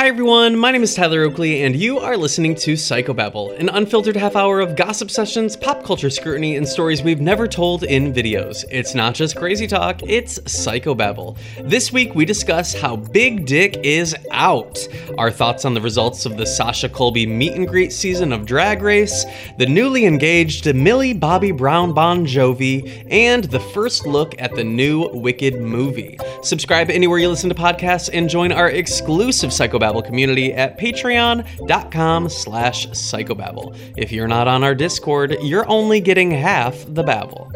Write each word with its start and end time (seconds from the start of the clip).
Hi 0.00 0.08
everyone, 0.08 0.56
my 0.56 0.70
name 0.70 0.82
is 0.82 0.94
Tyler 0.94 1.24
Oakley, 1.24 1.62
and 1.62 1.76
you 1.76 1.98
are 1.98 2.16
listening 2.16 2.54
to 2.54 2.72
Psychobabble, 2.72 3.54
an 3.60 3.68
unfiltered 3.68 4.16
half 4.16 4.34
hour 4.34 4.58
of 4.60 4.74
gossip 4.74 5.10
sessions, 5.10 5.58
pop 5.58 5.84
culture 5.84 6.08
scrutiny, 6.08 6.56
and 6.56 6.66
stories 6.66 7.02
we've 7.02 7.20
never 7.20 7.46
told 7.46 7.82
in 7.82 8.10
videos. 8.10 8.64
It's 8.70 8.94
not 8.94 9.14
just 9.14 9.36
crazy 9.36 9.66
talk, 9.66 10.02
it's 10.02 10.38
Psychobabble. 10.38 11.36
This 11.68 11.92
week 11.92 12.14
we 12.14 12.24
discuss 12.24 12.72
how 12.72 12.96
Big 12.96 13.44
Dick 13.44 13.76
is 13.82 14.16
out, 14.30 14.88
our 15.18 15.30
thoughts 15.30 15.66
on 15.66 15.74
the 15.74 15.82
results 15.82 16.24
of 16.24 16.38
the 16.38 16.46
Sasha 16.46 16.88
Colby 16.88 17.26
meet 17.26 17.52
and 17.52 17.68
greet 17.68 17.92
season 17.92 18.32
of 18.32 18.46
Drag 18.46 18.80
Race, 18.80 19.26
the 19.58 19.66
newly 19.66 20.06
engaged 20.06 20.74
Millie 20.74 21.12
Bobby 21.12 21.52
Brown 21.52 21.92
Bon 21.92 22.24
Jovi, 22.24 23.06
and 23.10 23.44
the 23.44 23.60
first 23.60 24.06
look 24.06 24.34
at 24.40 24.54
the 24.54 24.64
new 24.64 25.10
Wicked 25.12 25.60
movie. 25.60 26.16
Subscribe 26.42 26.88
anywhere 26.88 27.18
you 27.18 27.28
listen 27.28 27.50
to 27.50 27.54
podcasts 27.54 28.08
and 28.10 28.30
join 28.30 28.50
our 28.50 28.70
exclusive 28.70 29.50
Psychobabble 29.50 29.89
community 29.98 30.52
at 30.52 30.78
patreon.com 30.78 32.28
slash 32.28 32.86
psychobabble. 32.88 33.76
If 33.96 34.12
you're 34.12 34.28
not 34.28 34.46
on 34.46 34.62
our 34.62 34.74
Discord, 34.74 35.36
you're 35.42 35.68
only 35.68 36.00
getting 36.00 36.30
half 36.30 36.84
the 36.88 37.02
babble. 37.02 37.50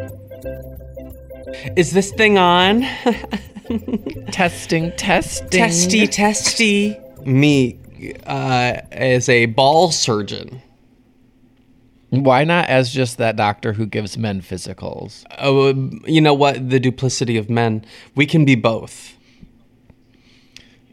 Is 1.77 1.93
this 1.93 2.11
thing 2.13 2.37
on? 2.37 2.83
testing, 4.33 4.93
testing. 4.97 5.49
testy, 5.51 6.07
testy. 6.07 6.97
Me 7.25 7.79
uh, 8.27 8.81
as 8.93 9.29
a 9.29 9.47
ball 9.47 9.91
surgeon. 9.91 10.61
Why 12.11 12.45
not 12.45 12.69
as 12.69 12.93
just 12.93 13.19
that 13.19 13.35
doctor 13.37 13.73
who 13.73 13.87
gives 13.87 14.17
men 14.17 14.41
physicals? 14.41 15.25
Oh, 15.39 15.73
you 16.07 16.21
know 16.21 16.35
what? 16.35 16.71
The 16.71 16.79
duplicity 16.79 17.37
of 17.37 17.51
men. 17.51 17.85
We 18.15 18.27
can 18.27 18.45
be 18.45 18.55
both. 18.55 19.14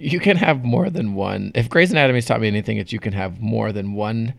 You 0.02 0.20
can 0.20 0.38
have 0.38 0.64
more 0.64 0.90
than 0.90 1.14
one. 1.14 1.52
If 1.56 1.70
Grey's 1.70 1.92
Anatomy's 1.92 2.26
taught 2.26 2.42
me 2.42 2.48
anything, 2.48 2.78
it's 2.78 2.92
you 2.92 3.00
can 3.00 3.14
have 3.14 3.40
more 3.40 3.72
than 3.72 3.94
one 3.94 4.34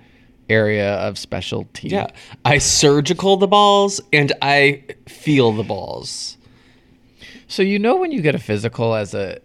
area 0.49 0.95
of 0.95 1.19
specialty. 1.19 1.89
Yeah. 1.89 2.09
I 2.45 2.59
surgical 2.59 3.37
the 3.37 3.47
balls 3.47 4.00
and 4.12 4.33
I 4.43 4.83
feel 5.09 5.53
the 5.53 5.62
balls. 5.62 6.37
So 7.47 7.62
you 7.62 7.78
know 7.78 7.97
when 7.97 8.12
you 8.12 8.21
get 8.23 8.34
a 8.34 8.39
physical 8.39 8.95
as 8.95 9.15
a 9.15 9.39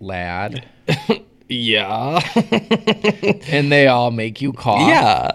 lad 0.00 0.64
Yeah. 1.48 2.20
and 3.48 3.70
they 3.70 3.86
all 3.86 4.10
make 4.10 4.40
you 4.40 4.52
cough. 4.52 4.88
yeah. 4.88 5.32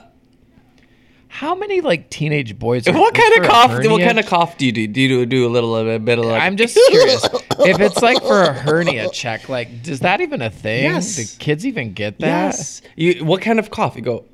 How 1.37 1.53
many 1.53 1.81
like 1.81 2.09
teenage 2.09 2.57
boys? 2.57 2.87
Are, 2.87 2.93
What 2.99 3.13
kind 3.13 3.37
of 3.37 3.47
cough? 3.47 3.69
What 3.85 4.01
kind 4.01 4.17
of 4.17 4.25
cough 4.25 4.57
do 4.57 4.65
you 4.65 4.71
do? 4.71 4.87
Do 4.87 4.99
you 4.99 5.07
do, 5.07 5.25
do 5.27 5.45
a 5.45 5.49
little 5.49 5.75
a 5.77 5.99
bit 5.99 6.17
of 6.17 6.25
like? 6.25 6.41
I'm 6.41 6.57
just 6.57 6.73
curious. 6.89 7.23
if 7.59 7.79
it's 7.79 8.01
like 8.01 8.23
for 8.23 8.41
a 8.41 8.53
hernia 8.53 9.11
check, 9.11 9.47
like, 9.47 9.83
does 9.83 9.99
that 9.99 10.19
even 10.19 10.41
a 10.41 10.49
thing? 10.49 10.85
Yes. 10.85 11.15
Do 11.15 11.37
kids 11.37 11.63
even 11.63 11.93
get 11.93 12.17
that? 12.21 12.25
yes. 12.25 12.81
You 12.95 13.23
what 13.23 13.43
kind 13.43 13.59
of 13.59 13.69
cough? 13.69 13.95
You 13.95 14.01
go. 14.01 14.25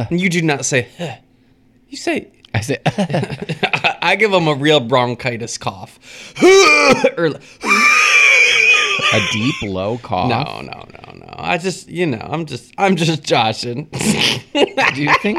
you 0.10 0.30
do 0.30 0.40
not 0.40 0.64
say. 0.64 0.88
You 1.88 1.98
say. 1.98 2.32
I 2.54 2.60
say, 2.60 2.78
I 4.02 4.16
give 4.18 4.30
them 4.30 4.46
a 4.46 4.54
real 4.54 4.78
bronchitis 4.80 5.56
cough. 5.56 5.98
or, 7.16 7.30
a 9.12 9.20
deep 9.32 9.54
low 9.62 9.98
cough. 9.98 10.28
no, 10.28 10.60
no, 10.60 10.84
no, 10.92 11.12
no. 11.18 11.34
I 11.36 11.58
just, 11.58 11.88
you 11.88 12.06
know, 12.06 12.18
I'm 12.30 12.46
just, 12.46 12.72
I'm 12.78 12.96
just 12.96 13.22
joshing. 13.22 13.84
Do 13.92 15.02
you 15.02 15.12
think? 15.22 15.38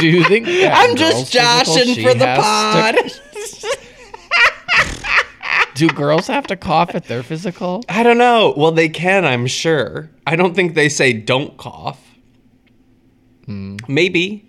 Do 0.00 0.06
you 0.08 0.24
think? 0.24 0.46
I'm 0.50 0.96
just 0.96 1.32
joshing 1.32 1.94
for 2.02 2.14
the 2.14 2.24
pod. 2.38 2.94
to- 2.96 3.78
do 5.74 5.88
girls 5.88 6.26
have 6.28 6.46
to 6.48 6.56
cough 6.56 6.94
at 6.94 7.04
their 7.04 7.22
physical? 7.22 7.82
I 7.88 8.02
don't 8.02 8.18
know. 8.18 8.54
Well, 8.56 8.72
they 8.72 8.88
can, 8.88 9.24
I'm 9.24 9.46
sure. 9.46 10.10
I 10.26 10.36
don't 10.36 10.54
think 10.54 10.74
they 10.74 10.88
say 10.88 11.12
don't 11.12 11.56
cough. 11.56 12.00
Maybe. 13.46 14.48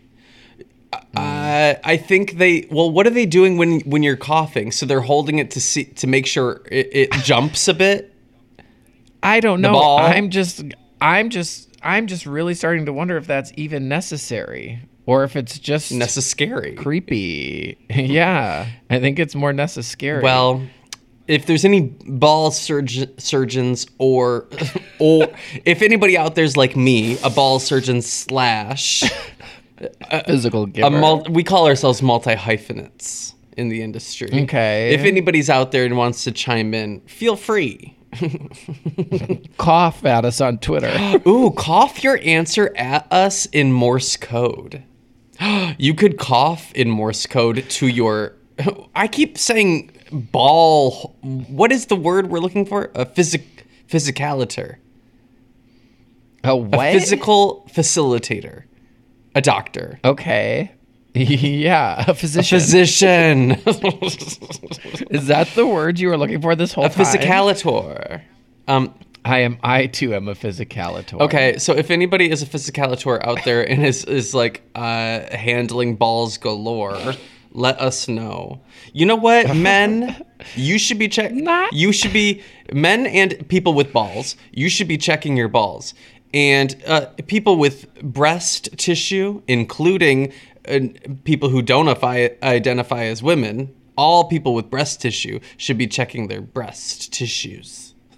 Uh, 1.17 1.73
I 1.83 1.97
think 1.97 2.37
they. 2.37 2.65
Well, 2.71 2.89
what 2.89 3.05
are 3.05 3.09
they 3.09 3.25
doing 3.25 3.57
when 3.57 3.81
when 3.81 4.03
you're 4.03 4.15
coughing? 4.15 4.71
So 4.71 4.85
they're 4.85 5.01
holding 5.01 5.39
it 5.39 5.51
to 5.51 5.59
see 5.61 5.83
to 5.85 6.07
make 6.07 6.25
sure 6.25 6.61
it, 6.71 6.89
it 6.93 7.11
jumps 7.23 7.67
a 7.67 7.73
bit. 7.73 8.14
I 9.25 9.39
don't 9.39 9.61
know. 9.61 9.97
I'm 9.97 10.29
just. 10.29 10.63
I'm 11.01 11.29
just. 11.29 11.69
I'm 11.81 12.07
just 12.07 12.25
really 12.25 12.53
starting 12.55 12.85
to 12.87 12.93
wonder 12.93 13.17
if 13.17 13.27
that's 13.27 13.51
even 13.55 13.87
necessary, 13.87 14.81
or 15.05 15.23
if 15.23 15.35
it's 15.35 15.59
just 15.59 15.91
necessary. 15.91 16.73
creepy. 16.75 17.77
yeah, 17.89 18.67
I 18.89 18.99
think 18.99 19.19
it's 19.19 19.35
more 19.35 19.53
necessary. 19.53 20.23
Well, 20.23 20.63
if 21.27 21.45
there's 21.45 21.65
any 21.65 21.81
ball 22.07 22.51
surg- 22.51 23.19
surgeons 23.19 23.87
or 23.97 24.47
or 24.99 25.27
if 25.65 25.81
anybody 25.81 26.17
out 26.17 26.35
there's 26.35 26.57
like 26.57 26.75
me, 26.75 27.17
a 27.23 27.29
ball 27.29 27.59
surgeon 27.59 28.01
slash 28.01 29.03
uh, 30.11 30.23
physical 30.23 30.65
giver. 30.65 30.87
a 30.87 30.89
mul- 30.89 31.25
we 31.29 31.43
call 31.43 31.67
ourselves 31.67 32.01
multi 32.01 32.35
hyphenates 32.35 33.33
in 33.57 33.69
the 33.69 33.81
industry. 33.81 34.29
Okay. 34.43 34.93
If 34.93 35.01
anybody's 35.01 35.49
out 35.49 35.71
there 35.71 35.85
and 35.85 35.97
wants 35.97 36.23
to 36.25 36.31
chime 36.31 36.73
in, 36.73 37.01
feel 37.01 37.35
free. 37.35 37.94
cough 39.57 40.05
at 40.05 40.25
us 40.25 40.41
on 40.41 40.57
Twitter. 40.59 41.21
Ooh, 41.27 41.51
cough 41.51 42.03
your 42.03 42.19
answer 42.23 42.73
at 42.75 43.11
us 43.11 43.45
in 43.47 43.71
Morse 43.71 44.17
code. 44.17 44.83
you 45.77 45.93
could 45.93 46.17
cough 46.17 46.71
in 46.73 46.89
Morse 46.89 47.25
code 47.25 47.65
to 47.69 47.87
your. 47.87 48.35
I 48.95 49.07
keep 49.07 49.37
saying 49.37 49.91
ball. 50.11 51.15
What 51.21 51.71
is 51.71 51.87
the 51.87 51.95
word 51.95 52.27
we're 52.27 52.39
looking 52.39 52.65
for? 52.65 52.91
A 52.95 53.05
physic 53.05 53.67
physicaliter. 53.87 54.77
A 56.43 56.49
A 56.49 56.55
what? 56.55 56.93
physical 56.93 57.67
facilitator. 57.73 58.63
A 59.33 59.41
doctor. 59.41 59.99
Okay. 60.05 60.71
Yeah, 61.15 62.03
a 62.07 62.13
physician. 62.13 62.59
Physician. 62.59 63.51
Is 65.09 65.27
that 65.27 65.47
the 65.55 65.65
word 65.65 65.99
you 65.99 66.09
were 66.09 66.17
looking 66.17 66.41
for 66.41 66.55
this 66.55 66.73
whole 66.73 66.89
time? 66.89 66.91
a 67.01 67.05
time? 67.05 67.21
physicalitor. 67.21 68.21
Um, 68.67 68.93
I 69.23 69.39
am. 69.39 69.57
I 69.63 69.87
too 69.87 70.13
am 70.13 70.27
a 70.27 70.35
physicalitor. 70.35 71.19
Okay, 71.21 71.57
so 71.57 71.73
if 71.73 71.89
anybody 71.89 72.29
is 72.29 72.43
a 72.43 72.45
physicalitor 72.45 73.25
out 73.25 73.43
there 73.45 73.67
and 73.67 73.85
is 73.85 74.03
is 74.05 74.33
like 74.35 74.61
uh, 74.75 75.21
handling 75.35 75.95
balls 75.95 76.37
galore, 76.37 76.99
let 77.51 77.79
us 77.79 78.07
know. 78.07 78.61
You 78.93 79.05
know 79.05 79.15
what, 79.15 79.55
men, 79.55 80.23
you 80.55 80.77
should 80.77 80.99
be 80.99 81.07
check. 81.07 81.31
Not- 81.33 81.73
You 81.73 81.91
should 81.91 82.13
be 82.13 82.43
men 82.73 83.07
and 83.07 83.47
people 83.47 83.73
with 83.73 83.91
balls. 83.93 84.35
You 84.51 84.69
should 84.69 84.87
be 84.87 84.97
checking 84.97 85.35
your 85.37 85.47
balls, 85.47 85.93
and 86.33 86.75
uh, 86.85 87.07
people 87.27 87.55
with 87.57 87.91
breast 88.03 88.69
tissue, 88.77 89.41
including 89.47 90.33
uh, 90.67 90.79
people 91.23 91.49
who 91.49 91.61
don't 91.61 91.85
ify- 91.87 92.41
identify 92.43 93.03
as 93.05 93.21
women. 93.23 93.73
All 93.97 94.25
people 94.25 94.53
with 94.53 94.69
breast 94.69 95.01
tissue 95.01 95.39
should 95.57 95.77
be 95.77 95.87
checking 95.87 96.27
their 96.27 96.41
breast 96.41 97.13
tissues. 97.13 97.93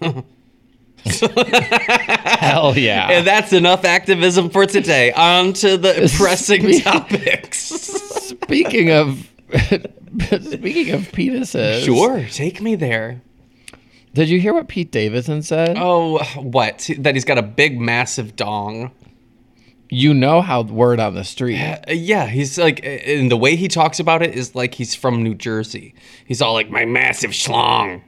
Hell 1.04 2.76
yeah. 2.76 3.08
And 3.10 3.26
that's 3.26 3.52
enough 3.52 3.84
activism 3.84 4.50
for 4.50 4.66
today. 4.66 5.12
On 5.12 5.52
to 5.54 5.76
the 5.76 6.12
pressing 6.18 6.62
Speak- 6.62 6.84
topics. 6.84 7.58
speaking 7.58 8.90
of 8.90 9.30
speaking 10.20 10.90
of 10.94 11.02
penises. 11.12 11.84
Sure, 11.84 12.24
take 12.30 12.60
me 12.60 12.74
there. 12.74 13.22
Did 14.14 14.28
you 14.30 14.40
hear 14.40 14.52
what 14.54 14.68
Pete 14.68 14.90
Davidson 14.90 15.42
said? 15.42 15.76
Oh, 15.78 16.18
what? 16.36 16.90
That 16.98 17.14
he's 17.14 17.24
got 17.24 17.38
a 17.38 17.42
big, 17.42 17.78
massive 17.80 18.34
dong. 18.36 18.90
You 19.90 20.12
know 20.12 20.42
how 20.42 20.62
word 20.62 21.00
on 21.00 21.14
the 21.14 21.24
street. 21.24 21.60
Uh, 21.60 21.92
yeah, 21.92 22.26
he's 22.26 22.58
like, 22.58 22.80
and 22.84 23.30
the 23.30 23.36
way 23.36 23.56
he 23.56 23.68
talks 23.68 23.98
about 23.98 24.22
it 24.22 24.34
is 24.34 24.54
like 24.54 24.74
he's 24.74 24.94
from 24.94 25.22
New 25.22 25.34
Jersey. 25.34 25.94
He's 26.26 26.42
all 26.42 26.52
like, 26.52 26.68
my 26.70 26.84
massive 26.84 27.30
schlong. 27.30 28.02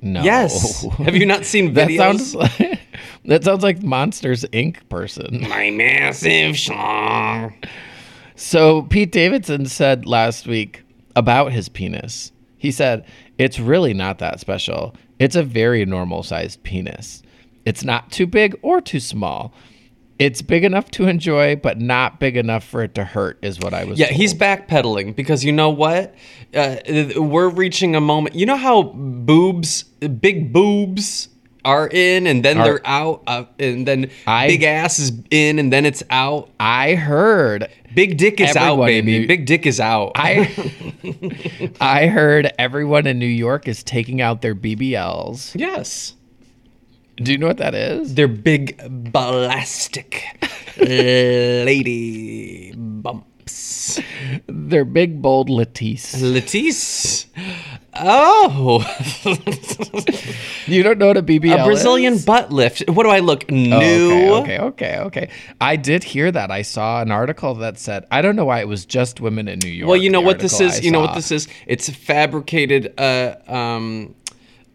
No. 0.00 0.22
Yes. 0.22 0.84
Have 0.98 1.14
you 1.14 1.26
not 1.26 1.44
seen 1.44 1.74
that 1.74 1.88
videos? 1.88 1.96
sounds 1.98 2.34
like 2.34 2.80
that 3.26 3.44
sounds 3.44 3.62
like 3.62 3.82
Monsters 3.82 4.44
Inc. 4.46 4.88
person. 4.88 5.46
my 5.48 5.70
massive 5.70 6.56
schlong. 6.56 7.54
So 8.34 8.82
Pete 8.82 9.12
Davidson 9.12 9.66
said 9.66 10.06
last 10.06 10.46
week 10.46 10.82
about 11.14 11.52
his 11.52 11.68
penis. 11.68 12.32
He 12.56 12.72
said, 12.72 13.04
"It's 13.38 13.60
really 13.60 13.94
not 13.94 14.18
that 14.18 14.40
special. 14.40 14.96
It's 15.18 15.36
a 15.36 15.42
very 15.42 15.84
normal 15.84 16.22
sized 16.22 16.62
penis. 16.64 17.22
It's 17.64 17.84
not 17.84 18.10
too 18.10 18.26
big 18.26 18.58
or 18.62 18.80
too 18.80 18.98
small. 19.00 19.52
It's 20.22 20.42
big 20.42 20.64
enough 20.64 20.90
to 20.92 21.06
enjoy, 21.08 21.56
but 21.56 21.80
not 21.80 22.20
big 22.20 22.36
enough 22.36 22.64
for 22.64 22.82
it 22.82 22.94
to 22.94 23.04
hurt." 23.04 23.38
Is 23.42 23.58
what 23.60 23.74
I 23.74 23.84
was. 23.84 23.98
Yeah, 23.98 24.06
he's 24.08 24.34
backpedaling 24.34 25.14
because 25.16 25.44
you 25.44 25.52
know 25.52 25.70
what? 25.70 26.14
Uh, 26.54 26.76
we're 27.16 27.48
reaching 27.48 27.96
a 27.96 28.00
moment. 28.00 28.34
You 28.34 28.46
know 28.46 28.56
how 28.56 28.82
boobs, 28.82 29.82
big 30.20 30.52
boobs, 30.52 31.28
are 31.64 31.88
in 31.92 32.26
and 32.26 32.44
then 32.44 32.58
Are- 32.58 32.64
they're 32.64 32.80
out, 32.86 33.22
uh, 33.26 33.44
and 33.58 33.86
then 33.86 34.10
I- 34.26 34.48
big 34.48 34.62
ass 34.64 34.98
is 34.98 35.12
in 35.30 35.58
and 35.58 35.72
then 35.72 35.86
it's 35.86 36.02
out. 36.10 36.50
I 36.58 36.94
heard. 36.94 37.68
Big 37.94 38.16
dick 38.16 38.40
is 38.40 38.56
out, 38.56 38.78
baby. 38.84 39.20
New- 39.20 39.26
Big 39.28 39.44
dick 39.46 39.66
is 39.66 39.78
out. 39.78 40.12
I 40.16 40.50
I 41.80 42.06
heard 42.06 42.50
everyone 42.58 43.06
in 43.06 43.18
New 43.18 43.26
York 43.26 43.68
is 43.68 43.82
taking 43.82 44.20
out 44.20 44.40
their 44.42 44.54
BBLs. 44.54 45.52
yes. 45.54 46.14
Do 47.22 47.32
you 47.32 47.38
know 47.38 47.46
what 47.48 47.58
that 47.58 47.74
is? 47.74 48.14
They're 48.14 48.28
big 48.28 48.78
ballastic 49.12 50.22
lady 51.66 52.72
bumps. 52.76 54.00
They're 54.46 54.84
big, 54.84 55.20
bold 55.20 55.48
Latisse. 55.48 56.14
Latisse. 56.16 57.26
Oh, 57.94 58.80
You 60.66 60.82
don't 60.82 60.98
know 60.98 61.08
what 61.08 61.16
a 61.16 61.22
BBL 61.22 61.60
a 61.60 61.64
Brazilian 61.64 62.14
is? 62.14 62.24
butt 62.24 62.50
lift. 62.52 62.88
What 62.88 63.02
do 63.02 63.10
I 63.10 63.18
look 63.18 63.50
new? 63.50 63.74
Oh, 63.74 64.40
okay, 64.42 64.58
okay, 64.58 64.58
okay, 64.58 64.98
okay. 64.98 65.28
I 65.60 65.76
did 65.76 66.02
hear 66.04 66.30
that. 66.32 66.50
I 66.50 66.62
saw 66.62 67.02
an 67.02 67.10
article 67.10 67.54
that 67.56 67.78
said 67.78 68.06
I 68.10 68.22
don't 68.22 68.36
know 68.36 68.44
why 68.46 68.60
it 68.60 68.68
was 68.68 68.86
just 68.86 69.20
women 69.20 69.48
in 69.48 69.58
New 69.58 69.68
York. 69.70 69.88
Well, 69.88 69.98
you 69.98 70.08
know 70.10 70.20
what 70.22 70.38
this 70.38 70.60
is. 70.60 70.78
I 70.78 70.82
You 70.82 70.90
know 70.90 71.00
what 71.00 71.14
this 71.14 71.30
is. 71.30 71.48
It's 71.66 71.90
fabricated 71.90 72.94
uh, 72.98 73.36
um, 73.46 74.14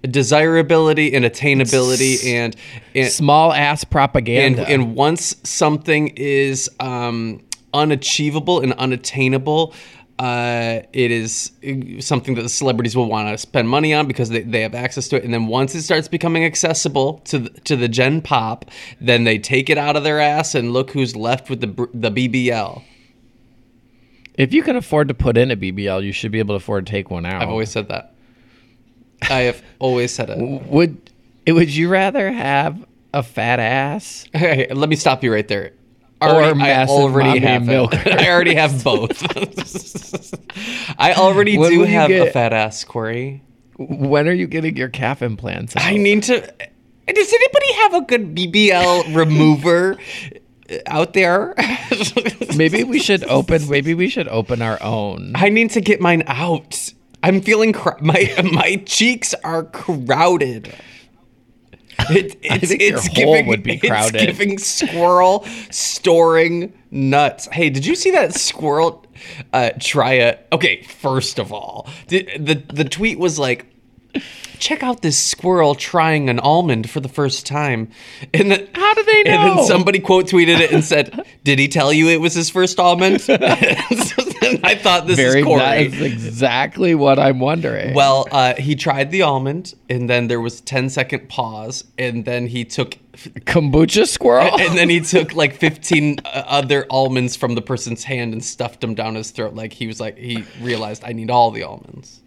desirability 0.04 1.14
and 1.14 1.26
attainability, 1.26 2.26
and 2.26 2.56
and 2.96 3.12
Small 3.12 3.54
ass 3.54 3.84
propaganda. 3.84 4.68
and 4.68 4.96
once 4.96 5.36
something 5.44 6.10
is 6.16 6.70
um, 6.80 7.42
unachievable 7.74 8.60
and 8.62 8.74
unattainable. 8.74 9.74
Uh, 10.20 10.82
it 10.94 11.12
is 11.12 11.52
uh, 11.64 12.02
something 12.02 12.34
that 12.34 12.42
the 12.42 12.50
celebrities 12.50 12.96
will 12.96 13.08
want 13.08 13.30
to 13.30 13.38
spend 13.38 13.70
money 13.70 13.94
on 13.94 14.08
because 14.08 14.30
they, 14.30 14.42
they 14.42 14.62
have 14.62 14.74
access 14.74 15.08
to 15.08 15.16
it. 15.16 15.24
And 15.24 15.32
then 15.32 15.46
once 15.46 15.76
it 15.76 15.84
starts 15.84 16.08
becoming 16.08 16.44
accessible 16.44 17.20
to 17.26 17.38
the, 17.38 17.50
to 17.62 17.76
the 17.76 17.88
Gen 17.88 18.24
Pop, 18.24 18.66
then 19.00 19.26
they 19.26 19.38
take 19.38 19.70
it 19.70 19.78
out 19.78 19.96
of 19.96 20.04
their 20.04 20.20
ass 20.20 20.56
and 20.56 20.74
look 20.74 20.90
who's 20.90 21.16
left 21.16 21.52
with 21.52 21.62
the 21.62 21.68
the 21.94 22.10
BBL. 22.10 22.82
if 24.40 24.54
you 24.54 24.64
can 24.64 24.76
afford 24.76 25.08
to 25.10 25.14
put 25.14 25.38
in 25.38 25.52
a 25.52 25.56
BBL, 25.56 26.04
you 26.04 26.12
should 26.12 26.32
be 26.32 26.40
able 26.40 26.54
to 26.54 26.64
afford 26.64 26.88
to 26.88 26.92
take 26.92 27.12
one 27.12 27.24
out. 27.26 27.44
I've 27.44 27.50
always 27.50 27.70
said 27.70 27.88
that. 27.90 28.16
I 29.24 29.42
have 29.42 29.62
always 29.80 30.14
said 30.14 30.30
it. 30.30 30.38
would 30.68 30.98
would 31.48 31.74
you 31.74 31.90
rather 31.90 32.31
have 32.31 32.86
a 33.14 33.24
fat 33.24 33.60
ass? 33.60 34.25
Okay, 34.36 34.68
let 34.74 34.90
me 34.90 34.96
stop 34.96 35.24
you 35.24 35.34
right 35.34 35.48
there. 35.48 35.72
Or 36.19 36.30
Already, 36.30 36.50
I 36.50 36.54
massive 36.54 36.90
already 36.96 37.28
mommy 37.30 37.40
have 37.42 37.66
milk. 37.66 37.94
it. 38.06 38.08
I 38.08 38.30
already 38.31 38.56
have 38.56 38.84
both. 38.84 39.24
I 40.98 41.14
already 41.14 41.54
do 41.54 41.60
will 41.60 41.72
you 41.72 41.84
have 41.84 42.10
a 42.10 42.25
get- 42.25 42.34
fat 42.34 42.54
ass, 42.54 42.84
Korey. 42.84 43.42
When 43.78 44.28
are 44.28 44.34
you 44.34 44.48
getting 44.48 44.75
your 44.75 44.90
calf 44.90 45.22
implants? 45.22 45.75
Out? 45.75 45.84
I 45.84 45.98
need 45.98 46.24
to. 46.24 46.40
Does 46.40 47.34
anybody 47.34 47.74
have 47.74 47.94
a 47.94 48.02
good 48.02 48.36
BBL 48.36 49.16
remover 49.16 49.98
out 50.88 51.14
there? 51.14 51.54
maybe 52.58 52.84
we 52.84 52.98
should 53.00 53.24
open. 53.25 53.69
Maybe 53.69 53.94
we 53.94 54.10
should 54.10 54.28
open 54.28 54.64
our 54.64 54.81
own. 54.81 55.34
I 55.36 55.50
need 55.50 55.69
to 55.72 55.81
get 55.81 56.02
mine 56.02 56.24
out. 56.25 56.92
I'm 57.24 57.42
feeling 57.42 57.74
cr- 57.74 58.02
my 58.02 58.34
my 58.44 58.84
cheeks 58.86 59.34
are 59.44 59.64
crowded. 59.64 60.74
It, 62.10 62.38
it's, 62.42 62.72
it's 62.72 63.10
giving, 63.10 63.48
would 63.48 63.64
be 63.64 63.80
it's 63.81 64.12
giving 64.12 64.60
squirrel 64.60 65.46
storing 65.72 66.72
nuts. 66.92 67.48
Hey, 67.52 67.69
did 67.69 67.86
you 67.86 67.96
see 67.96 68.12
that 68.12 68.34
squirrel 68.34 69.06
uh, 69.52 69.72
try 69.80 70.14
it? 70.14 70.48
Okay, 70.54 70.84
first 70.84 71.40
of 71.40 71.52
all, 71.52 71.90
the, 72.08 72.30
the 72.38 72.64
the 72.72 72.86
tweet 72.86 73.19
was 73.19 73.40
like, 73.40 73.66
check 74.60 74.84
out 74.84 75.02
this 75.02 75.18
squirrel 75.18 75.75
trying 75.75 76.30
an 76.30 76.40
almond 76.40 76.90
for 76.90 77.00
the 77.00 77.10
first 77.10 77.46
time, 77.46 77.90
and 78.34 78.52
then 78.52 78.68
How 78.74 78.94
do 78.94 79.04
they 79.04 79.24
And 79.25 79.58
then 79.58 79.66
somebody 79.66 80.00
quote 80.00 80.25
tweeted 80.25 80.60
it 80.60 80.72
and 80.72 80.84
said, 80.84 81.25
"Did 81.44 81.60
he 81.60 81.68
tell 81.68 81.94
you 81.94 82.10
it 82.10 82.22
was 82.22 82.34
his 82.34 82.50
first 82.50 82.80
almond?" 82.80 83.24
and 83.30 83.44
I 84.64 84.75
thought 84.75 85.08
this 85.08 85.18
Very. 85.18 85.42
is 85.42 85.46
Korey. 85.46 85.60
That 85.60 85.81
is 85.81 86.02
exactly 86.02 86.96
what 86.96 87.19
I'm 87.19 87.40
wondering. 87.40 87.94
Well, 87.94 88.28
uh, 88.31 88.56
he 88.56 88.75
tried 88.75 89.12
the 89.12 89.22
almond, 89.24 89.74
and 89.90 90.10
then 90.10 90.28
there 90.28 90.42
was 90.42 90.62
10 90.62 90.90
second 90.90 91.30
pause, 91.30 91.84
and 91.98 92.25
then 92.25 92.48
he 92.48 92.64
took, 92.64 92.98
kombucha 93.46 94.08
squirrel. 94.08 94.60
and 94.60 94.78
then 94.78 94.90
he 94.90 95.00
took 95.00 95.34
like 95.34 95.56
15 95.56 96.19
uh, 96.24 96.44
other 96.48 96.86
almonds 96.90 97.36
from 97.36 97.56
the 97.56 97.62
person's 97.62 98.04
hand 98.04 98.34
and 98.34 98.44
stuffed 98.44 98.81
them 98.81 98.96
down 98.96 99.16
his 99.16 99.31
throat. 99.31 99.54
Like 99.54 99.74
he 99.74 99.88
was 99.88 100.00
like 100.00 100.18
he 100.18 100.44
realized 100.62 101.04
I 101.06 101.14
need 101.14 101.30
all 101.30 101.52
the 101.52 101.64
almonds. 101.64 102.22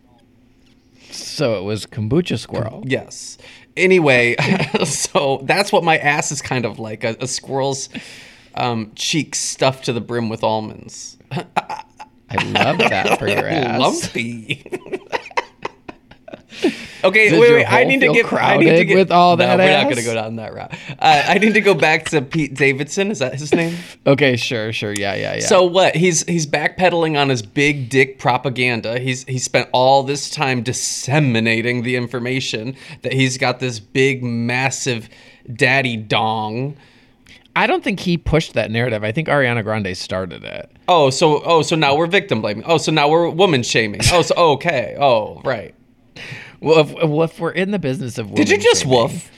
So 1.13 1.59
it 1.59 1.63
was 1.63 1.87
kombucha 1.87 2.39
squirrel. 2.39 2.83
Yes. 2.87 3.39
Anyway, 3.77 4.37
so 4.85 5.41
that's 5.45 5.73
what 5.73 5.85
my 5.85 5.99
ass 5.99 6.33
is 6.33 6.43
kind 6.43 6.65
of 6.65 6.79
like 6.79 7.05
a, 7.05 7.17
a 7.21 7.27
squirrel's 7.27 7.89
um, 8.55 8.93
cheeks 8.95 9.39
stuffed 9.39 9.85
to 9.87 9.93
the 9.93 10.01
brim 10.01 10.29
with 10.29 10.43
almonds. 10.43 11.19
I 11.33 12.45
love 12.53 12.79
that 12.79 13.19
for 13.19 13.29
your 13.29 13.47
ass. 13.49 13.81
Lumpy. 13.81 14.65
okay, 17.05 17.31
Did 17.31 17.41
wait, 17.41 17.53
wait. 17.53 17.67
I 17.67 17.85
need 17.85 18.01
to 18.01 18.13
get. 18.13 18.33
I 18.33 18.57
need 18.57 18.65
to 18.65 18.75
crowded 18.75 18.87
get 18.87 18.95
with 18.97 19.13
all 19.13 19.37
no, 19.37 19.45
that 19.45 19.59
We're 19.59 19.71
not 19.71 19.85
going 19.85 19.97
to 19.97 20.03
go 20.03 20.15
down 20.15 20.37
that 20.37 20.53
route. 20.53 20.73
Uh, 20.99 21.25
I 21.27 21.39
need 21.39 21.55
to 21.55 21.61
go 21.61 21.75
back 21.75 22.07
to 22.07 22.23
Pete 22.23 22.55
Davidson. 22.55 23.11
Is 23.11 23.21
that 23.21 23.35
his 23.35 23.55
name? 23.55 23.77
Okay, 24.07 24.37
sure, 24.37 24.73
sure, 24.73 24.93
yeah, 24.93 25.15
yeah, 25.15 25.35
yeah. 25.35 25.41
So 25.41 25.65
what? 25.65 25.95
He's 25.95 26.25
he's 26.25 26.47
backpedaling 26.47 27.21
on 27.21 27.29
his 27.29 27.43
big 27.43 27.91
dick 27.91 28.19
propaganda. 28.19 28.99
He's 28.99 29.25
he 29.25 29.39
spent 29.39 29.69
all 29.73 30.03
this 30.03 30.31
time 30.31 30.63
disseminating 30.63 31.83
the 31.83 31.97
information 31.97 32.77
that 33.03 33.13
he's 33.13 33.37
got 33.37 33.61
this 33.61 33.79
big, 33.79 34.25
massive 34.25 35.09
daddy 35.55 35.97
dong. 35.97 36.77
I 37.57 37.67
don't 37.67 37.85
think 37.85 38.01
he 38.01 38.17
pushed 38.17 38.55
that 38.55 38.71
narrative. 38.71 39.05
I 39.05 39.13
think 39.13 39.29
Ariana 39.29 39.63
Grande 39.63 39.97
started 39.97 40.45
it. 40.45 40.71
Oh, 40.89 41.11
so 41.11 41.43
oh, 41.45 41.63
so 41.63 41.77
now 41.77 41.95
we're 41.95 42.07
victim 42.07 42.41
blaming. 42.41 42.65
Oh, 42.67 42.79
so 42.79 42.91
now 42.91 43.09
we're 43.09 43.29
woman 43.29 43.63
shaming. 43.63 44.01
Oh, 44.13 44.23
so 44.23 44.35
okay. 44.37 44.97
Oh, 44.99 45.41
right. 45.45 45.75
Well, 46.61 46.79
if, 46.81 46.93
well, 46.93 47.23
if 47.23 47.39
we're 47.41 47.53
in 47.53 47.71
the 47.71 47.79
business 47.79 48.19
of 48.19 48.35
Did 48.35 48.49
you 48.51 48.59
just 48.59 48.83
shaming- 48.83 48.99
woof? 49.13 49.31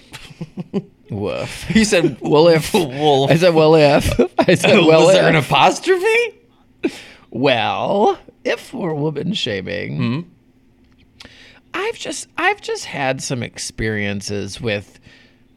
Woof. 1.10 1.64
He 1.68 1.84
said, 1.84 2.18
Well, 2.22 2.48
if 2.48 2.72
wolf. 2.74 3.30
I 3.30 3.36
said, 3.36 3.54
well, 3.54 3.74
if 3.76 4.18
I 4.38 4.54
said, 4.54 4.78
well, 4.78 5.06
was 5.06 5.14
there 5.14 5.28
an 5.28 5.36
if. 5.36 5.46
apostrophe? 5.46 6.38
well, 7.30 8.18
if 8.44 8.72
we're 8.74 8.94
woman 8.94 9.34
shaming, 9.34 9.96
Hmm? 9.96 11.28
I've 11.74 11.98
just 11.98 12.28
I've 12.36 12.60
just 12.60 12.84
had 12.86 13.22
some 13.22 13.42
experiences 13.42 14.60
with 14.60 15.00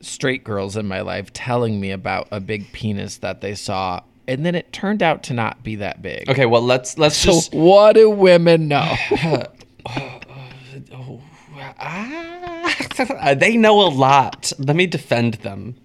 straight 0.02 0.44
girls 0.46 0.78
in 0.78 0.88
my 0.88 1.02
life 1.02 1.34
telling 1.34 1.80
me 1.82 1.92
about 1.92 2.28
a 2.32 2.40
big 2.40 2.72
penis 2.72 3.18
that 3.18 3.42
they 3.42 3.54
saw, 3.56 4.02
and 4.28 4.46
then 4.46 4.56
it 4.56 4.72
turned 4.72 5.04
out 5.04 5.24
to 5.24 5.34
not 5.34 5.62
be 5.64 5.76
that 5.78 6.02
big. 6.02 6.30
Okay, 6.30 6.46
well 6.46 6.62
let's 6.62 6.98
let's 6.98 7.18
So 7.18 7.32
just 7.32 7.54
what 7.54 7.94
do 7.96 8.10
women 8.10 8.68
know? 8.70 8.94
Ah, 11.80 13.34
they 13.38 13.58
know 13.58 13.82
a 13.82 13.90
lot. 13.90 14.52
Let 14.60 14.76
me 14.76 14.88
defend 14.88 15.36
them. 15.36 15.76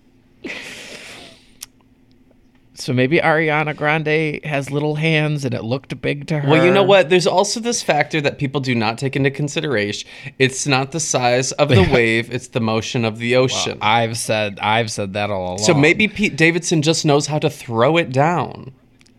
So 2.81 2.95
maybe 2.95 3.19
Ariana 3.19 3.77
Grande 3.77 4.43
has 4.43 4.71
little 4.71 4.95
hands 4.95 5.45
and 5.45 5.53
it 5.55 5.63
looked 5.63 6.01
big 6.01 6.27
to 6.29 6.41
her. 6.41 6.49
Well, 6.49 6.65
you 6.65 6.73
know 6.73 6.83
what? 6.83 7.11
There's 7.11 7.27
also 7.27 7.61
this 7.61 7.83
factor 7.83 8.23
that 8.23 8.39
people 8.39 8.61
do 8.61 8.75
not 8.75 8.97
take 8.97 9.17
into 9.17 9.31
consideration. 9.31 10.09
It's 10.39 10.67
not 10.67 10.93
the 10.93 11.01
size 11.01 11.53
of 11.53 11.69
the 11.69 11.83
wave; 11.93 12.33
it's 12.33 12.49
the 12.49 12.61
motion 12.61 13.05
of 13.05 13.19
the 13.19 13.37
ocean. 13.37 13.79
I've 13.83 14.17
said 14.17 14.59
I've 14.61 14.91
said 14.91 15.13
that 15.13 15.31
all 15.31 15.47
along. 15.47 15.59
so 15.59 15.75
maybe 15.75 16.09
Pete 16.09 16.37
Davidson 16.37 16.81
just 16.81 17.05
knows 17.05 17.27
how 17.27 17.39
to 17.39 17.51
throw 17.51 17.99
it 17.99 18.13
down, 18.13 18.73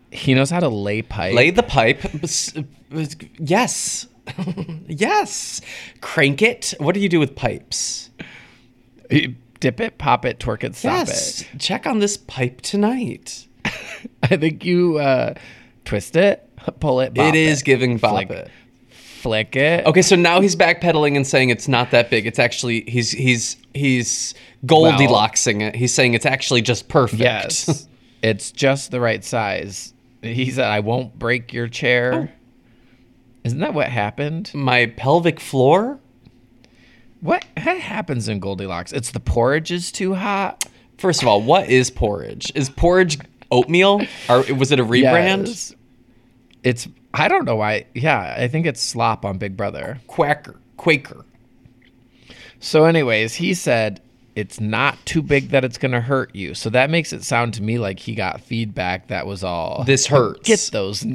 he 0.09 0.33
knows 0.33 0.49
how 0.49 0.59
to 0.59 0.69
lay 0.69 1.03
pipe. 1.03 1.35
lay 1.35 1.51
the 1.51 1.63
pipe. 1.63 2.01
Yes, 3.37 4.07
yes. 4.87 5.61
Crank 6.01 6.41
it. 6.41 6.73
What 6.79 6.93
do 6.93 7.01
you 7.01 7.09
do 7.09 7.19
with 7.19 7.35
pipes? 7.35 8.09
You 9.09 9.35
Dip 9.61 9.79
it, 9.79 9.99
pop 9.99 10.25
it, 10.25 10.39
twerk 10.39 10.63
it, 10.63 10.75
stop 10.75 11.07
yes. 11.07 11.45
Check 11.59 11.85
on 11.85 11.99
this 11.99 12.17
pipe 12.17 12.61
tonight. 12.61 13.47
I 14.23 14.35
think 14.35 14.65
you 14.65 14.97
uh, 14.97 15.35
twist 15.85 16.15
it, 16.15 16.49
pull 16.79 16.99
it. 16.99 17.15
It 17.15 17.35
is 17.35 17.61
giving 17.61 17.97
bop 17.97 18.13
Flick. 18.13 18.31
it. 18.31 18.51
Flick 18.89 19.55
it. 19.55 19.85
Okay, 19.85 20.01
so 20.01 20.15
now 20.15 20.41
he's 20.41 20.55
backpedaling 20.55 21.15
and 21.15 21.27
saying 21.27 21.51
it's 21.51 21.67
not 21.67 21.91
that 21.91 22.09
big. 22.09 22.25
It's 22.25 22.39
actually 22.39 22.81
he's 22.87 23.11
he's 23.11 23.55
he's 23.75 24.33
Goldilocksing 24.65 25.61
it. 25.61 25.75
He's 25.75 25.93
saying 25.93 26.15
it's 26.15 26.25
actually 26.25 26.63
just 26.63 26.87
perfect. 26.87 27.21
Yes. 27.21 27.87
it's 28.23 28.51
just 28.51 28.89
the 28.89 28.99
right 28.99 29.23
size. 29.23 29.93
He 30.23 30.49
said, 30.49 30.65
I 30.65 30.79
won't 30.79 31.19
break 31.19 31.53
your 31.53 31.67
chair. 31.67 32.13
Oh. 32.13 32.40
Isn't 33.43 33.59
that 33.59 33.73
what 33.73 33.87
happened? 33.87 34.51
My 34.53 34.85
pelvic 34.85 35.39
floor? 35.39 35.99
What 37.21 37.45
what 37.63 37.77
happens 37.77 38.27
in 38.27 38.39
Goldilocks? 38.39 38.91
It's 38.91 39.11
the 39.11 39.19
porridge 39.19 39.71
is 39.71 39.91
too 39.91 40.15
hot. 40.15 40.65
First 40.97 41.21
of 41.21 41.27
all, 41.27 41.41
what 41.41 41.69
is 41.69 41.89
porridge? 41.89 42.51
Is 42.55 42.69
porridge 42.69 43.19
oatmeal? 43.51 44.01
Or 44.29 44.43
was 44.53 44.71
it 44.71 44.79
a 44.79 44.85
rebrand? 44.85 45.47
Yes. 45.47 45.75
It's 46.63 46.87
I 47.13 47.27
don't 47.27 47.45
know 47.45 47.55
why. 47.55 47.85
Yeah, 47.93 48.35
I 48.37 48.47
think 48.47 48.65
it's 48.65 48.81
slop 48.81 49.25
on 49.25 49.37
Big 49.37 49.57
Brother. 49.57 49.99
Quacker. 50.07 50.55
Quaker. 50.77 51.25
So, 52.59 52.85
anyways, 52.85 53.35
he 53.35 53.53
said 53.53 54.01
it's 54.35 54.59
not 54.59 54.97
too 55.05 55.21
big 55.21 55.49
that 55.49 55.63
it's 55.63 55.77
gonna 55.77 56.01
hurt 56.01 56.33
you. 56.35 56.53
So 56.53 56.69
that 56.69 56.89
makes 56.89 57.11
it 57.13 57.23
sound 57.23 57.53
to 57.55 57.63
me 57.63 57.77
like 57.77 57.99
he 57.99 58.15
got 58.15 58.41
feedback 58.41 59.07
that 59.07 59.25
was 59.25 59.43
all 59.43 59.83
This 59.83 60.07
hurts. 60.07 60.47
Get 60.47 60.69
those 60.71 61.05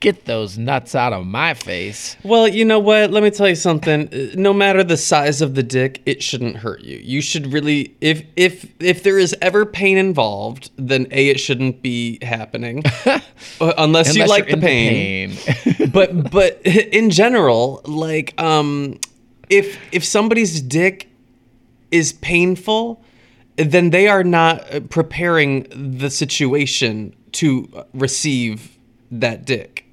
get 0.00 0.24
those 0.24 0.58
nuts 0.58 0.94
out 0.94 1.12
of 1.12 1.26
my 1.26 1.54
face. 1.54 2.16
Well, 2.24 2.48
you 2.48 2.64
know 2.64 2.78
what? 2.78 3.10
Let 3.10 3.22
me 3.22 3.30
tell 3.30 3.48
you 3.48 3.54
something. 3.54 4.08
No 4.34 4.52
matter 4.52 4.82
the 4.82 4.96
size 4.96 5.40
of 5.40 5.54
the 5.54 5.62
dick, 5.62 6.02
it 6.06 6.22
shouldn't 6.22 6.56
hurt 6.56 6.82
you. 6.82 6.98
You 6.98 7.20
should 7.20 7.52
really 7.52 7.96
if 8.00 8.22
if 8.36 8.66
if 8.80 9.02
there 9.02 9.18
is 9.18 9.34
ever 9.40 9.64
pain 9.64 9.96
involved, 9.96 10.70
then 10.76 11.06
A 11.10 11.28
it 11.28 11.40
shouldn't 11.40 11.82
be 11.82 12.18
happening. 12.22 12.82
Uh, 13.60 13.72
unless, 13.78 14.14
you 14.14 14.24
like 14.26 14.48
the 14.48 14.56
pain. 14.56 15.32
pain. 15.32 15.90
but 15.92 16.30
but 16.30 16.60
in 16.64 17.10
general, 17.10 17.80
like 17.84 18.40
um 18.40 18.98
if 19.48 19.78
if 19.92 20.04
somebody's 20.04 20.60
dick 20.60 21.08
is 21.94 22.12
painful, 22.12 23.02
then 23.56 23.90
they 23.90 24.08
are 24.08 24.24
not 24.24 24.74
uh, 24.74 24.80
preparing 24.80 25.66
the 26.00 26.10
situation 26.10 27.14
to 27.32 27.84
receive 27.94 28.76
that 29.10 29.44
dick. 29.44 29.84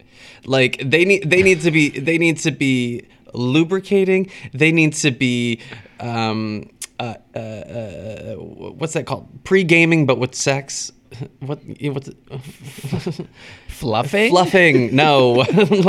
Like 0.45 0.81
they 0.83 1.05
need 1.05 1.29
they 1.29 1.43
need 1.43 1.61
to 1.61 1.71
be 1.71 1.89
they 2.07 2.17
need 2.17 2.37
to 2.39 2.51
be 2.51 3.05
lubricating. 3.33 4.31
They 4.53 4.71
need 4.71 4.93
to 4.93 5.11
be 5.11 5.61
um 5.99 6.69
uh, 6.99 7.15
uh, 7.35 7.39
uh, 7.39 8.35
what's 8.35 8.93
that 8.93 9.07
called? 9.07 9.27
Pre 9.43 9.63
gaming, 9.63 10.05
but 10.05 10.17
with 10.17 10.35
sex. 10.35 10.91
What? 11.39 11.59
What's 11.81 12.07
it? 12.07 12.17
Fluffing? 13.67 14.29
Fluffing? 14.29 14.95
No, 14.95 15.31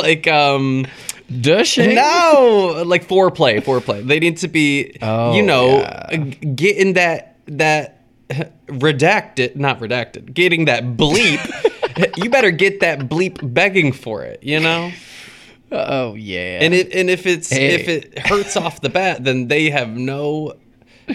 like 0.04 0.26
um, 0.26 0.86
Dushing? 1.40 1.94
no, 1.94 2.82
like 2.86 3.06
foreplay. 3.06 3.60
Foreplay. 3.62 4.06
They 4.06 4.18
need 4.20 4.36
to 4.38 4.48
be, 4.48 4.96
Oh, 5.02 5.34
you 5.34 5.42
know, 5.42 5.78
yeah. 5.78 6.16
getting 6.16 6.94
that 6.94 7.36
that 7.46 8.00
redacted, 8.68 9.56
not 9.56 9.80
redacted, 9.80 10.32
getting 10.34 10.66
that 10.66 10.84
bleep. 10.96 11.40
you 12.22 12.30
better 12.30 12.50
get 12.50 12.80
that 12.80 13.00
bleep 13.00 13.38
begging 13.54 13.92
for 13.92 14.22
it. 14.24 14.42
You 14.42 14.60
know. 14.60 14.92
Oh 15.70 16.14
yeah. 16.14 16.58
And 16.62 16.74
it 16.74 16.92
and 16.94 17.08
if 17.08 17.26
it's 17.26 17.50
Hey. 17.50 17.74
if 17.74 17.88
it 17.88 18.18
hurts 18.18 18.56
off 18.56 18.80
the 18.80 18.88
bat, 18.90 19.24
then 19.24 19.48
they 19.48 19.70
have 19.70 19.88
no 19.90 20.54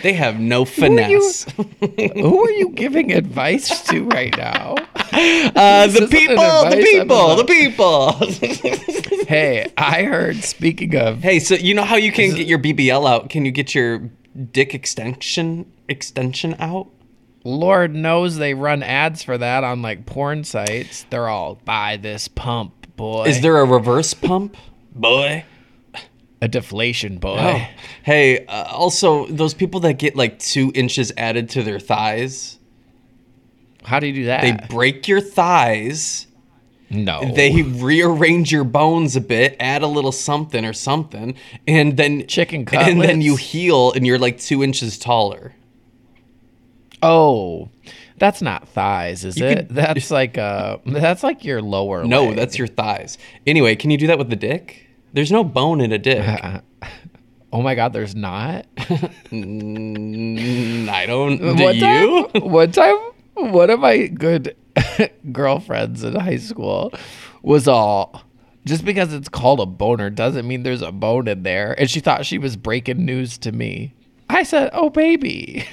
they 0.04 0.14
have 0.14 0.40
no 0.40 0.58
are 0.58 0.60
you- 0.60 0.66
finesse. 0.66 1.44
Who 2.16 2.44
are 2.44 2.52
you 2.52 2.70
giving 2.76 3.12
advice 3.14 3.82
to 3.88 4.04
right 4.06 4.36
now? 4.38 4.76
Uh, 5.14 5.88
the 5.88 5.94
This 5.94 5.96
isn't 5.96 6.10
people, 6.12 6.70
the 6.70 6.78
people, 6.78 7.36
the 7.36 7.44
people. 7.46 9.26
hey, 9.28 9.72
I 9.78 10.04
heard 10.04 10.44
speaking 10.44 10.96
of 10.96 11.22
hey, 11.22 11.40
so 11.40 11.56
you 11.56 11.74
know 11.74 11.84
how 11.84 11.96
you 11.96 12.12
can 12.12 12.36
get 12.36 12.48
your 12.48 12.60
BBL 12.60 13.10
out? 13.10 13.30
Can 13.30 13.46
you 13.46 13.52
get 13.52 13.74
your 13.74 14.10
dick 14.52 14.74
extension 14.74 15.72
extension 15.88 16.56
out? 16.60 16.90
Lord 17.44 17.96
knows 17.96 18.38
they 18.38 18.54
run 18.54 18.84
ads 18.84 19.24
for 19.24 19.38
that 19.38 19.64
on 19.64 19.82
like 19.82 20.06
porn 20.06 20.44
sites. 20.44 21.06
They're 21.10 21.30
all 21.30 21.56
buy 21.66 21.98
this 21.98 22.28
pump, 22.28 22.96
boy. 22.96 23.26
Is 23.26 23.42
there 23.42 23.58
a 23.60 23.66
reverse 23.66 24.14
pump, 24.14 24.58
boy? 24.94 25.46
a 26.42 26.48
deflation 26.48 27.18
boy? 27.18 27.38
Oh, 27.40 27.68
hey. 28.04 28.46
Uh, 28.46 28.66
also, 28.72 29.26
those 29.28 29.54
people 29.54 29.80
that 29.82 29.94
get 29.94 30.16
like 30.16 30.40
two 30.40 30.72
inches 30.76 31.12
added 31.18 31.50
to 31.52 31.64
their 31.64 31.80
thighs, 31.80 32.57
How 33.88 34.00
do 34.00 34.08
you 34.08 34.14
do 34.14 34.26
that? 34.26 34.42
they 34.42 34.68
break 34.68 35.08
your 35.08 35.22
thighs. 35.22 36.28
no. 36.90 37.32
They 37.34 37.62
rearrange 37.64 38.52
your 38.52 38.64
bones 38.64 39.16
a 39.16 39.22
bit, 39.22 39.56
add 39.60 39.82
a 39.82 39.88
little 39.88 40.12
something 40.12 40.66
or 40.66 40.74
something, 40.74 41.36
and 41.68 41.98
then 41.98 42.28
Chicken 42.28 42.68
and 42.74 43.02
then 43.02 43.22
you 43.22 43.36
heal, 43.38 43.92
and 43.94 44.06
you're 44.06 44.20
like 44.20 44.40
two 44.40 44.64
inches 44.64 44.98
taller. 44.98 45.54
oh, 47.02 47.70
that's 48.18 48.42
not 48.42 48.68
thighs, 48.70 49.24
is 49.24 49.40
it? 49.40 49.58
could- 49.58 49.70
that's 49.76 50.12
like 50.12 50.38
uh, 50.38 50.78
that's 50.86 51.24
like 51.24 51.46
your 51.46 51.62
lower. 51.62 52.04
No, 52.04 52.26
leg. 52.26 52.36
that's 52.36 52.58
your 52.58 52.68
thighs. 52.68 53.18
Anyway, 53.46 53.76
can 53.76 53.92
you 53.92 53.98
do 53.98 54.08
that 54.08 54.18
with 54.18 54.30
the 54.30 54.36
dick? 54.36 54.88
There's 55.14 55.32
no 55.32 55.44
bone 55.44 55.82
in 55.82 55.92
a 55.94 55.98
dick. 55.98 56.26
Oh 57.54 57.62
my 57.62 57.76
God, 57.76 57.94
there's 57.94 58.14
not. 58.14 58.66
I 58.78 58.90
don't. 61.08 61.38
Do 61.38 61.64
one 61.64 61.76
you? 61.76 62.28
Time, 62.34 62.52
one 62.52 62.72
time, 62.74 62.98
one 63.38 63.70
of 63.70 63.80
my 63.80 64.08
good 64.08 64.56
girlfriends 65.32 66.04
in 66.04 66.16
high 66.16 66.38
school 66.38 66.94
was 67.42 67.68
all. 67.68 68.24
Just 68.66 68.84
because 68.84 69.14
it's 69.14 69.30
called 69.30 69.62
a 69.62 69.66
boner 69.66 70.10
doesn't 70.10 70.46
mean 70.46 70.64
there's 70.64 70.82
a 70.82 70.92
bone 70.92 71.28
in 71.30 71.44
there. 71.44 71.74
And 71.80 71.90
she 71.90 72.02
thought 72.02 72.26
she 72.26 72.38
was 72.38 72.58
breaking 72.58 73.06
news 73.06 73.38
to 73.40 73.52
me. 73.54 73.94
I 74.30 74.44
said, 74.44 74.72
"Oh, 74.74 74.90
baby." 74.90 75.66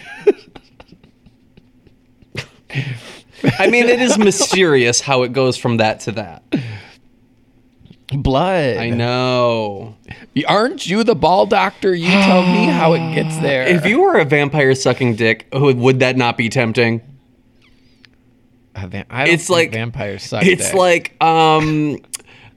I 3.59 3.67
mean, 3.69 3.89
it 3.89 4.01
is 4.01 4.17
mysterious 4.17 5.01
how 5.01 5.23
it 5.25 5.33
goes 5.33 5.57
from 5.57 5.79
that 5.79 6.01
to 6.01 6.13
that. 6.13 6.43
Blood. 8.13 8.77
I 8.77 8.91
know. 8.91 9.97
Aren't 10.47 10.87
you 10.87 11.05
the 11.05 11.15
ball 11.15 11.47
doctor? 11.47 11.95
You 11.95 12.09
tell 12.09 12.43
me 12.43 12.67
how 12.67 12.93
it 12.95 13.15
gets 13.15 13.37
there. 13.43 13.67
If 13.67 13.87
you 13.87 14.03
were 14.03 14.19
a 14.19 14.25
vampire 14.25 14.75
sucking 14.75 15.17
dick, 15.17 15.49
would 15.53 15.79
would 15.79 15.99
that 16.01 16.17
not 16.17 16.37
be 16.37 16.49
tempting? 16.49 17.01
Va- 18.77 19.07
I 19.11 19.29
It's 19.29 19.49
like 19.51 19.73
vampires 19.73 20.23
suck. 20.25 20.45
It's 20.45 20.67
dick. 20.67 20.75
like 20.75 21.23
um 21.23 21.99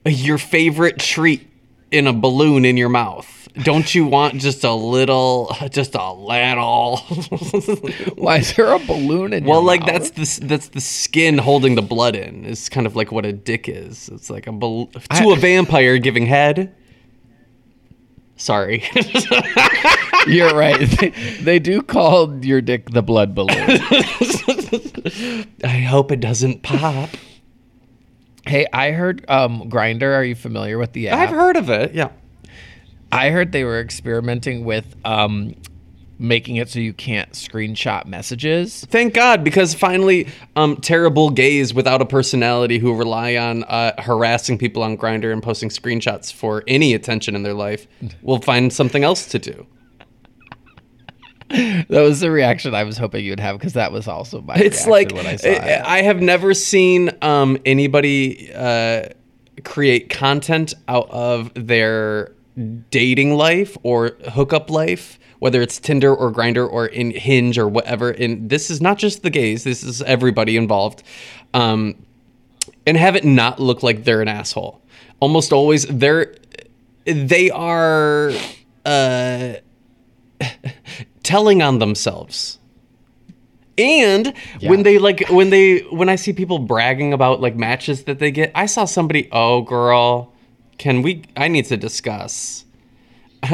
your 0.06 0.38
favorite 0.38 1.00
treat 1.00 1.48
in 1.92 2.08
a 2.08 2.14
balloon 2.14 2.66
in 2.66 2.78
your 2.78 2.90
mouth. 2.90 3.34
Don't 3.64 3.94
you 3.96 4.06
want 4.06 4.36
just 4.40 4.64
a 4.64 4.74
little, 4.74 5.52
just 5.72 5.96
a 5.96 6.14
little? 6.14 6.98
why 8.16 8.38
is 8.38 8.54
there 8.56 8.72
a 8.72 8.78
balloon 8.78 9.34
in 9.34 9.46
well, 9.46 9.60
your 9.62 9.66
like 9.66 9.82
mouth? 9.82 10.14
that's 10.14 10.38
the 10.40 10.46
that's 10.46 10.68
the 10.70 10.82
skin 10.82 11.40
holding 11.40 11.74
the 11.76 11.82
blood 11.82 12.16
in. 12.16 12.46
It's 12.46 12.70
kind 12.70 12.86
of 12.86 12.96
like 12.96 13.12
what 13.12 13.26
a 13.26 13.34
dick 13.34 13.68
is. 13.68 14.10
It's 14.10 14.30
like 14.30 14.46
a 14.46 14.52
bal- 14.52 14.88
to 14.88 15.02
I- 15.10 15.34
a 15.34 15.36
vampire 15.36 15.98
giving 15.98 16.28
head. 16.28 16.76
Sorry. 18.36 18.84
You're 20.28 20.54
right. 20.56 20.80
They, 20.80 21.10
they 21.42 21.60
do 21.60 21.82
call 21.82 22.44
your 22.46 22.62
dick 22.62 22.90
the 22.92 23.02
blood 23.02 23.34
balloon. 23.36 23.58
I 25.64 25.80
hope 25.88 26.12
it 26.12 26.20
doesn't 26.20 26.64
pop. 26.64 27.10
hey, 28.46 28.68
I 28.74 28.92
heard 28.92 29.26
um 29.30 29.70
Grindr. 29.70 30.14
Are 30.16 30.24
you 30.24 30.36
familiar 30.36 30.78
with 30.78 30.94
the 30.94 31.10
app? 31.10 31.20
I've 31.20 31.36
heard 31.36 31.58
of 31.58 31.70
it. 31.70 31.94
Yeah. 31.94 32.10
I 33.12 33.30
heard 33.30 33.52
they 33.52 33.64
were 33.64 33.80
experimenting 33.80 34.66
with 34.66 34.96
um 35.06 35.56
making 36.20 36.56
it 36.56 36.68
so 36.70 36.80
you 36.80 36.94
can't 36.94 37.32
screenshot 37.34 38.06
messages. 38.06 38.84
Thank 38.86 39.14
God, 39.14 39.44
because 39.44 39.76
finally, 39.76 40.28
um, 40.56 40.78
terrible 40.78 41.30
gays 41.30 41.76
without 41.76 42.02
a 42.02 42.06
personality 42.06 42.80
who 42.80 42.96
rely 42.96 43.36
on 43.38 43.64
uh, 43.66 44.02
harassing 44.02 44.58
people 44.58 44.82
on 44.82 44.98
Grindr 44.98 45.32
and 45.32 45.44
posting 45.44 45.70
screenshots 45.70 46.34
for 46.34 46.64
any 46.68 46.96
attention 46.96 47.36
in 47.36 47.44
their 47.44 47.54
life 47.54 47.88
will 48.24 48.42
find 48.42 48.74
something 48.74 49.04
else 49.04 49.28
to 49.28 49.38
do. 49.38 49.68
that 51.50 52.02
was 52.02 52.20
the 52.20 52.30
reaction 52.30 52.76
I 52.76 52.84
was 52.84 52.98
hoping 52.98 53.24
you'd 53.24 53.40
have 53.40 53.58
because 53.58 53.74
that 53.74 53.94
was 53.94 54.08
also 54.08 54.42
my. 54.42 54.56
It's 54.56 54.86
like 54.86 55.14
when 55.14 55.26
I 55.26 55.38
saw 55.38 55.48
I, 55.48 55.52
it. 55.52 55.82
I 55.86 56.02
have 56.02 56.22
never 56.22 56.54
seen 56.54 57.10
um, 57.22 57.58
anybody 57.66 58.52
uh, 58.54 59.06
create 59.64 60.10
content 60.10 60.74
out 60.90 61.10
of 61.10 61.52
their 61.56 62.34
dating 62.90 63.36
life 63.36 63.78
or 63.84 64.18
hookup 64.34 64.70
life, 64.70 65.20
whether 65.40 65.62
it's 65.62 65.80
Tinder 65.80 66.14
or 66.14 66.34
Grindr 66.34 66.70
or 66.70 66.88
in 66.88 67.12
Hinge 67.12 67.58
or 67.58 67.70
whatever. 67.70 68.10
And 68.10 68.50
this 68.50 68.70
is 68.70 68.82
not 68.82 68.98
just 68.98 69.24
the 69.24 69.30
gays; 69.30 69.64
this 69.64 69.84
is 69.84 70.02
everybody 70.02 70.58
involved. 70.58 71.02
Um, 71.54 71.96
and 72.86 72.98
have 72.98 73.16
it 73.16 73.24
not 73.24 73.60
look 73.60 73.84
like 73.84 74.04
they're 74.04 74.22
an 74.22 74.28
asshole. 74.28 74.82
Almost 75.22 75.54
always, 75.54 75.86
they're 75.86 76.36
they 77.06 77.50
are 77.52 78.32
uh, 78.86 79.54
telling 81.28 81.62
on 81.62 81.80
themselves. 81.80 82.58
And 83.78 84.34
when 84.62 84.84
they 84.84 84.98
like 84.98 85.28
when 85.30 85.52
they 85.52 85.80
when 85.92 86.10
I 86.10 86.16
see 86.16 86.34
people 86.34 86.58
bragging 86.58 87.14
about 87.14 87.42
like 87.42 87.56
matches 87.56 88.06
that 88.06 88.18
they 88.18 88.32
get, 88.32 88.52
I 88.56 88.66
saw 88.66 88.86
somebody, 88.86 89.30
"Oh 89.32 89.62
girl, 89.62 90.34
can 90.80 91.04
we 91.04 91.26
I 91.36 91.48
need 91.48 91.66
to 91.66 91.78
discuss." 91.78 92.66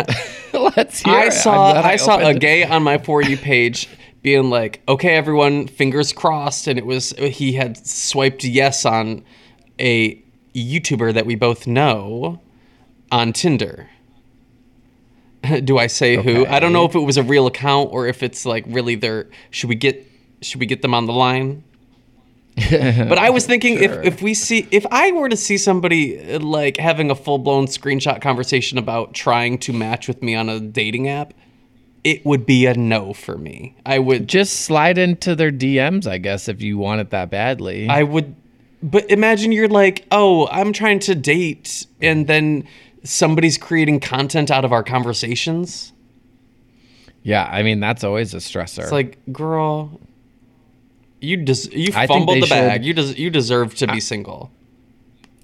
Let's 0.53 1.01
hear. 1.01 1.13
I 1.13 1.25
it. 1.25 1.33
Saw 1.33 1.73
glad 1.73 1.85
I, 1.85 1.97
saw 1.97 2.19
a 2.19 2.33
gay 2.33 2.63
on 2.63 2.83
my 2.83 2.99
for 2.99 3.21
you 3.21 3.35
page 3.35 3.89
being 4.21 4.49
like, 4.49 4.81
"Okay, 4.87 5.15
everyone, 5.15 5.67
fingers 5.67 6.13
crossed," 6.13 6.67
and 6.67 6.79
it 6.79 6.85
was 6.85 7.09
he 7.19 7.51
had 7.53 7.85
swiped 7.85 8.45
yes 8.45 8.85
on 8.85 9.25
a 9.77 10.23
YouTuber 10.55 11.13
that 11.15 11.25
we 11.25 11.35
both 11.35 11.67
know 11.67 12.39
on 13.11 13.33
Tinder. 13.33 13.89
Do 15.63 15.77
I 15.77 15.87
say 15.87 16.15
who? 16.21 16.45
I 16.45 16.59
don't 16.59 16.73
know 16.73 16.85
if 16.85 16.95
it 16.95 16.99
was 16.99 17.17
a 17.17 17.23
real 17.23 17.47
account 17.47 17.89
or 17.91 18.07
if 18.07 18.23
it's 18.23 18.45
like 18.45 18.63
really 18.67 18.95
their. 18.95 19.27
Should 19.51 19.69
we 19.69 19.75
get 19.75 20.05
should 20.41 20.59
we 20.59 20.65
get 20.65 20.81
them 20.81 20.93
on 20.93 21.05
the 21.05 21.13
line? 21.13 21.63
But 22.69 23.17
I 23.17 23.29
was 23.31 23.45
thinking 23.47 23.77
Sure. 23.77 24.01
if 24.01 24.05
if 24.13 24.21
we 24.21 24.33
see 24.33 24.67
if 24.71 24.85
I 24.91 25.11
were 25.11 25.27
to 25.29 25.35
see 25.37 25.57
somebody 25.57 26.37
like 26.37 26.77
having 26.77 27.09
a 27.11 27.15
full 27.15 27.39
blown 27.39 27.65
screenshot 27.65 28.21
conversation 28.21 28.77
about 28.77 29.13
trying 29.13 29.57
to 29.59 29.73
match 29.73 30.07
with 30.07 30.21
me 30.21 30.35
on 30.35 30.49
a 30.49 30.59
dating 30.59 31.09
app, 31.09 31.33
it 32.03 32.23
would 32.25 32.45
be 32.45 32.65
a 32.67 32.73
no 32.75 33.11
for 33.13 33.37
me. 33.37 33.75
I 33.85 33.97
would 33.99 34.27
Just 34.27 34.61
slide 34.61 34.97
into 34.97 35.35
their 35.35 35.51
DMs, 35.51 36.05
I 36.05 36.19
guess, 36.19 36.47
if 36.47 36.61
you 36.61 36.77
want 36.77 37.01
it 37.01 37.09
that 37.09 37.29
badly. 37.31 37.89
I 37.89 38.03
would 38.03 38.35
but 38.83 39.09
imagine 39.09 39.51
you're 39.53 39.69
like, 39.69 40.05
"Oh, 40.11 40.47
I'm 40.47 40.73
trying 40.73 40.99
to 40.99 41.15
date," 41.15 41.87
and 42.01 42.27
then 42.27 42.65
somebody's 43.03 43.57
creating 43.57 43.99
content 43.99 44.49
out 44.51 44.65
of 44.65 44.71
our 44.71 44.83
conversations. 44.83 45.93
yeah, 47.23 47.47
I 47.51 47.63
mean 47.63 47.79
that's 47.79 48.03
always 48.03 48.33
a 48.33 48.37
stressor. 48.37 48.83
It's 48.83 48.91
like, 48.91 49.17
girl, 49.31 49.99
you 51.21 51.37
des- 51.37 51.69
you 51.71 51.91
I 51.95 52.07
fumbled 52.07 52.41
the 52.41 52.47
bag. 52.47 52.81
should- 52.81 52.85
You 52.85 52.93
des- 52.93 53.21
you 53.21 53.29
deserve 53.29 53.75
to 53.75 53.87
be 53.87 53.99
single. 53.99 54.51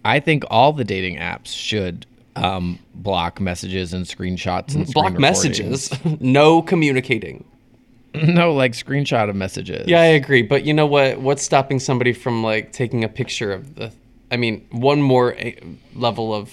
I 0.04 0.20
think 0.20 0.44
all 0.50 0.74
the 0.74 0.84
dating 0.86 1.18
apps 1.18 1.48
should 1.48 2.06
um, 2.36 2.80
block 2.96 3.40
messages 3.42 3.94
and 3.94 4.06
screenshots 4.06 4.74
and 4.76 4.92
Block 4.94 5.08
screen 5.08 5.22
messages, 5.22 5.92
no 6.20 6.62
communicating. 6.62 7.44
no, 8.16 8.54
like 8.54 8.72
screenshot 8.72 9.30
of 9.30 9.36
messages. 9.36 9.88
Yeah, 9.88 10.00
I 10.02 10.06
agree. 10.06 10.42
But 10.42 10.64
you 10.66 10.74
know 10.74 10.86
what? 10.88 11.20
What's 11.20 11.44
stopping 11.44 11.80
somebody 11.80 12.14
from 12.14 12.44
like 12.44 12.72
taking 12.72 13.04
a 13.04 13.10
picture 13.10 13.52
of 13.52 13.76
the? 13.76 13.92
I 14.32 14.38
mean, 14.38 14.66
one 14.72 15.02
more 15.02 15.36
eh, 15.38 15.54
level 15.94 16.34
of 16.34 16.52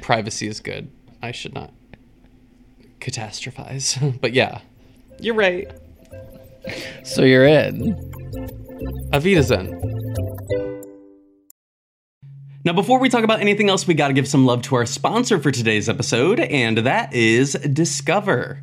privacy 0.00 0.46
is 0.48 0.60
good. 0.60 0.90
I 1.22 1.32
should 1.32 1.54
not 1.54 1.72
catastrophize. 3.00 4.18
but 4.20 4.32
yeah, 4.32 4.60
you're 5.18 5.34
right. 5.34 5.70
So 7.04 7.22
you're 7.22 7.46
in. 7.46 7.94
Avita 9.12 9.42
Zen. 9.42 9.78
Now, 12.64 12.72
before 12.72 13.00
we 13.00 13.08
talk 13.08 13.24
about 13.24 13.40
anything 13.40 13.68
else, 13.68 13.88
we 13.88 13.94
got 13.94 14.08
to 14.08 14.14
give 14.14 14.28
some 14.28 14.46
love 14.46 14.62
to 14.62 14.76
our 14.76 14.86
sponsor 14.86 15.40
for 15.40 15.50
today's 15.50 15.88
episode, 15.88 16.38
and 16.38 16.78
that 16.78 17.12
is 17.12 17.54
Discover. 17.54 18.62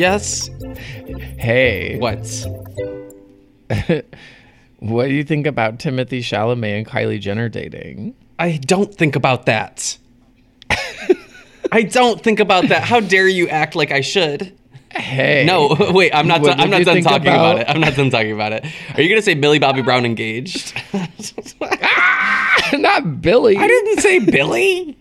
Yes. 0.00 0.48
Hey, 1.38 1.98
What? 1.98 2.26
what 4.78 5.08
do 5.08 5.12
you 5.12 5.24
think 5.24 5.46
about 5.46 5.78
Timothée 5.78 6.20
Chalamet 6.20 6.78
and 6.78 6.86
Kylie 6.86 7.20
Jenner 7.20 7.50
dating? 7.50 8.14
I 8.38 8.56
don't 8.56 8.94
think 8.94 9.14
about 9.14 9.44
that. 9.44 9.98
I 11.70 11.82
don't 11.82 12.18
think 12.22 12.40
about 12.40 12.68
that. 12.68 12.82
How 12.82 13.00
dare 13.00 13.28
you 13.28 13.48
act 13.48 13.76
like 13.76 13.92
I 13.92 14.00
should? 14.00 14.56
Hey, 14.90 15.44
No, 15.46 15.76
wait. 15.92 16.12
I'm 16.14 16.26
not. 16.26 16.42
Done, 16.42 16.58
I'm 16.58 16.70
not 16.70 16.82
done 16.84 17.02
talking 17.02 17.28
about? 17.28 17.56
about- 17.56 17.60
it. 17.60 17.68
I'm 17.68 17.80
not 17.82 17.94
done 17.94 18.08
talking 18.08 18.32
about 18.32 18.52
it. 18.54 18.64
Are 18.94 19.02
you 19.02 19.08
gonna 19.10 19.20
say 19.20 19.34
Millie 19.34 19.58
Bobby 19.58 19.82
Brown 19.82 20.06
engaged? 20.06 20.72
Ah, 21.62 22.70
not 22.74 23.20
Billy. 23.20 23.56
I 23.56 23.66
didn't 23.68 23.98
say 24.00 24.18
Billy. 24.20 24.96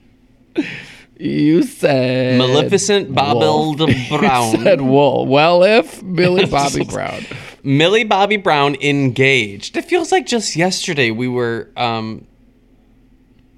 You 1.20 1.64
said 1.64 2.38
Maleficent 2.38 3.14
Bobbled 3.14 3.80
Wolf. 3.82 4.10
Brown. 4.20 4.56
You 4.56 4.64
said 4.64 4.82
wool. 4.82 5.26
Well, 5.26 5.64
if 5.64 6.02
Billy 6.16 6.46
Bobby 6.50 6.86
Brown. 6.86 7.26
Millie 7.62 8.06
Bobby 8.06 8.38
Brown 8.38 8.76
engaged. 8.80 9.76
It 9.76 9.84
feels 9.84 10.14
like 10.14 10.26
just 10.26 10.56
yesterday 10.56 11.12
we 11.12 11.28
were 11.28 11.70
um, 11.76 12.26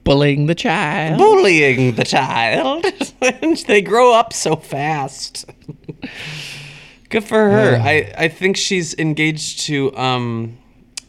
bullying 0.03 0.47
the 0.47 0.55
child. 0.55 1.19
bullying 1.19 1.93
the 1.93 2.03
child. 2.03 2.83
and 3.21 3.57
they 3.67 3.83
grow 3.83 4.11
up 4.11 4.33
so 4.33 4.55
fast. 4.55 5.45
Good 7.09 7.23
for 7.23 7.51
her. 7.51 7.75
I, 7.79 8.11
I 8.17 8.27
think 8.27 8.57
she's 8.57 8.97
engaged 8.97 9.61
to 9.67 9.95
um 9.95 10.57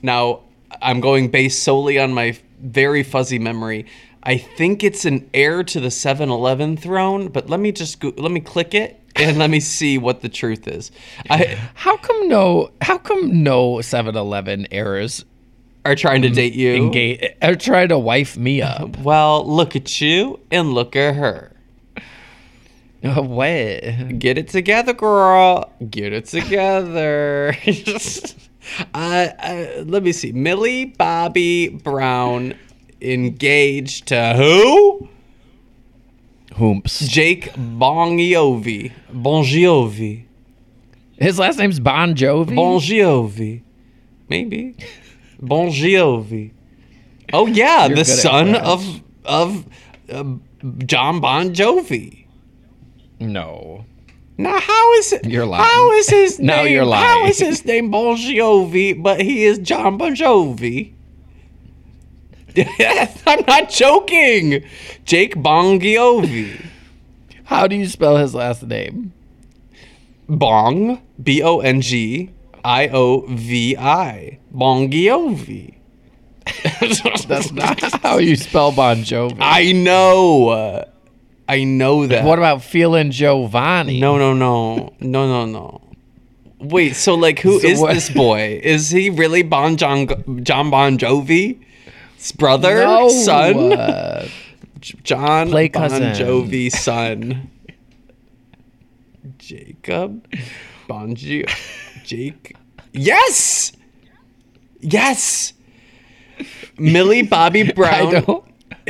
now 0.03 0.41
I'm 0.83 1.01
going 1.01 1.31
based 1.31 1.63
solely 1.63 1.99
on 1.99 2.13
my 2.13 2.37
very 2.61 3.03
fuzzy 3.03 3.39
memory. 3.39 3.87
I 4.25 4.39
think 4.39 4.85
it's 4.85 5.05
an 5.05 5.29
heir 5.35 5.65
to 5.65 5.81
the 5.81 5.89
7-Eleven 5.89 6.77
throne, 6.77 7.29
but 7.29 7.51
let 7.51 7.59
me 7.59 7.73
just 7.73 8.01
go, 8.01 8.13
let 8.17 8.31
me 8.31 8.41
click 8.41 8.75
it 8.75 9.01
and 9.17 9.39
let 9.39 9.51
me 9.51 9.61
see 9.79 9.99
what 9.99 10.21
the 10.21 10.29
truth 10.29 10.69
is. 10.69 10.93
I 11.29 11.59
How 11.75 11.97
come 11.97 12.29
no? 12.29 12.71
How 12.81 12.99
come 12.99 13.43
no 13.43 13.75
7-Eleven 13.77 14.69
errors 14.71 15.25
are 15.85 15.97
trying 15.97 16.23
to 16.23 16.31
date 16.31 16.55
you. 16.55 16.75
engage 16.75 17.35
are 17.43 17.57
trying 17.57 17.89
to 17.89 17.99
wife 17.99 18.37
me 18.37 18.63
up? 18.63 18.97
Well, 19.03 19.45
look 19.45 19.75
at 19.75 20.01
you 20.01 20.39
and 20.53 20.73
look 20.75 20.95
at 20.95 21.17
her. 21.17 21.53
Oh, 23.03 23.23
what? 23.23 24.19
Get 24.19 24.39
it 24.39 24.49
together, 24.49 24.93
girl. 24.93 25.73
Get 25.91 26.13
it 26.13 26.27
together. 26.27 27.57
I, 27.67 27.75
I, 28.95 29.27
uh, 29.27 29.81
uh, 29.81 29.83
let 29.87 30.05
me 30.05 30.13
see. 30.13 30.31
Millie 30.31 30.85
Bobby 30.85 31.69
Brown 31.69 32.55
engaged 33.03 34.07
to 34.09 34.35
who? 34.35 35.09
Hoomps. 36.53 37.09
Jake 37.09 37.53
Bongiovi. 37.55 38.93
Bongiovi. 39.13 40.25
His 41.17 41.39
last 41.39 41.59
name's 41.59 41.81
Bon 41.81 42.15
Jovi. 42.15 42.51
Bongiovi. 42.55 43.63
Maybe. 44.29 44.77
Bongiovi. 45.41 46.53
Oh 47.33 47.47
yeah, 47.47 47.87
You're 47.87 47.97
the 47.97 48.05
son 48.05 48.55
of 48.55 49.01
of 49.25 49.65
uh, 50.11 50.25
John 50.85 51.21
Bon 51.21 51.55
Jovi. 51.55 52.27
no. 53.21 53.85
Now, 54.39 54.59
how 54.59 54.93
is 54.95 55.13
it? 55.13 55.27
You're 55.27 55.45
lying. 55.47 55.63
How 55.63 55.93
is 55.93 56.09
his 56.09 56.39
name? 56.41 56.47
Now 56.47 56.63
you're 56.63 56.87
lying. 56.87 57.27
is 57.29 57.39
his 57.39 57.65
name 57.67 57.91
Bon 57.91 58.17
Jovi, 58.17 59.01
but 59.01 59.21
he 59.21 59.45
is 59.45 59.59
John 59.59 59.99
Bon 59.99 60.15
Jovi? 60.17 60.95
I'm 63.27 63.45
not 63.47 63.71
joking. 63.71 64.65
Jake 65.05 65.41
Bon 65.43 65.79
Jovi. 65.81 66.65
How 67.45 67.67
do 67.67 67.77
you 67.77 67.87
spell 67.87 68.17
his 68.17 68.35
last 68.35 68.63
name? 68.63 69.13
Bong, 70.29 71.01
B 71.23 71.43
O 71.43 71.61
N 71.61 71.81
G 71.81 72.31
I 72.65 72.89
O 72.89 73.27
V 73.29 73.77
I. 73.77 74.39
Bongiovi. 74.55 75.75
That's 77.29 77.53
not 77.53 77.81
how 78.03 78.19
you 78.19 78.37
spell 78.37 78.73
Bon 78.73 78.99
Jovi. 78.99 79.37
I 79.41 79.73
know. 79.73 80.85
I 81.49 81.65
know 81.65 82.07
that. 82.07 82.25
What 82.25 82.39
about 82.39 82.63
feeling 82.63 83.11
Giovanni? 83.11 84.01
No, 84.01 84.17
no, 84.17 84.33
no. 84.33 84.93
No, 85.01 85.27
no, 85.27 85.47
no. 85.47 85.81
Wait, 86.61 86.95
so 86.95 87.15
like 87.15 87.41
who 87.41 87.59
is 87.59 87.79
So 87.79 87.83
what- 87.83 87.95
this 87.95 88.09
boy? 88.11 88.61
Is 88.63 88.91
he 88.91 89.11
really 89.11 89.43
Bon 89.43 89.77
John, 89.77 90.07
John 90.45 90.71
Bon 90.71 90.97
Jovi? 90.97 91.59
Brother? 92.31 92.85
No, 92.85 93.09
Son? 93.09 93.73
uh, 93.73 94.29
John 94.81 95.49
Play 95.51 95.69
Bon 95.69 95.83
cousin. 95.83 96.13
Jovi 96.15 96.71
son. 96.71 97.51
Jacob 99.39 100.27
Bon 100.89 101.15
Jo- 101.15 101.45
Jake. 102.05 102.55
Yes. 102.93 103.73
Yes. 104.81 105.53
Millie 106.79 107.23
Bobby 107.23 107.73
Brown 107.75 108.25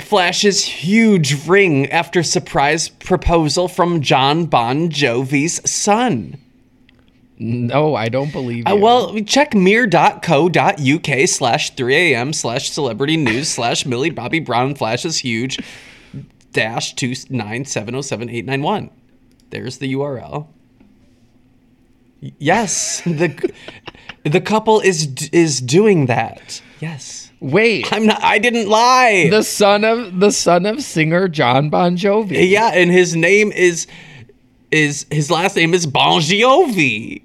flashes 0.03 0.65
huge 0.65 1.47
ring 1.47 1.91
after 1.91 2.23
surprise 2.23 2.89
proposal 2.89 3.69
from 3.69 4.01
John 4.01 4.47
Bon 4.47 4.89
Jovi's 4.89 5.61
son. 5.71 6.39
No, 7.39 7.95
I 7.95 8.09
don't 8.09 8.33
believe 8.33 8.69
you. 8.69 8.75
Uh, 8.75 8.77
well, 8.77 9.19
check 9.21 9.55
mirror.co.uk 9.55 11.29
slash 11.29 11.75
3am 11.75 12.35
slash 12.35 12.71
celebrity 12.71 13.17
news 13.17 13.49
slash 13.49 13.85
Millie 13.87 14.11
Bobby 14.11 14.39
Brown 14.39 14.75
flashes 14.75 15.19
huge 15.19 15.59
dash 16.53 16.95
29707-891. 16.95 18.91
There's 19.51 19.79
the 19.79 19.93
URL. 19.95 20.47
Yes, 22.39 23.01
the 23.03 23.53
the 24.25 24.41
couple 24.41 24.81
is 24.81 25.29
is 25.33 25.61
doing 25.61 26.07
that. 26.07 26.63
Yes. 26.81 27.33
wait. 27.41 27.93
I'm 27.93 28.07
not 28.07 28.23
I 28.23 28.39
didn't 28.39 28.69
lie. 28.69 29.29
the 29.31 29.43
son 29.43 29.83
of 29.85 30.21
the 30.21 30.31
son 30.31 30.65
of 30.67 30.83
singer 30.83 31.27
John 31.27 31.69
Bon 31.69 31.97
Jovi. 31.97 32.49
yeah, 32.49 32.71
and 32.73 32.93
his 32.93 33.17
name 33.17 33.51
is 33.51 33.89
is 34.73 35.07
his 35.11 35.31
last 35.31 35.55
name 35.57 35.75
is 35.75 35.87
Bon 35.87 36.21
Jovi. 36.21 37.23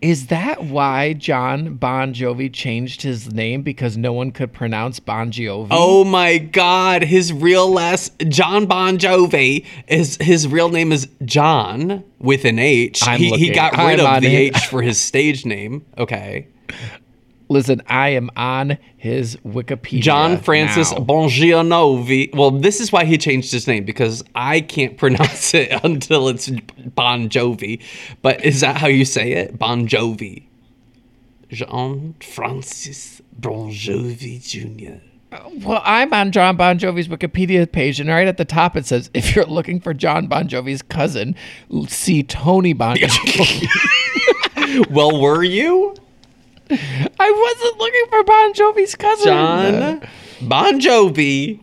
Is 0.00 0.26
that 0.26 0.64
why 0.64 1.14
John 1.14 1.76
Bon 1.76 2.12
Jovi 2.12 2.52
changed 2.52 3.00
his 3.00 3.32
name 3.32 3.62
because 3.62 3.96
no 3.96 4.12
one 4.12 4.32
could 4.32 4.52
pronounce 4.52 5.00
Bon 5.00 5.32
Jovi? 5.32 5.68
Oh 5.70 6.04
my 6.04 6.36
god, 6.36 7.02
his 7.02 7.32
real 7.32 7.70
last 7.70 8.12
John 8.28 8.66
Bon 8.66 8.98
Jovi 8.98 9.64
is 9.88 10.18
his 10.20 10.46
real 10.46 10.68
name 10.68 10.92
is 10.92 11.08
John 11.24 12.04
with 12.18 12.44
an 12.44 12.58
H. 12.58 13.00
I'm 13.06 13.18
he, 13.18 13.30
he 13.36 13.50
got 13.50 13.78
I'm 13.78 13.86
rid 13.86 14.00
of 14.00 14.20
the 14.20 14.26
it. 14.28 14.56
H 14.56 14.66
for 14.66 14.82
his 14.82 15.00
stage 15.00 15.46
name. 15.46 15.86
Okay. 15.96 16.48
listen, 17.54 17.80
I 17.86 18.10
am 18.10 18.30
on 18.36 18.76
his 18.96 19.36
Wikipedia. 19.36 20.02
John 20.02 20.38
Francis 20.38 20.92
now. 20.92 20.98
Bongianovi. 20.98 22.34
Well, 22.34 22.50
this 22.50 22.80
is 22.80 22.92
why 22.92 23.04
he 23.06 23.16
changed 23.16 23.50
his 23.50 23.66
name 23.66 23.84
because 23.84 24.22
I 24.34 24.60
can't 24.60 24.96
pronounce 24.98 25.54
it 25.54 25.70
until 25.82 26.28
it's 26.28 26.50
Bon 26.94 27.30
Jovi. 27.30 27.82
But 28.20 28.44
is 28.44 28.60
that 28.60 28.76
how 28.76 28.88
you 28.88 29.06
say 29.06 29.32
it? 29.32 29.58
Bon 29.58 29.88
Jovi. 29.88 30.44
Jean 31.48 32.14
Francis 32.20 33.22
Bon 33.32 33.70
Jovi 33.70 34.42
Jr. 34.44 35.00
Well, 35.66 35.82
I'm 35.84 36.12
on 36.12 36.30
John 36.30 36.56
Bon 36.56 36.78
Jovi's 36.78 37.08
Wikipedia 37.08 37.70
page, 37.70 37.98
and 37.98 38.08
right 38.08 38.28
at 38.28 38.36
the 38.36 38.44
top 38.44 38.76
it 38.76 38.86
says, 38.86 39.10
"If 39.14 39.34
you're 39.34 39.44
looking 39.46 39.80
for 39.80 39.92
John 39.92 40.26
Bon 40.26 40.48
Jovi's 40.48 40.82
cousin, 40.82 41.34
see 41.88 42.22
Tony 42.22 42.72
Bon 42.72 42.96
Jovi." 42.98 43.66
Well, 44.90 45.20
were 45.20 45.42
you? 45.42 45.94
I 46.70 47.52
wasn't 47.60 47.78
looking 47.78 48.04
for 48.10 48.24
Bon 48.24 48.52
Jovi's 48.54 48.94
cousin. 48.94 49.24
John 49.26 50.08
Bon 50.42 50.80
Jovi 50.80 51.60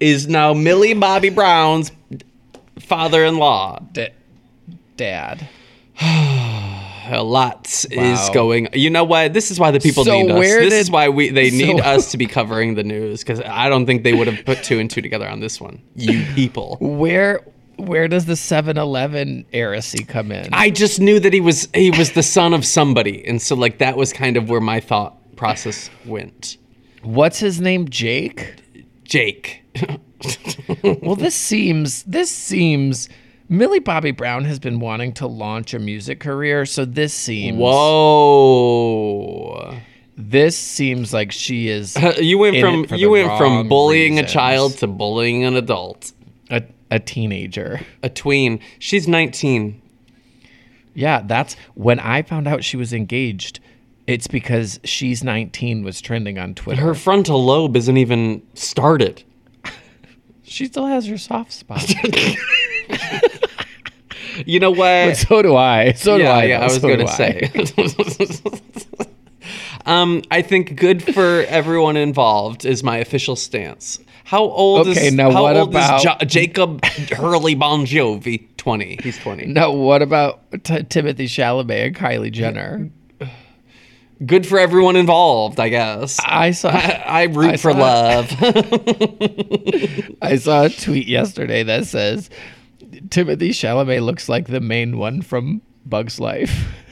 is 0.00 0.28
now 0.28 0.52
Millie 0.54 0.94
Bobby 0.94 1.30
Brown's 1.30 1.90
father-in-law. 2.80 3.80
D- 3.92 4.08
Dad. 4.96 5.48
A 7.08 7.22
lot 7.22 7.66
is 7.90 8.30
going. 8.30 8.68
You 8.72 8.90
know 8.90 9.04
what? 9.04 9.32
This 9.32 9.52
is 9.52 9.60
why 9.60 9.70
the 9.70 9.78
people 9.78 10.04
So 10.04 10.20
need 10.22 10.30
us. 10.32 10.38
where 10.38 10.60
This 10.60 10.70
did- 10.70 10.80
is 10.80 10.90
why 10.90 11.08
we 11.08 11.30
they 11.30 11.50
need 11.50 11.78
so- 11.78 11.84
us 11.84 12.10
to 12.10 12.16
be 12.18 12.26
covering 12.26 12.74
the 12.74 12.82
news 12.82 13.20
because 13.20 13.40
I 13.42 13.68
don't 13.68 13.86
think 13.86 14.02
they 14.02 14.12
would 14.12 14.26
have 14.26 14.44
put 14.44 14.64
two 14.64 14.80
and 14.80 14.90
two 14.90 15.00
together 15.02 15.28
on 15.28 15.38
this 15.38 15.60
one. 15.60 15.80
You 15.94 16.24
people. 16.34 16.78
Where 16.80 17.42
where 17.76 18.08
does 18.08 18.26
the 18.26 18.34
7-Eleven 18.34 19.46
heresy 19.52 20.04
come 20.04 20.32
in? 20.32 20.48
I 20.52 20.70
just 20.70 21.00
knew 21.00 21.20
that 21.20 21.32
he 21.32 21.40
was 21.40 21.68
he 21.74 21.90
was 21.90 22.12
the 22.12 22.22
son 22.22 22.54
of 22.54 22.64
somebody, 22.64 23.26
and 23.26 23.40
so 23.40 23.54
like 23.54 23.78
that 23.78 23.96
was 23.96 24.12
kind 24.12 24.36
of 24.36 24.48
where 24.48 24.60
my 24.60 24.80
thought 24.80 25.16
process 25.36 25.90
went. 26.04 26.56
What's 27.02 27.38
his 27.38 27.60
name? 27.60 27.88
Jake. 27.88 28.56
Jake. 29.04 29.62
Well, 31.02 31.14
this 31.14 31.34
seems 31.34 32.02
this 32.04 32.30
seems 32.30 33.10
Millie 33.48 33.80
Bobby 33.80 34.12
Brown 34.12 34.44
has 34.44 34.58
been 34.58 34.80
wanting 34.80 35.12
to 35.14 35.26
launch 35.26 35.74
a 35.74 35.78
music 35.78 36.20
career, 36.20 36.64
so 36.64 36.84
this 36.86 37.12
seems 37.12 37.58
Whoa. 37.58 38.96
this 40.16 40.56
seems 40.56 41.12
like 41.12 41.32
she 41.32 41.68
is 41.68 41.96
You 42.20 42.38
went 42.38 42.58
from 42.60 42.86
you 42.98 43.10
went 43.10 43.36
from 43.36 43.68
bullying 43.68 44.18
a 44.18 44.26
child 44.26 44.78
to 44.78 44.86
bullying 44.86 45.44
an 45.44 45.54
adult. 45.54 46.12
A, 46.90 46.98
teenager. 46.98 47.80
A 48.02 48.08
tween. 48.08 48.60
She's 48.78 49.06
19. 49.08 49.80
Yeah, 50.94 51.22
that's 51.24 51.56
when 51.74 52.00
I 52.00 52.22
found 52.22 52.48
out 52.48 52.64
she 52.64 52.76
was 52.76 52.92
engaged. 52.92 53.60
It's 54.06 54.26
because 54.26 54.80
she's 54.84 55.24
19 55.24 55.82
was 55.82 56.00
trending 56.00 56.38
on 56.38 56.54
Twitter. 56.54 56.80
Her 56.80 56.94
frontal 56.94 57.44
lobe 57.44 57.76
isn't 57.76 57.96
even 57.96 58.42
started. 58.54 59.24
she 60.42 60.66
still 60.66 60.86
has 60.86 61.06
her 61.06 61.18
soft 61.18 61.52
spot. 61.52 61.84
You 64.44 64.60
know 64.60 64.72
but 64.72 65.06
what? 65.08 65.16
so 65.16 65.40
do 65.40 65.56
I. 65.56 65.92
So 65.92 66.18
do 66.18 66.24
I. 66.24 66.44
yeah, 66.44 66.58
though. 66.58 66.64
I 66.64 66.66
was 66.66 66.74
So 66.74 66.80
going 66.82 66.98
to 66.98 67.08
say. 67.08 69.06
um, 69.84 70.22
I 70.30 70.42
think 70.42 70.76
good 70.76 71.02
for 71.14 71.44
everyone 71.48 71.96
involved 71.96 72.64
is 72.64 72.82
my 72.82 72.96
official 72.98 73.36
stance. 73.36 73.98
How 74.24 74.42
old 74.42 74.88
Okay, 74.88 75.08
is 75.08 75.14
now 75.14 75.30
how 75.30 75.42
what 75.44 75.56
old 75.56 75.68
about- 75.70 75.98
is 75.98 76.02
jo- 76.04 76.26
Jacob 76.26 76.84
Hurley 76.84 77.54
Bon 77.54 77.84
Jovi? 77.86 78.48
20. 78.56 78.98
He's 79.02 79.18
20. 79.18 79.46
Now 79.46 79.70
what 79.70 80.02
about 80.02 80.40
T- 80.50 80.58
Timothée 80.82 81.26
Chalamet 81.28 81.86
and 81.86 81.96
Kylie 81.96 82.32
Jenner? 82.32 82.90
Good 84.24 84.46
for 84.46 84.58
everyone 84.58 84.96
involved, 84.96 85.60
I 85.60 85.68
guess. 85.68 86.18
I 86.24 86.50
saw 86.52 86.70
I 86.72 87.24
root 87.24 87.52
I 87.52 87.56
for 87.58 87.70
saw- 87.72 87.78
love. 87.78 88.32
I 90.22 90.36
saw 90.36 90.64
a 90.64 90.70
tweet 90.70 91.06
yesterday 91.06 91.62
that 91.62 91.86
says 91.86 92.30
Timothée 93.08 93.50
Chalamet 93.50 94.02
looks 94.02 94.28
like 94.28 94.46
the 94.48 94.60
main 94.60 94.98
one 94.98 95.22
from 95.22 95.62
Bug's 95.84 96.18
Life. 96.18 96.66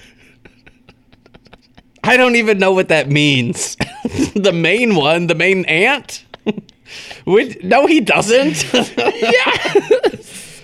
I 2.15 2.17
don't 2.17 2.37
even 2.37 2.59
know 2.59 2.71
what 2.73 2.87
that 2.91 3.09
means. 3.11 3.75
the 4.37 4.53
main 4.55 4.95
one, 4.95 5.27
the 5.27 5.35
main 5.35 5.65
ant? 5.65 6.25
Which, 7.27 7.61
no, 7.65 7.87
he 7.89 8.01
doesn't. 8.01 8.73
yes. 8.73 10.63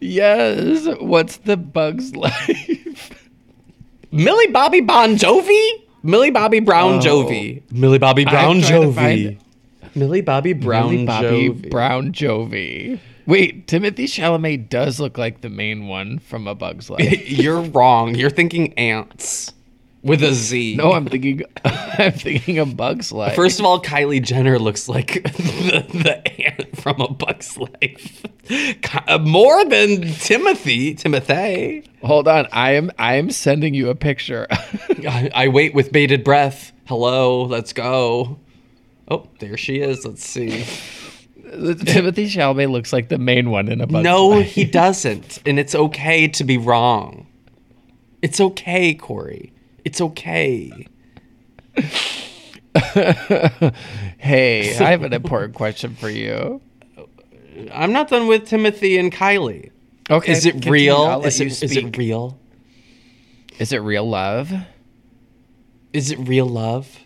Yes. 0.00 0.86
What's 1.00 1.38
the 1.38 1.56
Bug's 1.56 2.14
Life? 2.14 3.10
Millie 4.12 4.48
Bobby 4.48 4.82
Bon 4.82 5.16
Jovi? 5.16 5.82
Millie 6.02 6.30
Bobby 6.30 6.60
Brown 6.60 6.96
Oh. 6.96 7.00
Jovi. 7.00 7.62
Millie 7.72 7.96
Bobby 7.98 8.26
Brown 8.26 8.56
I'm 8.56 8.62
trying 8.62 8.82
to 8.82 8.92
find 8.92 9.18
Jovi. 9.20 9.38
Millie 9.96 10.20
Bobby 10.20 10.52
Brown 10.52 10.90
Millie 10.90 11.06
Bobby 11.06 11.26
Jovi. 11.48 11.70
Brown 11.70 12.12
Jovi. 12.12 13.00
Wait, 13.24 13.66
Timothée 13.66 14.04
Chalamet 14.04 14.68
does 14.68 15.00
look 15.00 15.16
like 15.16 15.40
the 15.40 15.48
main 15.48 15.86
one 15.88 16.18
from 16.18 16.46
A 16.46 16.54
Bug's 16.54 16.90
Life. 16.90 17.30
You're 17.30 17.62
wrong. 17.62 18.14
You're 18.14 18.28
thinking 18.28 18.74
ants 18.74 19.54
with 20.06 20.22
a 20.22 20.32
Z. 20.32 20.76
no, 20.76 20.92
I'm 20.92 21.06
thinking 21.06 21.42
I'm 21.64 22.12
thinking 22.12 22.58
of 22.58 22.76
Bug's 22.76 23.12
Life. 23.12 23.34
First 23.34 23.58
of 23.60 23.66
all, 23.66 23.82
Kylie 23.82 24.22
Jenner 24.22 24.58
looks 24.58 24.88
like 24.88 25.22
the, 25.24 25.84
the 25.92 26.46
ant 26.46 26.76
from 26.76 27.00
a 27.00 27.08
Bug's 27.08 27.58
Life. 27.58 28.24
Uh, 29.08 29.18
More 29.18 29.64
than 29.64 30.02
Timothy. 30.14 30.94
Timothy. 30.94 31.84
Hold 32.02 32.28
on, 32.28 32.46
I 32.52 32.72
am 32.72 32.90
I 32.98 33.14
am 33.16 33.30
sending 33.30 33.74
you 33.74 33.90
a 33.90 33.94
picture. 33.94 34.46
I, 34.50 35.30
I 35.34 35.48
wait 35.48 35.74
with 35.74 35.92
bated 35.92 36.22
breath. 36.24 36.72
Hello, 36.86 37.42
let's 37.42 37.72
go. 37.72 38.38
Oh, 39.08 39.28
there 39.40 39.56
she 39.56 39.80
is. 39.80 40.04
Let's 40.06 40.24
see. 40.24 40.64
Timothée 41.46 42.26
Chalamet 42.26 42.70
looks 42.70 42.92
like 42.92 43.08
the 43.08 43.18
main 43.18 43.50
one 43.50 43.68
in 43.68 43.80
A 43.80 43.86
Bug's 43.86 44.02
no, 44.04 44.28
Life. 44.28 44.46
he 44.52 44.64
doesn't. 44.64 45.38
And 45.46 45.58
it's 45.58 45.74
okay 45.74 46.26
to 46.28 46.44
be 46.44 46.58
wrong. 46.58 47.26
It's 48.22 48.40
okay, 48.40 48.94
Korey. 48.94 49.52
It's 49.86 50.00
okay. 50.00 50.88
Hey, 54.18 54.76
I 54.78 54.90
have 54.90 55.02
an 55.02 55.12
important 55.12 55.54
question 55.54 55.94
for 55.94 56.10
you. 56.10 56.60
I'm 57.72 57.92
not 57.92 58.08
done 58.08 58.26
with 58.26 58.46
Timothy 58.46 58.98
and 58.98 59.12
Kylie. 59.12 59.70
Okay. 60.10 60.32
Is 60.32 60.44
it 60.44 60.66
real? 60.66 61.22
Is 61.24 61.40
it, 61.40 61.62
is 61.62 61.76
it 61.76 61.96
real? 61.96 62.38
Is 63.58 63.72
it 63.72 63.78
real 63.78 64.06
love? 64.08 64.52
Is 65.92 66.10
it 66.10 66.18
real 66.18 66.46
love? 66.46 66.98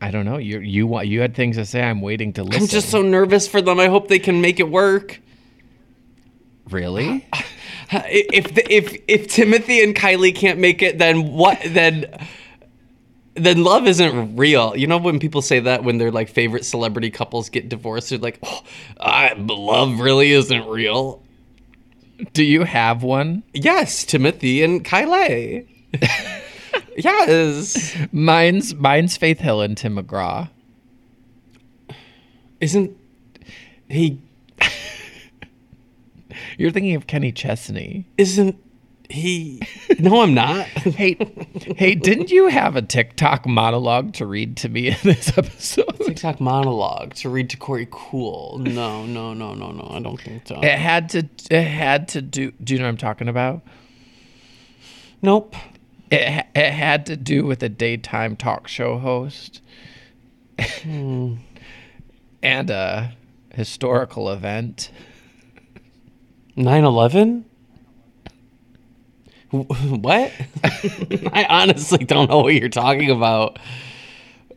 I 0.00 0.10
don't 0.10 0.24
know. 0.24 0.38
You 0.38 0.60
you 0.60 0.86
want 0.86 1.08
you 1.08 1.20
had 1.20 1.34
things 1.34 1.56
to 1.56 1.66
say. 1.66 1.82
I'm 1.82 2.00
waiting 2.00 2.32
to 2.34 2.44
listen. 2.44 2.62
I'm 2.62 2.68
just 2.68 2.88
so 2.88 3.02
nervous 3.02 3.46
for 3.48 3.60
them. 3.60 3.78
I 3.80 3.88
hope 3.88 4.08
they 4.08 4.20
can 4.20 4.40
make 4.40 4.60
it 4.60 4.70
work. 4.70 5.20
really. 6.70 7.26
If 7.92 8.54
the, 8.54 8.72
if 8.72 9.02
if 9.08 9.28
Timothy 9.28 9.82
and 9.82 9.94
Kylie 9.94 10.34
can't 10.34 10.58
make 10.58 10.80
it, 10.80 10.98
then 10.98 11.32
what? 11.32 11.58
Then 11.64 12.06
then 13.34 13.64
love 13.64 13.86
isn't 13.86 14.36
real. 14.36 14.76
You 14.76 14.86
know 14.86 14.98
when 14.98 15.18
people 15.18 15.42
say 15.42 15.60
that 15.60 15.82
when 15.82 15.98
their 15.98 16.10
like 16.10 16.28
favorite 16.28 16.64
celebrity 16.64 17.10
couples 17.10 17.48
get 17.48 17.68
divorced, 17.68 18.10
they're 18.10 18.18
like, 18.18 18.38
"Oh, 18.42 18.62
I, 19.00 19.34
love 19.36 20.00
really 20.00 20.32
isn't 20.32 20.66
real." 20.66 21.22
Do 22.32 22.44
you 22.44 22.64
have 22.64 23.02
one? 23.02 23.42
Yes, 23.54 24.04
Timothy 24.04 24.62
and 24.62 24.84
Kylie. 24.84 25.66
yes. 26.96 27.96
Mine's 28.12 28.74
mine's 28.74 29.16
Faith 29.16 29.40
Hill 29.40 29.62
and 29.62 29.76
Tim 29.76 29.96
McGraw. 29.96 30.50
Isn't 32.60 32.96
he? 33.88 34.20
You're 36.58 36.70
thinking 36.70 36.94
of 36.94 37.06
Kenny 37.06 37.32
Chesney. 37.32 38.06
Isn't 38.18 38.56
he? 39.08 39.60
No, 39.98 40.22
I'm 40.22 40.34
not. 40.34 40.66
Hey, 40.78 41.16
hey, 41.76 41.94
didn't 41.94 42.30
you 42.30 42.46
have 42.48 42.76
a 42.76 42.82
TikTok 42.82 43.46
monologue 43.46 44.12
to 44.14 44.26
read 44.26 44.56
to 44.58 44.68
me 44.68 44.88
in 44.88 44.96
this 45.02 45.36
episode? 45.36 45.96
TikTok 46.04 46.40
monologue 46.40 47.14
to 47.16 47.28
read 47.30 47.50
to 47.50 47.56
Korey 47.56 47.90
Kuhl. 47.90 48.58
No, 48.58 49.04
no, 49.06 49.34
no, 49.34 49.54
no, 49.54 49.72
no. 49.72 49.88
I 49.90 50.00
don't 50.00 50.20
think 50.20 50.46
so. 50.46 50.60
It 50.62 50.78
had 50.78 51.08
to. 51.10 51.28
It 51.50 51.64
had 51.64 52.08
to 52.08 52.22
do. 52.22 52.52
Do 52.62 52.72
you 52.74 52.78
know 52.78 52.84
what 52.86 52.90
I'm 52.90 52.96
talking 52.96 53.28
about? 53.28 53.62
Nope. 55.22 55.54
It 56.10 56.46
it 56.54 56.70
had 56.72 57.06
to 57.06 57.16
do 57.16 57.44
with 57.44 57.62
a 57.62 57.68
daytime 57.68 58.36
talk 58.36 58.68
show 58.68 58.98
host 58.98 59.60
Hmm. 60.82 61.34
and 62.42 62.70
a 62.70 63.12
historical 63.54 64.30
event. 64.30 64.90
9 66.60 66.84
11? 66.84 67.44
What? 69.50 70.32
I 71.32 71.44
honestly 71.48 72.04
don't 72.04 72.30
know 72.30 72.38
what 72.38 72.54
you're 72.54 72.68
talking 72.68 73.10
about. 73.10 73.58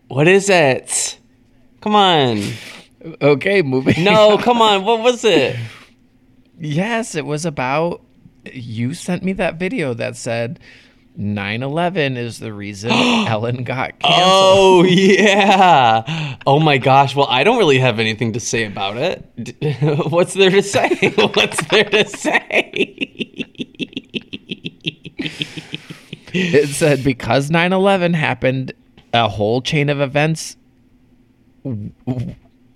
What 0.08 0.28
is 0.28 0.50
it? 0.50 1.18
Come 1.82 1.96
on. 1.96 2.44
Okay, 3.20 3.64
moving. 3.64 4.04
No, 4.04 4.38
come 4.38 4.62
on. 4.62 4.86
What 4.86 5.00
was 5.02 5.24
it? 5.24 5.56
Yes, 6.60 7.16
it 7.16 7.26
was 7.26 7.44
about. 7.44 8.04
You 8.46 8.94
sent 8.94 9.24
me 9.24 9.34
that 9.34 9.56
video 9.56 9.96
that 9.96 10.16
said 10.16 10.60
9 11.16 11.64
11 11.64 12.18
is 12.18 12.40
the 12.40 12.54
reason 12.54 12.92
Ellen 12.92 13.64
got 13.64 13.94
oh, 14.04 14.08
canceled. 14.08 14.32
Oh, 14.32 14.84
yeah. 14.84 16.38
Oh 16.46 16.60
my 16.60 16.78
gosh. 16.78 17.16
Well, 17.16 17.28
I 17.30 17.44
don't 17.44 17.58
really 17.58 17.80
have 17.80 18.00
anything 18.00 18.34
to 18.34 18.40
say 18.40 18.66
about 18.66 18.98
it. 18.98 20.10
What's 20.10 20.34
there 20.34 20.50
to 20.50 20.64
say? 20.64 21.10
What's 21.16 21.66
there 21.68 21.84
to 21.84 22.08
say? 22.08 23.46
It 26.36 26.70
said 26.70 27.04
because 27.04 27.52
9 27.52 27.74
11 27.74 28.16
happened, 28.16 28.74
a 29.14 29.30
whole 29.30 29.62
chain 29.62 29.90
of 29.90 30.02
events 30.02 30.58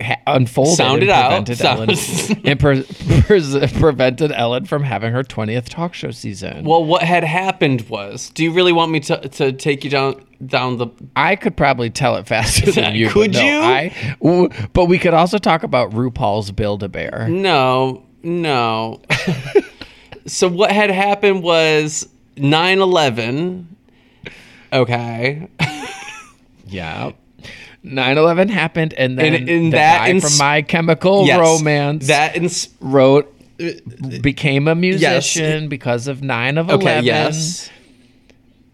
ha- 0.02 0.16
unfolded 0.26 0.76
Sound 0.76 1.02
it 1.02 1.08
out. 1.08 1.28
prevented 1.28 1.58
Sound- 1.58 1.90
Ellen 1.90 2.40
and 2.44 2.60
pre- 2.60 2.82
pres- 3.22 3.72
prevented 3.72 4.32
Ellen 4.32 4.64
from 4.66 4.82
having 4.84 5.12
her 5.12 5.22
20th 5.22 5.68
talk 5.68 5.94
show 5.94 6.10
season. 6.10 6.64
Well, 6.64 6.84
what 6.84 7.02
had 7.02 7.24
happened 7.24 7.88
was, 7.88 8.30
do 8.30 8.44
you 8.44 8.52
really 8.52 8.72
want 8.72 8.90
me 8.92 9.00
to, 9.00 9.28
to 9.28 9.52
take 9.52 9.84
you 9.84 9.90
down 9.90 10.24
down 10.46 10.76
the 10.76 10.86
I 11.16 11.34
could 11.34 11.56
probably 11.56 11.90
tell 11.90 12.14
it 12.16 12.28
faster 12.28 12.70
than 12.72 12.94
you. 12.94 13.08
Could 13.10 13.32
no, 13.32 13.40
you? 13.42 13.60
I, 13.60 14.16
w- 14.22 14.48
but 14.72 14.84
we 14.84 14.98
could 14.98 15.14
also 15.14 15.38
talk 15.38 15.64
about 15.64 15.90
RuPaul's 15.90 16.52
Build 16.52 16.84
a 16.84 16.88
Bear. 16.88 17.26
No, 17.28 18.04
no. 18.22 19.00
so 20.26 20.46
what 20.46 20.70
had 20.70 20.90
happened 20.90 21.42
was 21.42 22.06
9/11. 22.36 23.64
Okay. 24.72 25.48
Yeah. 26.66 27.12
9/11 27.84 28.48
happened, 28.50 28.94
and 28.94 29.18
then 29.18 29.34
And- 29.34 29.48
and 29.48 29.72
the 29.72 29.76
that 29.76 30.08
ins- 30.08 30.22
from 30.38 30.38
My 30.46 30.62
Chemical 30.62 31.26
Yes. 31.26 31.38
Romance 31.38 32.06
That 32.08 32.36
ins- 32.36 32.68
wrote 32.80 33.32
became 34.20 34.68
a 34.68 34.74
musician 34.74 35.68
because 35.68 36.06
of 36.08 36.22
9 36.22 36.58
of 36.58 36.70
11. 36.70 37.04
Yes. 37.04 37.68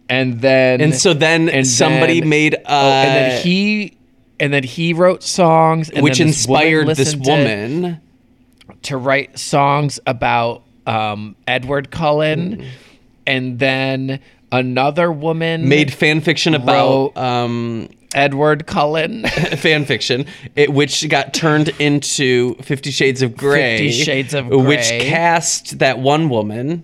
And 0.07 0.41
then 0.41 0.81
And 0.81 0.93
so 0.95 1.13
then 1.13 1.49
and 1.49 1.65
somebody 1.65 2.19
then- 2.19 2.29
made 2.29 2.55
uh 2.55 2.59
oh, 2.67 2.91
and 2.91 3.15
then 3.15 3.41
he 3.41 3.93
and 4.39 4.53
then 4.53 4.63
he 4.63 4.93
wrote 4.93 5.23
songs 5.23 5.89
and 5.89 6.03
which 6.03 6.19
this 6.19 6.19
woman 6.19 6.27
inspired 6.27 6.87
this 6.89 6.97
listened 6.99 7.23
to- 7.23 7.31
woman. 7.31 7.97
to 8.83 8.97
write 8.97 9.39
songs 9.39 9.99
about 10.05 10.61
um, 10.87 11.35
Edward 11.47 11.89
Cullen, 11.89 12.57
Mm. 12.57 12.65
and 13.25 13.57
then 13.59 14.19
another 14.51 15.11
woman 15.11 15.67
made 15.67 15.91
fan 15.91 16.21
fiction 16.21 16.53
about 16.53 17.15
Wrote- 17.15 17.17
um 17.17 17.89
Edward 18.15 18.65
Cullen. 18.65 19.23
fan 19.57 19.85
fiction, 19.85 20.25
it, 20.55 20.73
which 20.73 21.07
got 21.09 21.33
turned 21.33 21.69
into 21.79 22.55
Fifty 22.55 22.89
Shades 22.89 23.21
of 23.21 23.35
Grey. 23.37 23.77
Fifty 23.77 23.91
Shades 24.03 24.33
of 24.33 24.47
Which 24.47 24.87
cast 24.87 25.79
that 25.79 25.99
one 25.99 26.29
woman, 26.29 26.83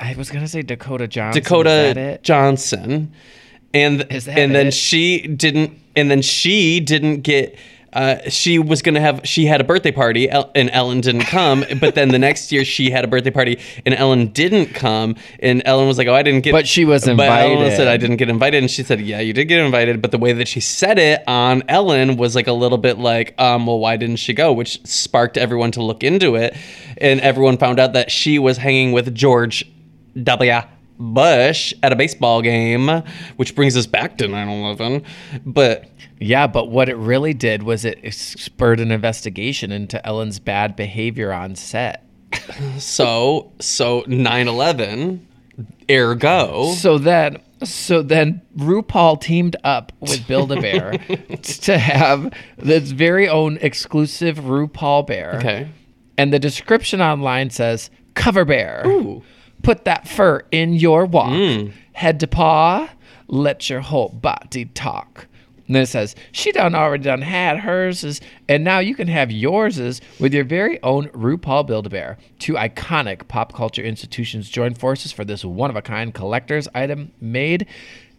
I 0.00 0.14
was 0.14 0.30
gonna 0.30 0.48
say 0.48 0.62
Dakota 0.62 1.08
Johnson. 1.08 1.42
Dakota 1.42 1.98
it? 1.98 2.22
Johnson, 2.22 3.12
and 3.74 4.02
and 4.10 4.54
then 4.54 4.70
she 4.70 5.26
didn't, 5.26 5.78
and 5.94 6.10
then 6.10 6.22
she 6.22 6.80
didn't 6.80 7.22
get. 7.22 7.58
Uh, 7.96 8.28
she 8.28 8.58
was 8.58 8.82
gonna 8.82 9.00
have. 9.00 9.22
She 9.24 9.46
had 9.46 9.62
a 9.62 9.64
birthday 9.64 9.90
party, 9.90 10.28
El- 10.28 10.50
and 10.54 10.68
Ellen 10.70 11.00
didn't 11.00 11.22
come. 11.22 11.64
but 11.80 11.94
then 11.94 12.10
the 12.10 12.18
next 12.18 12.52
year, 12.52 12.62
she 12.62 12.90
had 12.90 13.04
a 13.04 13.08
birthday 13.08 13.30
party, 13.30 13.58
and 13.86 13.94
Ellen 13.94 14.26
didn't 14.26 14.74
come. 14.74 15.16
And 15.40 15.62
Ellen 15.64 15.88
was 15.88 15.96
like, 15.96 16.06
"Oh, 16.06 16.14
I 16.14 16.22
didn't 16.22 16.42
get." 16.42 16.52
But 16.52 16.68
she 16.68 16.84
was 16.84 17.08
invited. 17.08 17.54
But 17.54 17.60
Ellen 17.62 17.74
said, 17.74 17.88
"I 17.88 17.96
didn't 17.96 18.18
get 18.18 18.28
invited," 18.28 18.58
and 18.58 18.70
she 18.70 18.82
said, 18.82 19.00
"Yeah, 19.00 19.20
you 19.20 19.32
did 19.32 19.46
get 19.46 19.64
invited." 19.64 20.02
But 20.02 20.10
the 20.10 20.18
way 20.18 20.34
that 20.34 20.46
she 20.46 20.60
said 20.60 20.98
it 20.98 21.22
on 21.26 21.62
Ellen 21.68 22.18
was 22.18 22.34
like 22.34 22.48
a 22.48 22.52
little 22.52 22.76
bit 22.76 22.98
like, 22.98 23.34
um, 23.40 23.66
"Well, 23.66 23.78
why 23.78 23.96
didn't 23.96 24.16
she 24.16 24.34
go?" 24.34 24.52
Which 24.52 24.84
sparked 24.86 25.38
everyone 25.38 25.70
to 25.70 25.82
look 25.82 26.04
into 26.04 26.34
it, 26.34 26.54
and 26.98 27.18
everyone 27.22 27.56
found 27.56 27.80
out 27.80 27.94
that 27.94 28.10
she 28.10 28.38
was 28.38 28.58
hanging 28.58 28.92
with 28.92 29.14
George 29.14 29.64
W. 30.22 30.60
Bush 30.98 31.74
at 31.82 31.92
a 31.92 31.96
baseball 31.96 32.42
game, 32.42 33.02
which 33.36 33.54
brings 33.54 33.76
us 33.76 33.86
back 33.86 34.18
to 34.18 34.28
9 34.28 34.48
11. 34.48 35.04
But 35.44 35.90
Yeah, 36.18 36.46
but 36.46 36.70
what 36.70 36.88
it 36.88 36.96
really 36.96 37.34
did 37.34 37.62
was 37.62 37.84
it 37.84 37.98
spurred 38.12 38.80
an 38.80 38.90
investigation 38.90 39.72
into 39.72 40.04
Ellen's 40.06 40.38
bad 40.38 40.76
behavior 40.76 41.32
on 41.32 41.54
set. 41.54 42.04
so, 42.78 43.52
so 43.60 44.04
9 44.06 44.48
11, 44.48 45.26
ergo. 45.90 46.72
So 46.74 46.98
then, 46.98 47.38
so 47.62 48.02
then 48.02 48.42
RuPaul 48.56 49.20
teamed 49.20 49.56
up 49.64 49.92
with 50.00 50.26
Build 50.26 50.52
a 50.52 50.60
Bear 50.60 50.92
to 51.42 51.78
have 51.78 52.32
this 52.58 52.90
very 52.90 53.28
own 53.28 53.58
exclusive 53.60 54.38
RuPaul 54.38 55.06
bear. 55.06 55.36
Okay. 55.36 55.68
And 56.18 56.32
the 56.32 56.38
description 56.38 57.00
online 57.00 57.50
says 57.50 57.90
cover 58.14 58.44
bear. 58.44 58.82
Ooh. 58.86 59.22
Put 59.62 59.84
that 59.84 60.06
fur 60.06 60.44
in 60.50 60.74
your 60.74 61.06
walk. 61.06 61.30
Mm. 61.30 61.72
Head 61.92 62.20
to 62.20 62.26
paw. 62.26 62.90
Let 63.28 63.68
your 63.68 63.80
whole 63.80 64.10
body 64.10 64.66
talk. 64.66 65.26
And 65.66 65.74
then 65.74 65.82
it 65.82 65.86
says, 65.86 66.14
she 66.30 66.52
done 66.52 66.76
already 66.76 67.02
done 67.02 67.22
had 67.22 67.58
hers, 67.58 68.04
is, 68.04 68.20
and 68.48 68.62
now 68.62 68.78
you 68.78 68.94
can 68.94 69.08
have 69.08 69.32
yours 69.32 70.00
with 70.20 70.32
your 70.32 70.44
very 70.44 70.80
own 70.84 71.08
RuPaul 71.08 71.66
Build-A-Bear. 71.66 72.18
Two 72.38 72.52
iconic 72.52 73.26
pop 73.26 73.52
culture 73.52 73.82
institutions 73.82 74.48
join 74.48 74.74
forces 74.74 75.10
for 75.10 75.24
this 75.24 75.44
one-of-a-kind 75.44 76.14
collector's 76.14 76.68
item 76.72 77.10
made 77.20 77.66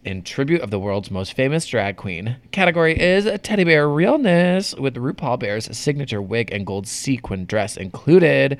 in 0.04 0.22
tribute 0.22 0.60
of 0.60 0.70
the 0.70 0.78
world's 0.78 1.10
most 1.10 1.32
famous 1.32 1.66
drag 1.66 1.96
queen. 1.96 2.36
Category 2.52 3.00
is 3.00 3.26
teddy 3.42 3.64
bear 3.64 3.88
realness 3.88 4.74
with 4.74 4.94
RuPaul 4.96 5.38
Bear's 5.38 5.74
signature 5.76 6.20
wig 6.20 6.52
and 6.52 6.66
gold 6.66 6.86
sequin 6.86 7.46
dress 7.46 7.78
included. 7.78 8.58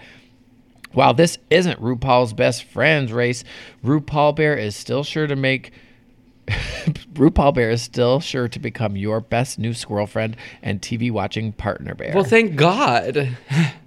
While 0.92 1.14
this 1.14 1.38
isn't 1.50 1.80
RuPaul's 1.80 2.32
best 2.32 2.64
friends 2.64 3.12
race, 3.12 3.44
RuPaul 3.84 4.34
Bear 4.34 4.56
is 4.56 4.74
still 4.74 5.04
sure 5.04 5.26
to 5.26 5.36
make 5.36 5.70
RuPaul 6.48 7.54
Bear 7.54 7.70
is 7.70 7.82
still 7.82 8.20
sure 8.20 8.48
to 8.48 8.58
become 8.58 8.96
your 8.96 9.20
best 9.20 9.58
new 9.58 9.74
squirrel 9.74 10.06
friend 10.06 10.36
and 10.62 10.80
TV 10.80 11.10
watching 11.10 11.52
partner 11.52 11.94
bear. 11.94 12.12
Well, 12.14 12.24
thank 12.24 12.56
God. 12.56 13.36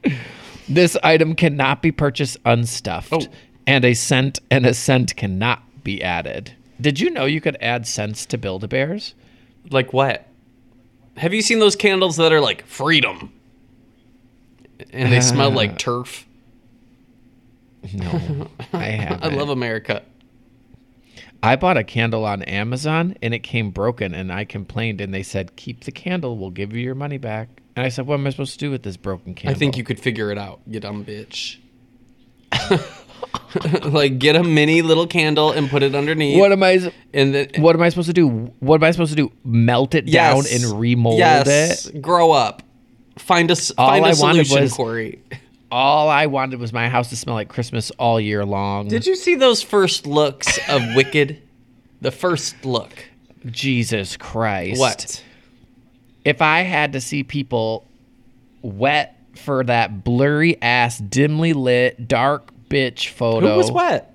this 0.69 0.95
item 1.03 1.33
cannot 1.35 1.81
be 1.81 1.91
purchased 1.91 2.37
unstuffed, 2.45 3.11
Oh. 3.13 3.25
and 3.65 3.83
a 3.83 3.93
scent 3.95 4.39
and 4.51 4.65
a 4.65 4.73
scent 4.75 5.15
cannot 5.15 5.63
be 5.83 6.03
added. 6.03 6.53
Did 6.79 6.99
you 6.99 7.09
know 7.09 7.25
you 7.25 7.41
could 7.41 7.57
add 7.61 7.87
scents 7.87 8.25
to 8.27 8.37
Build-A-Bears? 8.37 9.15
Like 9.71 9.91
what? 9.91 10.27
Have 11.17 11.33
you 11.33 11.41
seen 11.41 11.59
those 11.59 11.75
candles 11.75 12.17
that 12.17 12.31
are 12.31 12.39
like 12.41 12.65
freedom? 12.67 13.33
And 14.91 15.11
they 15.11 15.21
smell 15.21 15.49
like 15.51 15.77
turf. 15.79 16.27
No, 17.93 18.47
I 18.73 18.83
haven't. 18.83 19.23
I 19.23 19.35
love 19.35 19.49
America. 19.49 20.03
I 21.43 21.55
bought 21.55 21.77
a 21.77 21.83
candle 21.83 22.23
on 22.25 22.43
Amazon 22.43 23.15
and 23.21 23.33
it 23.33 23.39
came 23.39 23.71
broken, 23.71 24.13
and 24.13 24.31
I 24.31 24.45
complained, 24.45 25.01
and 25.01 25.13
they 25.13 25.23
said, 25.23 25.55
"Keep 25.55 25.85
the 25.85 25.91
candle. 25.91 26.37
We'll 26.37 26.51
give 26.51 26.73
you 26.73 26.81
your 26.81 26.95
money 26.95 27.17
back." 27.17 27.49
And 27.75 27.85
I 27.85 27.89
said, 27.89 28.05
"What 28.05 28.15
am 28.15 28.27
I 28.27 28.29
supposed 28.29 28.53
to 28.53 28.59
do 28.59 28.69
with 28.69 28.83
this 28.83 28.97
broken 28.97 29.33
candle?" 29.33 29.55
I 29.55 29.59
think 29.59 29.77
you 29.77 29.83
could 29.83 29.99
figure 29.99 30.31
it 30.31 30.37
out, 30.37 30.61
you 30.67 30.79
dumb 30.79 31.03
bitch. 31.03 31.57
like 33.85 34.19
get 34.19 34.35
a 34.35 34.43
mini 34.43 34.81
little 34.81 35.07
candle 35.07 35.51
and 35.51 35.69
put 35.69 35.83
it 35.83 35.95
underneath. 35.95 36.39
What 36.39 36.51
am 36.51 36.63
I? 36.63 36.91
and 37.13 37.33
then 37.33 37.49
What 37.57 37.75
am 37.75 37.81
I 37.81 37.89
supposed 37.89 38.07
to 38.07 38.13
do? 38.13 38.27
What 38.59 38.75
am 38.75 38.83
I 38.83 38.91
supposed 38.91 39.11
to 39.11 39.15
do? 39.15 39.31
Melt 39.43 39.95
it 39.95 40.05
down 40.05 40.43
and 40.51 40.79
remold 40.79 41.17
yes. 41.17 41.87
it? 41.87 42.01
Grow 42.01 42.31
up. 42.31 42.61
Find 43.17 43.49
a 43.51 43.55
All 43.77 43.87
find 43.89 44.05
a 44.05 44.09
I 44.09 44.11
solution, 44.13 44.61
was- 44.61 44.73
Korey. 44.73 45.19
All 45.71 46.09
I 46.09 46.25
wanted 46.25 46.59
was 46.59 46.73
my 46.73 46.89
house 46.89 47.09
to 47.09 47.15
smell 47.15 47.35
like 47.35 47.47
Christmas 47.47 47.91
all 47.91 48.19
year 48.19 48.45
long. 48.45 48.89
Did 48.89 49.05
you 49.05 49.15
see 49.15 49.35
those 49.35 49.61
first 49.61 50.05
looks 50.05 50.59
of 50.69 50.81
Wicked? 50.95 51.41
The 52.01 52.11
first 52.11 52.65
look. 52.65 52.91
Jesus 53.45 54.17
Christ! 54.17 54.79
What? 54.79 55.23
if 56.23 56.41
I 56.41 56.61
had 56.61 56.93
to 56.93 57.01
see 57.01 57.23
people 57.23 57.87
wet 58.61 59.17
for 59.35 59.63
that 59.63 60.03
blurry 60.03 60.61
ass, 60.61 60.99
dimly 60.99 61.53
lit, 61.53 62.07
dark 62.07 62.51
bitch 62.69 63.07
photo? 63.09 63.51
Who 63.53 63.57
was 63.57 63.71
wet? 63.71 64.13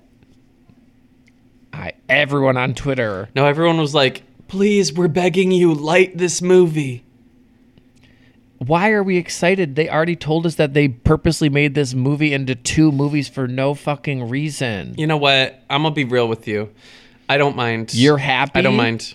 I, 1.73 1.93
everyone 2.07 2.57
on 2.57 2.73
Twitter. 2.73 3.29
No, 3.35 3.45
everyone 3.45 3.77
was 3.77 3.93
like, 3.93 4.23
"Please, 4.47 4.93
we're 4.93 5.07
begging 5.07 5.51
you, 5.51 5.73
light 5.73 6.17
this 6.17 6.41
movie." 6.41 7.03
Why 8.59 8.89
are 8.91 9.03
we 9.03 9.17
excited? 9.17 9.75
They 9.75 9.87
already 9.89 10.15
told 10.15 10.45
us 10.45 10.55
that 10.55 10.73
they 10.73 10.87
purposely 10.87 11.49
made 11.49 11.75
this 11.75 11.93
movie 11.93 12.33
into 12.33 12.55
two 12.55 12.91
movies 12.91 13.29
for 13.29 13.47
no 13.47 13.73
fucking 13.75 14.29
reason. 14.29 14.95
You 14.97 15.05
know 15.05 15.17
what? 15.17 15.61
I'm 15.69 15.83
gonna 15.83 15.93
be 15.93 16.05
real 16.05 16.27
with 16.27 16.47
you. 16.47 16.71
I 17.29 17.37
don't 17.37 17.55
mind. 17.55 17.93
You're 17.93 18.17
happy? 18.17 18.59
I 18.59 18.61
don't 18.61 18.75
mind. 18.75 19.13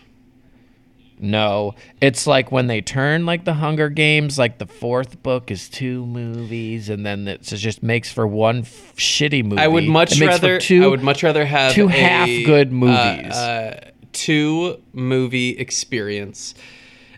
No, 1.19 1.77
it's 2.01 2.27
like 2.27 2.51
when 2.51 2.67
they 2.67 2.81
turn 2.81 3.27
like 3.27 3.45
the 3.45 3.55
Hunger 3.55 3.89
Games, 3.89 4.39
like 4.39 4.59
the 4.59 4.67
fourth 4.67 5.23
book 5.23 5.53
is 5.53 5.69
two 5.69 6.05
movies, 6.05 6.89
and 6.89 7.07
then 7.07 7.29
it 7.29 7.43
just 7.43 7.81
makes 7.81 8.13
for 8.13 8.27
one 8.27 8.59
f- 8.61 8.95
shitty 8.97 9.45
movie. 9.45 9.63
I 9.63 9.69
would 9.69 9.85
much 9.85 10.13
It 10.13 10.19
makes 10.21 10.39
for 10.39 10.47
rather. 10.47 10.59
two. 10.61 10.83
I 10.83 10.89
would 10.89 11.05
much 11.05 11.23
rather 11.23 11.45
have 11.45 11.73
two 11.75 11.87
a, 11.87 11.93
half-good 11.93 12.69
uh, 12.69 12.73
movies. 12.73 13.33
Uh, 13.33 13.91
two 14.13 14.83
movie 14.93 15.51
experience 15.51 16.55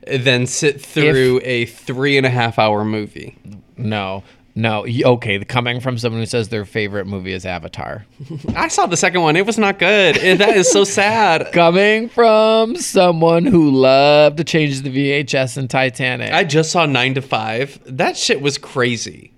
than 0.07 0.47
sit 0.47 0.81
through 0.81 1.41
a 1.45 1.67
three 1.67 2.17
and 2.17 2.27
a 2.27 2.31
half 2.31 2.59
hour 2.59 2.85
movie. 2.85 3.37
no, 3.77 4.23
no. 4.57 4.87
Okay, 4.87 5.43
coming 5.45 5.81
from 5.81 5.99
someone 5.99 6.23
who 6.23 6.27
says 6.27 6.49
their 6.49 6.65
favorite 6.65 7.07
movie 7.07 7.33
is 7.33 7.45
Avatar. 7.45 8.07
I 8.55 8.69
saw 8.69 8.87
the 8.87 8.97
second 8.97 9.23
one. 9.23 9.35
It 9.37 9.47
was 9.47 9.59
not 9.59 9.79
good. 9.79 10.15
That 10.17 10.57
is 10.57 10.71
so 10.71 10.85
sad. 11.01 11.51
coming 11.53 12.09
from 12.09 12.77
someone 12.77 13.47
who 13.47 13.71
loved 13.71 14.37
to 14.37 14.45
change 14.45 14.83
the 14.83 14.91
VHS 14.91 15.57
and 15.57 15.69
Titanic. 15.69 16.33
I 16.33 16.45
just 16.45 16.71
saw 16.71 16.87
nine 16.87 17.15
to 17.15 17.23
five. 17.23 17.81
That 17.85 18.17
shit 18.17 18.41
was 18.41 18.57
crazy. 18.59 19.33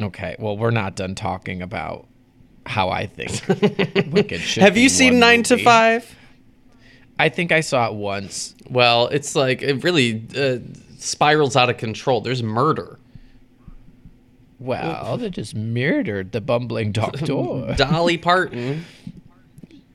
okay, 0.00 0.36
well, 0.38 0.56
we're 0.56 0.70
not 0.70 0.96
done 0.96 1.14
talking 1.14 1.62
about 1.62 2.06
how 2.66 2.88
I 2.88 3.06
think 3.06 3.30
Wicked 4.12 4.40
Have 4.40 4.76
you 4.76 4.88
seen 4.88 5.18
nine 5.18 5.42
to 5.44 5.58
five? 5.58 6.16
I 7.18 7.28
think 7.28 7.52
I 7.52 7.60
saw 7.60 7.86
it 7.88 7.94
once. 7.94 8.54
Well, 8.68 9.06
it's 9.08 9.36
like 9.36 9.62
it 9.62 9.84
really 9.84 10.24
uh, 10.36 10.58
spirals 10.98 11.56
out 11.56 11.70
of 11.70 11.76
control. 11.76 12.20
There's 12.20 12.42
murder. 12.42 12.98
Well, 14.58 15.16
they 15.18 15.30
just 15.30 15.54
murdered 15.54 16.32
the 16.32 16.40
bumbling 16.40 16.92
doctor. 16.92 17.74
Dolly 17.76 18.18
Parton. 18.18 18.84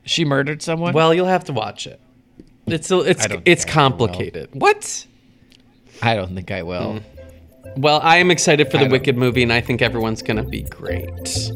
she 0.04 0.24
murdered 0.24 0.62
someone. 0.62 0.94
Well, 0.94 1.12
you'll 1.12 1.26
have 1.26 1.44
to 1.44 1.52
watch 1.52 1.86
it. 1.86 2.00
It's 2.66 2.90
a, 2.90 3.00
it's 3.00 3.26
it's 3.26 3.26
think 3.26 3.30
I 3.30 3.42
ever 3.42 3.56
will. 3.56 3.72
complicated. 3.72 4.48
What? 4.52 5.06
I 6.02 6.14
don't 6.14 6.34
think 6.34 6.50
I 6.50 6.62
will. 6.62 7.00
Well, 7.76 8.00
I 8.02 8.16
am 8.18 8.30
excited 8.30 8.70
for 8.70 8.78
the 8.78 8.86
Wicked 8.88 9.16
movie, 9.16 9.42
and 9.42 9.52
I 9.52 9.60
think 9.60 9.82
everyone's 9.82 10.22
gonna 10.22 10.44
be 10.44 10.62
great. 10.62 11.50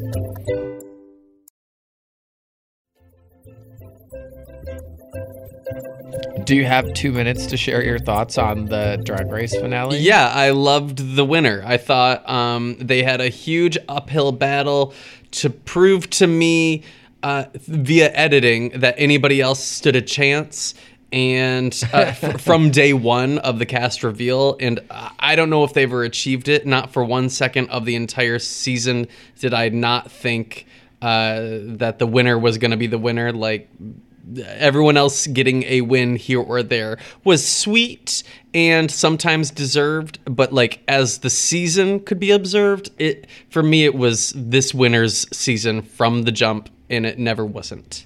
Do 6.45 6.55
you 6.55 6.65
have 6.65 6.93
two 6.93 7.11
minutes 7.11 7.47
to 7.47 7.57
share 7.57 7.83
your 7.83 7.97
thoughts 7.97 8.37
on 8.37 8.65
the 8.65 9.01
Drag 9.03 9.31
Race 9.31 9.55
finale? 9.55 9.97
Yeah, 9.97 10.29
I 10.29 10.51
loved 10.51 11.15
the 11.15 11.25
winner. 11.25 11.63
I 11.65 11.77
thought 11.77 12.27
um, 12.29 12.77
they 12.79 13.01
had 13.01 13.19
a 13.19 13.29
huge 13.29 13.77
uphill 13.89 14.31
battle 14.31 14.93
to 15.31 15.49
prove 15.49 16.07
to 16.11 16.27
me 16.27 16.83
uh, 17.23 17.45
via 17.53 18.11
editing 18.13 18.69
that 18.79 18.93
anybody 18.99 19.41
else 19.41 19.63
stood 19.63 19.95
a 19.95 20.01
chance. 20.01 20.75
And 21.11 21.73
uh, 21.93 21.97
f- 22.21 22.41
from 22.41 22.69
day 22.69 22.93
one 22.93 23.39
of 23.39 23.57
the 23.57 23.65
cast 23.65 24.03
reveal, 24.03 24.55
and 24.59 24.79
I- 24.91 25.35
don't 25.35 25.49
know 25.49 25.63
if 25.63 25.73
they 25.73 25.83
ever 25.83 26.03
achieved 26.03 26.47
it. 26.47 26.67
Not 26.67 26.93
for 26.93 27.03
one 27.03 27.29
second 27.29 27.69
of 27.69 27.85
the 27.85 27.95
entire 27.95 28.37
season 28.37 29.07
did 29.39 29.53
I 29.53 29.69
not 29.69 30.11
think 30.11 30.67
uh, 31.01 31.39
that 31.77 31.97
the 31.97 32.05
winner 32.07 32.37
was 32.37 32.59
going 32.59 32.71
to 32.71 32.77
be 32.77 32.87
the 32.87 32.97
winner. 32.99 33.31
Like 33.33 33.67
everyone 34.45 34.97
else 34.97 35.27
getting 35.27 35.63
a 35.63 35.81
win 35.81 36.15
here 36.15 36.41
or 36.41 36.63
there 36.63 36.97
was 37.23 37.47
sweet 37.47 38.23
and 38.53 38.89
sometimes 38.89 39.51
deserved 39.51 40.17
but 40.25 40.51
like 40.51 40.81
as 40.87 41.19
the 41.19 41.29
season 41.29 41.99
could 41.99 42.19
be 42.19 42.31
observed 42.31 42.89
it 42.97 43.27
for 43.49 43.61
me 43.61 43.85
it 43.85 43.93
was 43.93 44.33
this 44.35 44.73
winner's 44.73 45.27
season 45.35 45.81
from 45.81 46.23
the 46.23 46.31
jump 46.31 46.69
and 46.89 47.05
it 47.05 47.19
never 47.19 47.45
wasn't 47.45 48.05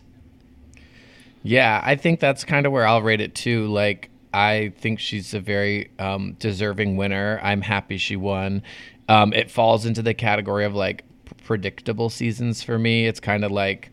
Yeah, 1.41 1.81
I 1.83 1.95
think 1.95 2.19
that's 2.19 2.43
kind 2.43 2.65
of 2.65 2.71
where 2.71 2.85
I'll 2.85 3.01
rate 3.01 3.21
it 3.21 3.33
too. 3.33 3.67
Like, 3.67 4.09
I 4.33 4.73
think 4.77 4.99
she's 4.99 5.33
a 5.33 5.39
very 5.39 5.89
um, 5.97 6.35
deserving 6.39 6.97
winner. 6.97 7.39
I'm 7.41 7.61
happy 7.61 7.97
she 7.97 8.15
won. 8.15 8.61
Um, 9.07 9.33
it 9.33 9.49
falls 9.49 9.85
into 9.85 10.01
the 10.01 10.13
category 10.13 10.65
of 10.65 10.75
like 10.75 11.03
predictable 11.45 12.09
seasons 12.09 12.61
for 12.61 12.77
me. 12.77 13.07
It's 13.07 13.19
kind 13.19 13.43
of 13.43 13.51
like 13.51 13.91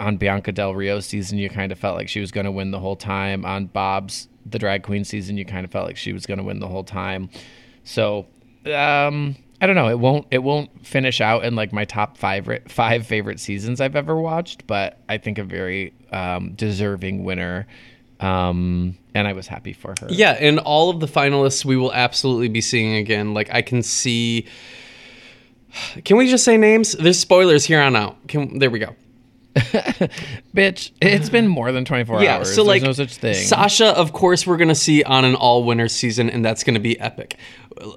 on 0.00 0.16
Bianca 0.16 0.52
Del 0.52 0.74
Rio's 0.74 1.06
season, 1.06 1.38
you 1.38 1.48
kind 1.50 1.72
of 1.72 1.78
felt 1.78 1.96
like 1.96 2.08
she 2.08 2.20
was 2.20 2.30
going 2.30 2.44
to 2.46 2.52
win 2.52 2.70
the 2.70 2.78
whole 2.78 2.96
time. 2.96 3.44
On 3.44 3.66
Bob's 3.66 4.28
the 4.46 4.58
drag 4.58 4.82
queen 4.82 5.04
season, 5.04 5.36
you 5.36 5.44
kind 5.44 5.64
of 5.64 5.70
felt 5.70 5.86
like 5.86 5.96
she 5.96 6.12
was 6.12 6.26
going 6.26 6.38
to 6.38 6.44
win 6.44 6.60
the 6.60 6.68
whole 6.68 6.84
time. 6.84 7.28
So, 7.84 8.26
um, 8.72 9.36
I 9.60 9.66
don't 9.66 9.74
know. 9.74 9.88
It 9.88 9.98
won't. 9.98 10.26
It 10.30 10.42
won't 10.42 10.86
finish 10.86 11.20
out 11.20 11.44
in 11.44 11.56
like 11.56 11.72
my 11.72 11.84
top 11.84 12.16
five 12.16 12.48
five 12.68 13.06
favorite 13.06 13.40
seasons 13.40 13.80
I've 13.80 13.96
ever 13.96 14.16
watched, 14.20 14.66
but 14.66 14.98
I 15.08 15.18
think 15.18 15.38
a 15.38 15.44
very 15.44 15.94
um, 16.12 16.52
deserving 16.54 17.24
winner. 17.24 17.66
Um, 18.20 18.98
and 19.14 19.26
I 19.28 19.32
was 19.32 19.46
happy 19.46 19.72
for 19.72 19.94
her. 20.00 20.06
yeah 20.10 20.32
and 20.32 20.58
all 20.60 20.90
of 20.90 20.98
the 21.00 21.06
finalists 21.06 21.64
we 21.64 21.76
will 21.76 21.92
absolutely 21.92 22.48
be 22.48 22.60
seeing 22.60 22.94
again 22.96 23.32
like 23.34 23.48
i 23.52 23.62
can 23.62 23.80
see 23.82 24.46
can 26.04 26.16
we 26.16 26.28
just 26.28 26.44
say 26.44 26.56
names 26.56 26.92
there's 26.92 27.18
spoilers 27.18 27.64
here 27.64 27.80
on 27.80 27.94
out 27.94 28.16
can 28.28 28.58
there 28.58 28.70
we 28.70 28.78
go 28.78 28.94
bitch. 30.54 30.92
It's 31.00 31.28
been 31.28 31.48
more 31.48 31.72
than 31.72 31.84
twenty 31.84 32.04
four 32.04 32.22
yeah 32.22 32.36
hours. 32.36 32.54
so 32.54 32.62
like 32.62 32.82
There's 32.82 32.98
no 32.98 33.04
such 33.04 33.16
thing. 33.16 33.34
sasha 33.34 33.86
of 33.96 34.12
course 34.12 34.46
we're 34.46 34.56
gonna 34.56 34.74
see 34.74 35.02
on 35.02 35.24
an 35.24 35.34
all 35.34 35.64
winner 35.64 35.88
season 35.88 36.30
and 36.30 36.44
that's 36.44 36.64
gonna 36.64 36.80
be 36.80 36.98
epic 37.00 37.36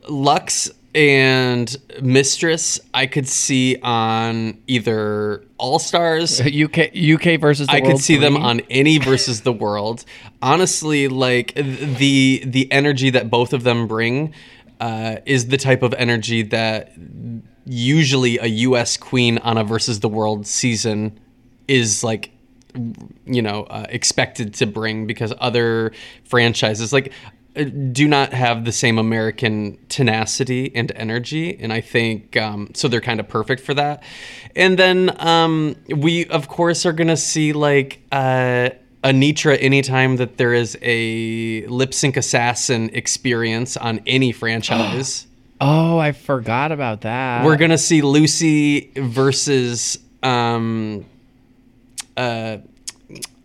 luxx 0.09 0.71
and 0.93 1.77
mistress 2.01 2.79
i 2.93 3.05
could 3.05 3.27
see 3.27 3.77
on 3.81 4.61
either 4.67 5.43
all 5.57 5.79
stars 5.79 6.41
UK 6.41 6.77
UK 6.95 7.39
versus 7.39 7.67
the 7.67 7.73
I 7.73 7.81
could 7.81 7.99
see 7.99 8.17
them 8.17 8.35
on 8.35 8.59
any 8.69 8.97
versus 8.97 9.41
the 9.41 9.53
world. 9.65 10.03
Honestly, 10.41 11.07
like 11.07 11.53
the 11.53 12.41
the 12.45 12.69
energy 12.71 13.11
that 13.11 13.29
both 13.29 13.53
of 13.53 13.63
them 13.63 13.87
bring 13.87 14.33
uh, 14.79 15.17
is 15.27 15.47
the 15.49 15.57
type 15.57 15.83
of 15.83 15.93
energy 15.93 16.41
that 16.41 16.93
usually 17.65 18.39
a 18.39 18.47
U.S. 18.47 18.97
queen 18.97 19.37
on 19.37 19.57
a 19.59 19.63
versus 19.63 19.99
the 19.99 20.09
world 20.09 20.47
season 20.47 21.19
is 21.67 22.03
like 22.03 22.31
you 23.25 23.41
know 23.41 23.63
uh, 23.63 23.85
expected 23.89 24.53
to 24.53 24.65
bring 24.65 25.05
because 25.05 25.33
other 25.39 25.91
franchises 26.23 26.93
like 26.93 27.11
uh, 27.55 27.63
do 27.91 28.07
not 28.07 28.31
have 28.31 28.63
the 28.63 28.71
same 28.71 28.97
American 28.97 29.77
tenacity 29.89 30.73
and 30.73 30.91
energy, 30.95 31.59
and 31.59 31.73
I 31.73 31.81
think 31.81 32.37
um, 32.37 32.69
so. 32.73 32.87
They're 32.87 33.01
kind 33.01 33.19
of 33.19 33.27
perfect 33.27 33.61
for 33.61 33.73
that. 33.73 34.03
And 34.55 34.79
then 34.79 35.13
um, 35.21 35.75
we, 35.89 36.25
of 36.27 36.47
course, 36.47 36.85
are 36.85 36.93
gonna 36.93 37.17
see 37.17 37.51
like 37.51 38.01
uh, 38.11 38.69
Anetra 39.03 39.57
anytime 39.59 40.15
that 40.17 40.37
there 40.37 40.53
is 40.53 40.77
a 40.81 41.65
lip 41.67 41.93
sync 41.93 42.15
assassin 42.15 42.89
experience 42.93 43.75
on 43.75 44.01
any 44.05 44.31
franchise. 44.31 45.27
Oh, 45.63 45.99
I 45.99 46.11
forgot 46.11 46.71
about 46.71 47.01
that. 47.01 47.45
We're 47.45 47.55
gonna 47.55 47.77
see 47.77 48.01
Loosey 48.01 48.97
versus 48.97 49.99
um, 50.23 51.05
uh, 52.17 52.57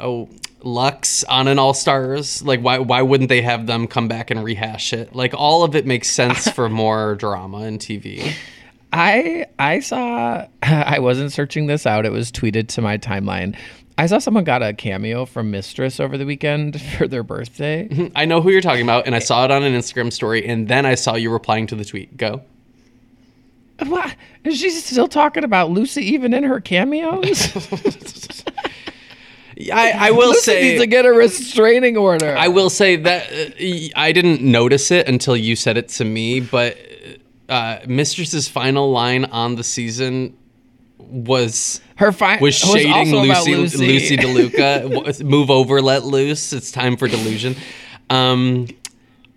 oh 0.01 0.29
Luxx 0.61 1.25
on 1.29 1.49
an 1.49 1.59
All 1.59 1.75
Stars? 1.75 2.43
Like, 2.43 2.61
why 2.61 2.79
why 2.79 3.03
wouldn't 3.03 3.29
they 3.29 3.43
have 3.43 3.67
them 3.67 3.87
come 3.87 4.09
back 4.09 4.31
and 4.31 4.43
rehash 4.43 4.93
it? 4.93 5.15
Like, 5.15 5.35
all 5.35 5.63
of 5.63 5.75
it 5.75 5.87
makes 5.87 6.11
sense 6.11 6.49
for 6.53 6.69
more 6.69 7.15
drama 7.15 7.63
in 7.63 7.79
TV. 7.79 8.35
I 8.93 9.47
I 9.59 9.81
saw 9.81 10.47
I 10.63 10.99
wasn't 10.99 11.33
searching 11.33 11.67
this 11.67 11.87
out. 11.87 12.07
It 12.07 12.13
was 12.13 12.33
tweeted 12.33 12.69
to 12.69 12.83
my 12.83 12.99
timeline. 12.99 13.57
I 13.99 14.07
saw 14.07 14.19
someone 14.19 14.45
got 14.45 14.63
a 14.63 14.75
cameo 14.75 15.25
from 15.25 15.51
Mistress 15.51 16.01
over 16.01 16.19
the 16.19 16.27
weekend 16.27 16.81
for 16.99 17.09
their 17.09 17.23
birthday. 17.23 18.11
I 18.15 18.27
know 18.27 18.43
who 18.43 18.51
you're 18.51 18.61
talking 18.61 18.83
about, 18.83 19.07
and 19.07 19.15
I 19.15 19.21
saw 19.21 19.45
it 19.45 19.51
on 19.51 19.63
an 19.63 19.73
Instagram 19.73 20.13
story, 20.13 20.47
and 20.47 20.69
then 20.69 20.85
I 20.85 20.97
saw 20.97 21.15
you 21.15 21.33
replying 21.33 21.67
to 21.69 21.75
the 21.75 21.85
tweet. 21.85 22.17
Go. 22.17 22.43
What? 23.85 24.15
Is 24.45 24.59
she 24.59 24.71
still 24.71 25.09
talking 25.09 25.45
about 25.45 25.71
Loosey 25.71 26.03
even 26.03 26.33
in 26.33 26.45
her 26.45 26.61
cameos? 26.61 27.53
I, 29.73 29.93
I 30.09 30.11
will 30.11 30.33
Loosey 30.35 30.37
say 30.37 30.63
needs 30.63 30.81
to 30.83 30.87
get 30.87 31.07
a 31.07 31.13
restraining 31.13 31.97
order. 31.97 32.37
I 32.37 32.49
will 32.49 32.71
say 32.71 32.97
that 32.97 33.31
uh, 33.33 33.99
I 33.99 34.13
didn't 34.13 34.43
notice 34.43 34.91
it 34.91 35.09
until 35.09 35.37
you 35.37 35.57
said 35.57 35.77
it 35.77 35.89
to 35.91 36.05
me, 36.05 36.41
but 36.41 36.79
uh, 37.49 37.79
Mistress's 37.87 38.49
final 38.49 38.91
line 38.91 39.25
on 39.27 39.57
the 39.57 39.65
season 39.65 40.37
was 40.99 41.81
her 41.97 42.13
fi- 42.13 42.39
was 42.39 42.63
was 42.63 42.73
shading 42.73 42.93
also 42.93 43.25
about 43.25 43.47
Loosey 43.47 44.17
Loosey 44.17 44.19
LaDuca. 44.19 45.25
Move 45.25 45.51
over, 45.51 45.81
let 45.81 46.05
loose. 46.05 46.53
It's 46.53 46.71
time 46.71 46.97
for 46.97 47.09
delusion. 47.09 47.57
Um, 48.11 48.69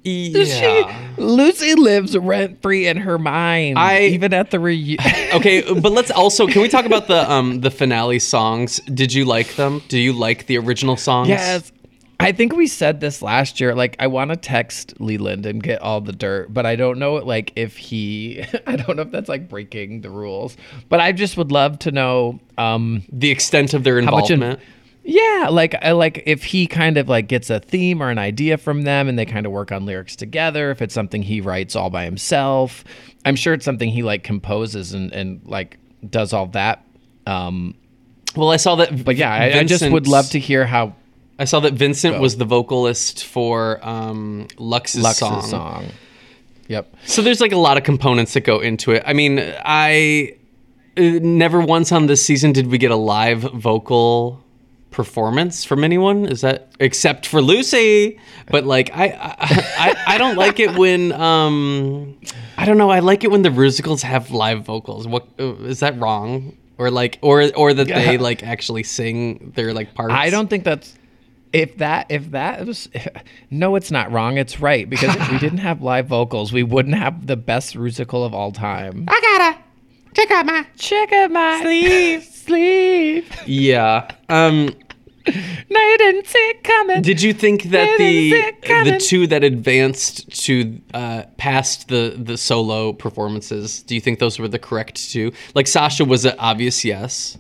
yeah. 0.04 0.44
She, 1.16 1.22
Loosey 1.22 1.76
lives 1.76 2.18
rent 2.18 2.62
free 2.62 2.88
in 2.88 2.98
her 2.98 3.20
mind. 3.20 3.78
I- 3.78 4.02
even 4.04 4.34
at 4.34 4.52
the 4.52 4.60
reunion. 4.60 5.00
okay, 5.34 5.62
but 5.74 5.92
let's 5.92 6.12
also 6.12 6.48
can 6.48 6.62
we 6.62 6.70
talk 6.70 6.86
about 6.86 7.08
the 7.08 7.30
um 7.32 7.62
the 7.62 7.72
finale 7.72 8.20
songs? 8.20 8.80
Did 8.94 9.14
you 9.14 9.26
like 9.26 9.56
them? 9.56 9.82
Do 9.88 10.00
you 10.00 10.14
like 10.14 10.46
the 10.48 10.58
original 10.58 10.96
songs? 10.98 11.30
yes. 11.30 11.72
I 12.22 12.34
think 12.34 12.54
we 12.54 12.68
said 12.68 13.00
this 13.00 13.22
last 13.22 13.62
year. 13.62 13.74
Like, 13.74 13.96
I 13.98 14.08
want 14.08 14.32
to 14.32 14.36
text 14.36 14.94
Leland 15.00 15.46
and 15.46 15.64
get 15.64 15.82
all 15.82 16.02
the 16.02 16.12
dirt, 16.12 16.54
but 16.54 16.66
I 16.66 16.76
don't 16.76 17.00
know, 17.00 17.14
like, 17.14 17.54
if 17.56 17.78
he, 17.78 18.44
I 18.68 18.76
don't 18.76 18.98
know 18.98 19.04
if 19.04 19.12
that's 19.12 19.30
like 19.30 19.48
breaking 19.48 20.02
the 20.02 20.10
rules. 20.10 20.58
But 20.90 21.00
I 21.00 21.14
just 21.14 21.38
would 21.38 21.50
love 21.54 21.80
to 21.80 21.92
know, 21.94 22.42
um, 22.58 23.04
The 23.10 23.32
extent 23.32 23.74
of 23.74 23.86
their 23.86 24.02
How 24.02 24.12
much 24.12 24.32
in- 24.32 24.44
involvement. 24.44 24.60
Yeah, 25.10 25.48
like, 25.50 25.74
I 25.82 25.94
like 25.94 26.22
if 26.28 26.44
he 26.44 26.68
kind 26.68 26.96
of 26.98 27.10
like 27.10 27.28
gets 27.28 27.50
a 27.50 27.60
theme 27.60 28.04
or 28.04 28.12
an 28.12 28.20
idea 28.20 28.60
from 28.60 28.84
them, 28.84 29.10
and 29.10 29.18
they 29.18 29.26
kind 29.26 29.48
of 29.48 29.52
work 29.52 29.72
on 29.72 29.88
lyrics 29.88 30.16
together. 30.16 30.70
If 30.70 30.84
it's 30.84 30.94
something 30.94 31.24
he 31.24 31.42
writes 31.42 31.76
all 31.76 31.90
by 31.90 32.06
himself, 32.06 32.84
I'm 33.26 33.36
sure 33.36 33.56
it's 33.56 33.66
something 33.66 33.90
he 33.90 34.04
like 34.04 34.24
composes 34.24 34.94
and 34.94 35.12
and 35.12 35.42
like 35.46 35.80
does 36.08 36.32
all 36.32 36.46
that. 36.48 36.86
Um, 37.26 37.74
well, 38.36 38.52
I 38.52 38.58
saw 38.58 38.76
that. 38.76 39.04
but 39.04 39.16
yeah, 39.16 39.34
I, 39.34 39.60
I 39.60 39.64
just 39.64 39.90
would 39.90 40.08
love 40.08 40.30
to 40.30 40.40
hear 40.40 40.68
how 40.68 40.94
I 41.40 41.46
saw 41.46 41.60
that 41.62 41.74
Vincint 41.74 42.12
Go. 42.12 42.22
was 42.22 42.38
the 42.38 42.46
vocalist 42.46 43.26
for 43.26 43.84
um, 43.84 44.48
Luxx's, 44.58 45.04
Luxx's 45.04 45.18
song. 45.18 45.42
song. 45.42 45.86
Yep. 46.68 46.96
So 47.06 47.24
there's 47.24 47.42
like 47.42 47.52
a 47.52 47.58
lot 47.58 47.78
of 47.78 47.84
components 47.84 48.36
that 48.36 48.42
go 48.42 48.60
into 48.60 48.92
it. 48.92 49.02
I 49.08 49.14
mean, 49.14 49.40
I 49.66 50.36
uh, 50.98 51.02
never 51.02 51.62
once 51.62 51.92
on 51.92 52.06
this 52.06 52.24
season 52.24 52.52
did 52.52 52.68
we 52.68 52.78
get 52.78 52.92
a 52.92 52.96
live 52.96 53.40
vocal 53.40 54.44
performance 54.92 55.64
from 55.64 55.84
anyone. 55.84 56.26
Is 56.26 56.42
that 56.42 56.72
except 56.80 57.26
for 57.26 57.42
Loosey? 57.42 58.20
But 58.50 58.66
like, 58.66 58.92
I 58.94 59.08
I, 59.08 59.36
I, 59.40 59.96
I 60.16 60.18
don't 60.18 60.36
like 60.36 60.60
it 60.60 60.78
when 60.78 61.12
um 61.14 62.18
I 62.58 62.66
don't 62.66 62.78
know. 62.78 62.90
I 62.90 63.00
like 63.00 63.24
it 63.24 63.32
when 63.32 63.42
the 63.42 63.52
musicals 63.52 64.02
have 64.02 64.32
live 64.32 64.66
vocals. 64.66 65.08
What 65.08 65.28
uh, 65.40 65.54
that 65.80 65.98
wrong? 66.00 66.58
Or 66.78 66.90
like, 66.90 67.20
or 67.22 67.52
or 67.56 67.74
that 67.74 67.88
they 67.88 68.18
like 68.18 68.42
actually 68.44 68.84
sing 68.84 69.52
their 69.56 69.74
like 69.74 69.94
parts. 69.94 70.14
I 70.14 70.30
don't 70.30 70.50
think 70.50 70.64
that's 70.64 70.96
if 71.52 71.78
that 71.78 72.08
if 72.10 72.32
that 72.32 72.66
was 72.66 72.90
no, 73.50 73.76
it's 73.76 73.92
not 73.92 74.12
wrong. 74.12 74.38
It's 74.38 74.60
right 74.60 74.90
because 74.90 75.16
if 75.16 75.32
we 75.32 75.40
didn't 75.40 75.60
have 75.60 75.82
live 75.82 76.08
vocals, 76.08 76.54
we 76.54 76.64
wouldn't 76.64 76.96
have 76.96 77.28
the 77.28 77.36
best 77.36 77.76
musical 77.76 78.24
of 78.24 78.34
all 78.34 78.52
time. 78.52 79.06
I 79.08 79.20
gotta 79.22 79.60
check 80.14 80.32
out 80.32 80.46
my 80.46 80.66
Check 80.78 81.12
out 81.12 81.32
my 81.32 81.62
sleeve, 81.62 82.24
sleeve. 82.50 83.42
yeah. 83.48 84.10
Um. 84.30 84.70
No, 85.70 85.80
you 85.80 85.98
didn't 86.00 86.26
see 86.26 86.40
it 86.40 86.64
coming. 86.64 87.02
Did 87.04 87.22
you 87.22 87.34
think 87.34 87.64
that 87.66 87.98
Didn't 88.00 88.62
the 88.86 88.92
the 88.92 88.98
two 88.98 89.28
that 89.28 89.44
advanced 89.44 90.46
to 90.46 90.80
uh, 90.94 91.24
past 91.38 91.88
the 91.90 92.16
the 92.18 92.36
solo 92.36 92.94
performances? 92.94 93.84
Do 93.84 93.94
you 93.94 94.02
think 94.02 94.18
those 94.18 94.40
were 94.40 94.48
the 94.48 94.58
correct 94.58 95.12
two? 95.12 95.32
Like 95.54 95.68
Sasha 95.68 96.04
was 96.04 96.26
an 96.26 96.34
obvious 96.40 96.84
yes. 96.84 97.38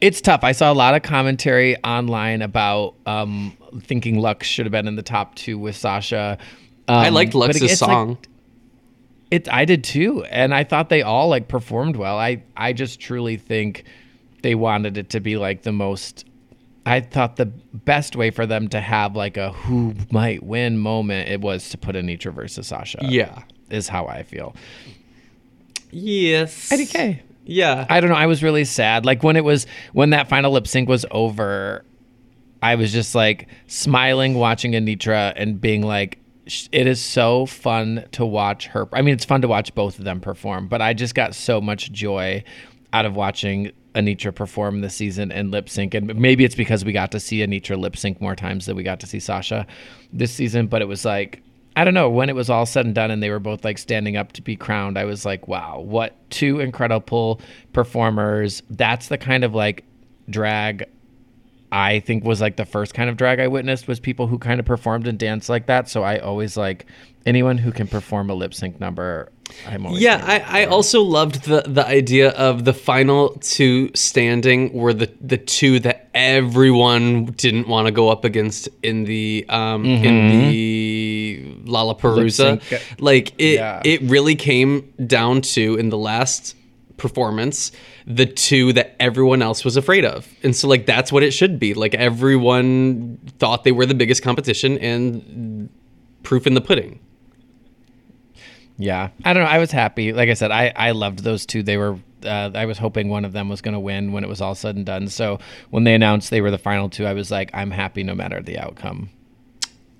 It's 0.00 0.20
tough. 0.20 0.44
I 0.44 0.52
saw 0.52 0.72
a 0.72 0.74
lot 0.74 0.94
of 0.94 1.02
commentary 1.02 1.76
online 1.82 2.40
about 2.42 2.94
um, 3.06 3.56
thinking 3.80 4.16
Luxx 4.16 4.44
should 4.44 4.64
have 4.66 4.72
been 4.72 4.88
in 4.88 4.96
the 4.96 5.02
top 5.02 5.34
two 5.34 5.58
with 5.58 5.76
Sasha. 5.76 6.38
Um, 6.88 6.96
I 6.96 7.08
liked 7.10 7.32
but 7.32 7.50
Luxx's 7.50 7.62
it's 7.72 7.82
like- 7.82 7.90
song. 7.90 8.18
It 9.30 9.52
I 9.52 9.64
did 9.64 9.82
too, 9.82 10.24
and 10.24 10.54
I 10.54 10.64
thought 10.64 10.88
they 10.88 11.02
all 11.02 11.28
like 11.28 11.48
performed 11.48 11.96
well. 11.96 12.18
I 12.18 12.42
I 12.56 12.72
just 12.72 13.00
truly 13.00 13.36
think 13.36 13.84
they 14.42 14.54
wanted 14.54 14.96
it 14.96 15.10
to 15.10 15.20
be 15.20 15.36
like 15.36 15.62
the 15.62 15.72
most. 15.72 16.24
I 16.84 17.00
thought 17.00 17.34
the 17.34 17.46
best 17.46 18.14
way 18.14 18.30
for 18.30 18.46
them 18.46 18.68
to 18.68 18.80
have 18.80 19.16
like 19.16 19.36
a 19.36 19.50
who 19.50 19.94
might 20.12 20.44
win 20.44 20.78
moment 20.78 21.28
it 21.28 21.40
was 21.40 21.68
to 21.70 21.78
put 21.78 21.96
Anetra 21.96 22.32
versus 22.32 22.68
Sasha. 22.68 23.00
yeah. 23.02 23.42
is 23.70 23.88
how 23.88 24.06
I 24.06 24.22
feel. 24.22 24.54
Yes. 25.90 26.68
IDK. 26.70 27.20
Yeah. 27.44 27.86
I 27.88 28.00
don't 28.00 28.10
know. 28.10 28.16
I 28.16 28.26
was 28.26 28.42
really 28.42 28.64
sad. 28.64 29.04
Like 29.04 29.22
when 29.22 29.36
it 29.36 29.44
was 29.44 29.66
when 29.92 30.10
that 30.10 30.28
final 30.28 30.52
lip 30.52 30.66
sync 30.66 30.88
was 30.88 31.04
over, 31.10 31.84
I 32.62 32.74
was 32.74 32.92
just 32.92 33.14
like 33.14 33.48
smiling 33.66 34.34
watching 34.34 34.72
Anitra 34.72 35.32
and 35.36 35.60
being 35.60 35.82
like, 35.82 36.18
it 36.46 36.86
is 36.86 37.02
so 37.02 37.46
fun 37.46 38.04
to 38.12 38.24
watch 38.24 38.68
her. 38.68 38.88
I 38.92 39.02
mean, 39.02 39.14
it's 39.14 39.24
fun 39.24 39.42
to 39.42 39.48
watch 39.48 39.74
both 39.74 39.98
of 39.98 40.04
them 40.04 40.20
perform, 40.20 40.68
but 40.68 40.80
I 40.80 40.94
just 40.94 41.14
got 41.14 41.34
so 41.34 41.60
much 41.60 41.90
joy 41.92 42.44
out 42.92 43.04
of 43.04 43.16
watching 43.16 43.72
Anetra 43.94 44.34
perform 44.34 44.80
this 44.80 44.94
season 44.94 45.32
and 45.32 45.50
lip 45.50 45.68
sync. 45.68 45.94
And 45.94 46.14
maybe 46.14 46.44
it's 46.44 46.54
because 46.54 46.84
we 46.84 46.92
got 46.92 47.10
to 47.12 47.20
see 47.20 47.38
Anetra 47.38 47.78
lip 47.78 47.96
sync 47.96 48.20
more 48.20 48.36
times 48.36 48.66
than 48.66 48.76
we 48.76 48.82
got 48.82 49.00
to 49.00 49.06
see 49.06 49.18
Sasha 49.18 49.66
this 50.12 50.32
season. 50.32 50.66
But 50.68 50.82
it 50.82 50.88
was 50.88 51.04
like, 51.04 51.42
I 51.74 51.84
don't 51.84 51.94
know, 51.94 52.08
when 52.08 52.28
it 52.28 52.34
was 52.34 52.48
all 52.48 52.64
said 52.64 52.86
and 52.86 52.94
done 52.94 53.10
and 53.10 53.22
they 53.22 53.30
were 53.30 53.40
both 53.40 53.64
like 53.64 53.78
standing 53.78 54.16
up 54.16 54.32
to 54.32 54.42
be 54.42 54.54
crowned, 54.54 54.96
I 54.96 55.04
was 55.04 55.24
like, 55.24 55.48
wow, 55.48 55.80
what 55.80 56.14
two 56.30 56.60
incredible 56.60 57.40
performers. 57.72 58.62
That's 58.70 59.08
the 59.08 59.18
kind 59.18 59.44
of 59.44 59.54
like 59.54 59.84
drag 60.30 60.84
I 61.72 62.00
think 62.00 62.24
was 62.24 62.40
like 62.40 62.56
the 62.56 62.64
first 62.64 62.94
kind 62.94 63.10
of 63.10 63.16
drag 63.16 63.40
I 63.40 63.48
witnessed 63.48 63.88
was 63.88 64.00
people 64.00 64.26
who 64.26 64.38
kind 64.38 64.60
of 64.60 64.66
performed 64.66 65.06
and 65.06 65.18
danced 65.18 65.48
like 65.48 65.66
that. 65.66 65.88
So 65.88 66.02
I 66.02 66.18
always 66.18 66.56
like 66.56 66.86
anyone 67.24 67.58
who 67.58 67.72
can 67.72 67.86
perform 67.88 68.30
a 68.30 68.34
lip 68.34 68.54
sync 68.54 68.78
number. 68.80 69.30
I'm 69.66 69.86
always 69.86 70.00
Yeah, 70.02 70.22
I, 70.24 70.62
I 70.62 70.64
also 70.66 71.02
loved 71.02 71.44
the 71.44 71.62
the 71.66 71.86
idea 71.86 72.30
of 72.30 72.64
the 72.64 72.72
final 72.72 73.30
two 73.40 73.90
standing 73.94 74.72
were 74.72 74.92
the 74.92 75.10
the 75.20 75.36
two 75.38 75.78
that 75.80 76.08
everyone 76.14 77.26
didn't 77.26 77.68
want 77.68 77.86
to 77.86 77.92
go 77.92 78.08
up 78.08 78.24
against 78.24 78.68
in 78.82 79.04
the 79.04 79.44
um 79.48 79.84
in 79.84 80.28
the 80.40 81.54
Lollapalooza. 81.64 82.50
Lip 82.52 82.62
sync. 82.62 82.82
Like 83.00 83.34
it 83.38 83.54
Yeah. 83.56 83.82
it 83.84 84.02
really 84.02 84.34
came 84.34 84.92
down 85.06 85.42
to 85.42 85.76
in 85.76 85.90
the 85.90 85.98
last 85.98 86.55
performance 86.96 87.72
the 88.06 88.26
two 88.26 88.72
that 88.72 88.96
everyone 89.00 89.42
else 89.42 89.64
was 89.64 89.76
afraid 89.76 90.04
of. 90.04 90.28
And 90.42 90.54
so 90.54 90.68
like 90.68 90.86
that's 90.86 91.12
what 91.12 91.22
it 91.22 91.32
should 91.32 91.58
be. 91.58 91.74
Like 91.74 91.94
everyone 91.94 93.18
thought 93.38 93.64
they 93.64 93.72
were 93.72 93.86
the 93.86 93.94
biggest 93.94 94.22
competition 94.22 94.78
and 94.78 95.68
proof 96.22 96.46
in 96.46 96.54
the 96.54 96.60
pudding. 96.60 97.00
Yeah, 98.78 99.08
I 99.24 99.32
don't 99.32 99.42
know. 99.42 99.48
I 99.48 99.58
was 99.58 99.70
happy. 99.70 100.12
Like 100.12 100.28
I 100.28 100.34
said, 100.34 100.50
I 100.50 100.72
I 100.76 100.90
loved 100.90 101.20
those 101.20 101.46
two. 101.46 101.62
They 101.62 101.76
were. 101.76 101.98
Uh, 102.24 102.50
I 102.54 102.66
was 102.66 102.78
hoping 102.78 103.08
one 103.08 103.24
of 103.24 103.32
them 103.32 103.48
was 103.48 103.60
going 103.60 103.74
to 103.74 103.80
win 103.80 104.12
when 104.12 104.24
it 104.24 104.26
was 104.26 104.40
all 104.40 104.54
said 104.54 104.74
and 104.74 104.84
done. 104.84 105.08
So 105.08 105.38
when 105.70 105.84
they 105.84 105.94
announced 105.94 106.30
they 106.30 106.40
were 106.40 106.50
the 106.50 106.58
final 106.58 106.90
two, 106.90 107.06
I 107.06 107.12
was 107.12 107.30
like, 107.30 107.50
I'm 107.54 107.70
happy 107.70 108.02
no 108.02 108.14
matter 108.14 108.42
the 108.42 108.58
outcome. 108.58 109.10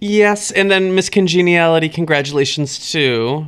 Yes, 0.01 0.51
and 0.51 0.71
then 0.71 0.95
Miss 0.95 1.09
Congeniality, 1.09 1.89
congratulations 1.89 2.91
to 2.93 3.47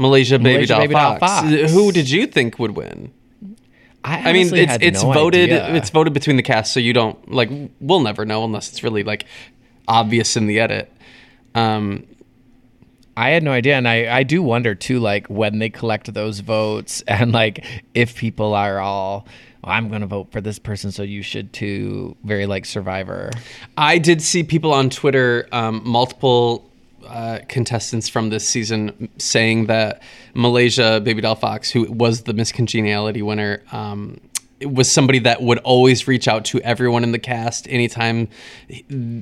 Malaysia 0.00 0.38
Baby, 0.38 0.54
Malaysia 0.54 0.66
Doll, 0.68 0.80
Baby 0.80 0.94
Doll 0.94 1.18
Fox. 1.18 1.50
Fox. 1.50 1.72
Who 1.72 1.92
did 1.92 2.10
you 2.10 2.26
think 2.26 2.58
would 2.58 2.72
win? 2.72 3.12
I, 4.02 4.30
I 4.30 4.32
mean, 4.32 4.54
it's 4.54 4.78
it's 4.80 5.02
no 5.02 5.12
voted 5.12 5.52
idea. 5.52 5.74
it's 5.74 5.90
voted 5.90 6.14
between 6.14 6.36
the 6.36 6.42
cast, 6.42 6.72
so 6.72 6.80
you 6.80 6.92
don't 6.92 7.30
like 7.30 7.50
we'll 7.80 8.00
never 8.00 8.24
know 8.24 8.44
unless 8.44 8.70
it's 8.70 8.82
really 8.82 9.04
like 9.04 9.26
obvious 9.86 10.36
in 10.36 10.46
the 10.46 10.58
edit. 10.58 10.90
Um, 11.54 12.06
I 13.16 13.30
had 13.30 13.42
no 13.42 13.52
idea, 13.52 13.76
and 13.76 13.86
I 13.86 14.18
I 14.18 14.22
do 14.22 14.42
wonder 14.42 14.74
too, 14.74 15.00
like 15.00 15.26
when 15.26 15.58
they 15.58 15.68
collect 15.68 16.12
those 16.14 16.40
votes, 16.40 17.02
and 17.06 17.32
like 17.32 17.64
if 17.94 18.16
people 18.16 18.54
are 18.54 18.78
all. 18.78 19.26
"Well, 19.62 19.74
I'm 19.74 19.90
going 19.90 20.00
to 20.00 20.06
vote 20.06 20.32
for 20.32 20.40
this 20.40 20.58
person, 20.58 20.90
so 20.90 21.02
you 21.02 21.20
should 21.20 21.52
too. 21.52 22.16
Very 22.24 22.46
like 22.46 22.64
Survivor. 22.64 23.30
I 23.76 23.98
did 23.98 24.22
see 24.22 24.42
people 24.42 24.72
on 24.72 24.88
Twitter, 24.88 25.46
um, 25.52 25.82
multiple 25.84 26.69
uh, 27.10 27.40
contestants 27.48 28.08
from 28.08 28.30
this 28.30 28.46
season, 28.46 29.08
saying 29.18 29.66
that 29.66 30.02
Malaysia 30.34 31.02
Babydoll 31.04 31.38
Foxx, 31.38 31.70
who 31.70 31.90
was 31.90 32.22
the 32.22 32.32
Miss 32.32 32.52
Congeniality 32.52 33.22
winner, 33.22 33.62
um, 33.72 34.20
was 34.62 34.90
somebody 34.90 35.18
that 35.20 35.42
would 35.42 35.58
always 35.58 36.06
reach 36.06 36.28
out 36.28 36.44
to 36.44 36.60
everyone 36.60 37.02
in 37.02 37.12
the 37.12 37.18
cast 37.18 37.66
anytime 37.68 38.28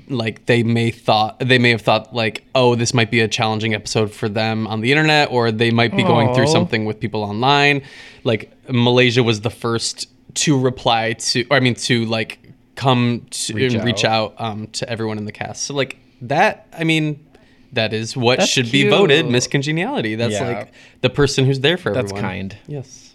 like 0.08 0.46
they 0.46 0.62
may 0.62 0.90
thought 0.90 1.38
they 1.38 1.58
may 1.58 1.70
have 1.70 1.80
thought 1.80 2.12
like 2.12 2.44
oh 2.54 2.74
this 2.74 2.92
might 2.92 3.10
be 3.10 3.20
a 3.20 3.28
challenging 3.28 3.74
episode 3.74 4.12
for 4.12 4.28
them 4.28 4.66
on 4.66 4.80
the 4.80 4.90
internet 4.90 5.30
or 5.30 5.52
they 5.52 5.70
might 5.70 5.96
be 5.96 6.02
going 6.02 6.34
through 6.34 6.46
something 6.46 6.84
with 6.84 6.98
people 6.98 7.22
online. 7.22 7.82
Like 8.24 8.52
malaysia 8.68 9.22
was 9.22 9.40
the 9.42 9.50
first 9.50 10.08
to 10.34 10.58
reply 10.58 11.12
to 11.14 11.46
or 11.50 11.56
i 11.56 11.60
mean 11.60 11.74
to 11.74 12.04
like 12.06 12.52
come 12.74 13.26
to 13.30 13.54
Reach 13.54 13.74
and 13.74 13.84
reach 13.84 14.04
out. 14.04 14.34
out 14.38 14.40
um, 14.44 14.66
to 14.68 14.88
everyone 14.88 15.18
in 15.18 15.24
the 15.24 15.32
cast. 15.32 15.64
So 15.64 15.74
like 15.74 15.98
that 16.22 16.66
i 16.76 16.82
mean 16.82 17.27
that 17.72 17.92
is 17.92 18.16
what 18.16 18.38
That's 18.38 18.50
should 18.50 18.70
be 18.72 18.88
voted 18.88 19.20
cute. 19.24 19.32
miss 19.32 19.46
congeniality 19.46 20.14
that's 20.14 20.32
Yeah. 20.34 20.48
like 20.48 20.72
the 21.02 21.10
person 21.10 21.44
who's 21.44 21.60
there 21.60 21.76
for 21.76 21.92
That's 21.92 22.12
everyone 22.12 22.22
kind. 22.30 22.56
yes 22.66 23.14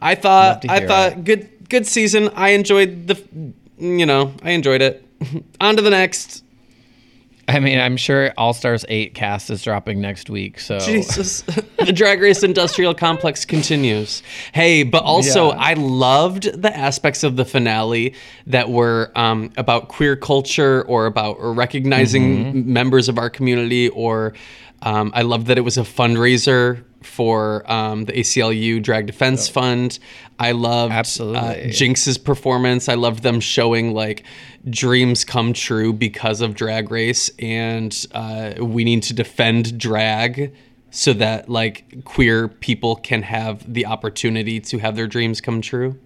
I 0.00 0.14
thought 0.14 0.64
I 0.68 0.86
thought 0.86 1.24
good 1.24 1.48
good 1.68 1.86
season. 1.86 2.30
I 2.34 2.50
enjoyed 2.50 3.08
the 3.08 3.16
you 3.78 4.06
know, 4.06 4.32
I 4.42 4.50
enjoyed 4.52 4.80
it. 4.82 5.04
On 5.60 5.74
to 5.76 5.82
the 5.82 5.90
next. 5.90 6.44
I 7.48 7.60
mean, 7.60 7.78
I'm 7.78 7.96
sure 7.96 8.32
All 8.36 8.52
Stars 8.52 8.84
8 8.88 9.14
cast 9.14 9.48
is 9.48 9.62
dropping 9.62 10.00
next 10.02 10.28
week. 10.28 10.60
So 10.60 10.78
Jesus. 10.80 11.40
the 11.78 11.92
Drag 11.94 12.20
Race 12.20 12.42
Industrial 12.42 12.94
Complex 12.94 13.44
continues. 13.46 14.22
Hey, 14.52 14.82
but 14.82 15.02
also 15.02 15.48
Yeah. 15.52 15.58
I 15.58 15.72
loved 15.74 16.60
the 16.60 16.76
aspects 16.76 17.24
of 17.24 17.36
the 17.36 17.46
finale 17.46 18.14
that 18.46 18.68
were 18.68 19.10
um, 19.16 19.50
about 19.56 19.88
queer 19.88 20.14
culture 20.14 20.82
or 20.82 21.06
about 21.06 21.36
recognizing 21.40 22.18
Mm-hmm. 22.52 22.72
members 22.72 23.08
of 23.08 23.16
our 23.18 23.30
community 23.30 23.88
or 23.88 24.34
um, 24.82 25.10
I 25.14 25.22
loved 25.22 25.46
that 25.46 25.56
it 25.58 25.62
was 25.62 25.76
a 25.78 25.82
fundraiser 25.82 26.84
for 27.02 27.70
um, 27.70 28.04
the 28.04 28.12
ACLU 28.12 28.82
Drag 28.82 29.06
Defense 29.06 29.48
Fund. 29.48 29.98
I 30.38 30.52
loved 30.52 30.92
uh, 30.92 30.96
Absolutely. 30.96 31.70
Jinkx's 31.70 32.18
performance. 32.18 32.88
I 32.88 32.94
loved 32.94 33.22
them 33.22 33.40
showing 33.40 33.92
like 33.92 34.24
dreams 34.68 35.24
come 35.24 35.52
true 35.52 35.92
because 35.92 36.40
of 36.40 36.54
Drag 36.54 36.90
Race, 36.90 37.30
and 37.38 38.06
uh, 38.12 38.54
we 38.60 38.84
need 38.84 39.02
to 39.04 39.14
defend 39.14 39.78
drag 39.78 40.54
so 40.90 41.12
that 41.12 41.48
like 41.48 42.04
queer 42.04 42.48
people 42.48 42.96
can 42.96 43.22
have 43.22 43.72
the 43.72 43.86
opportunity 43.86 44.60
to 44.60 44.78
have 44.78 44.96
their 44.96 45.06
dreams 45.06 45.40
come 45.40 45.60
true. 45.60 45.98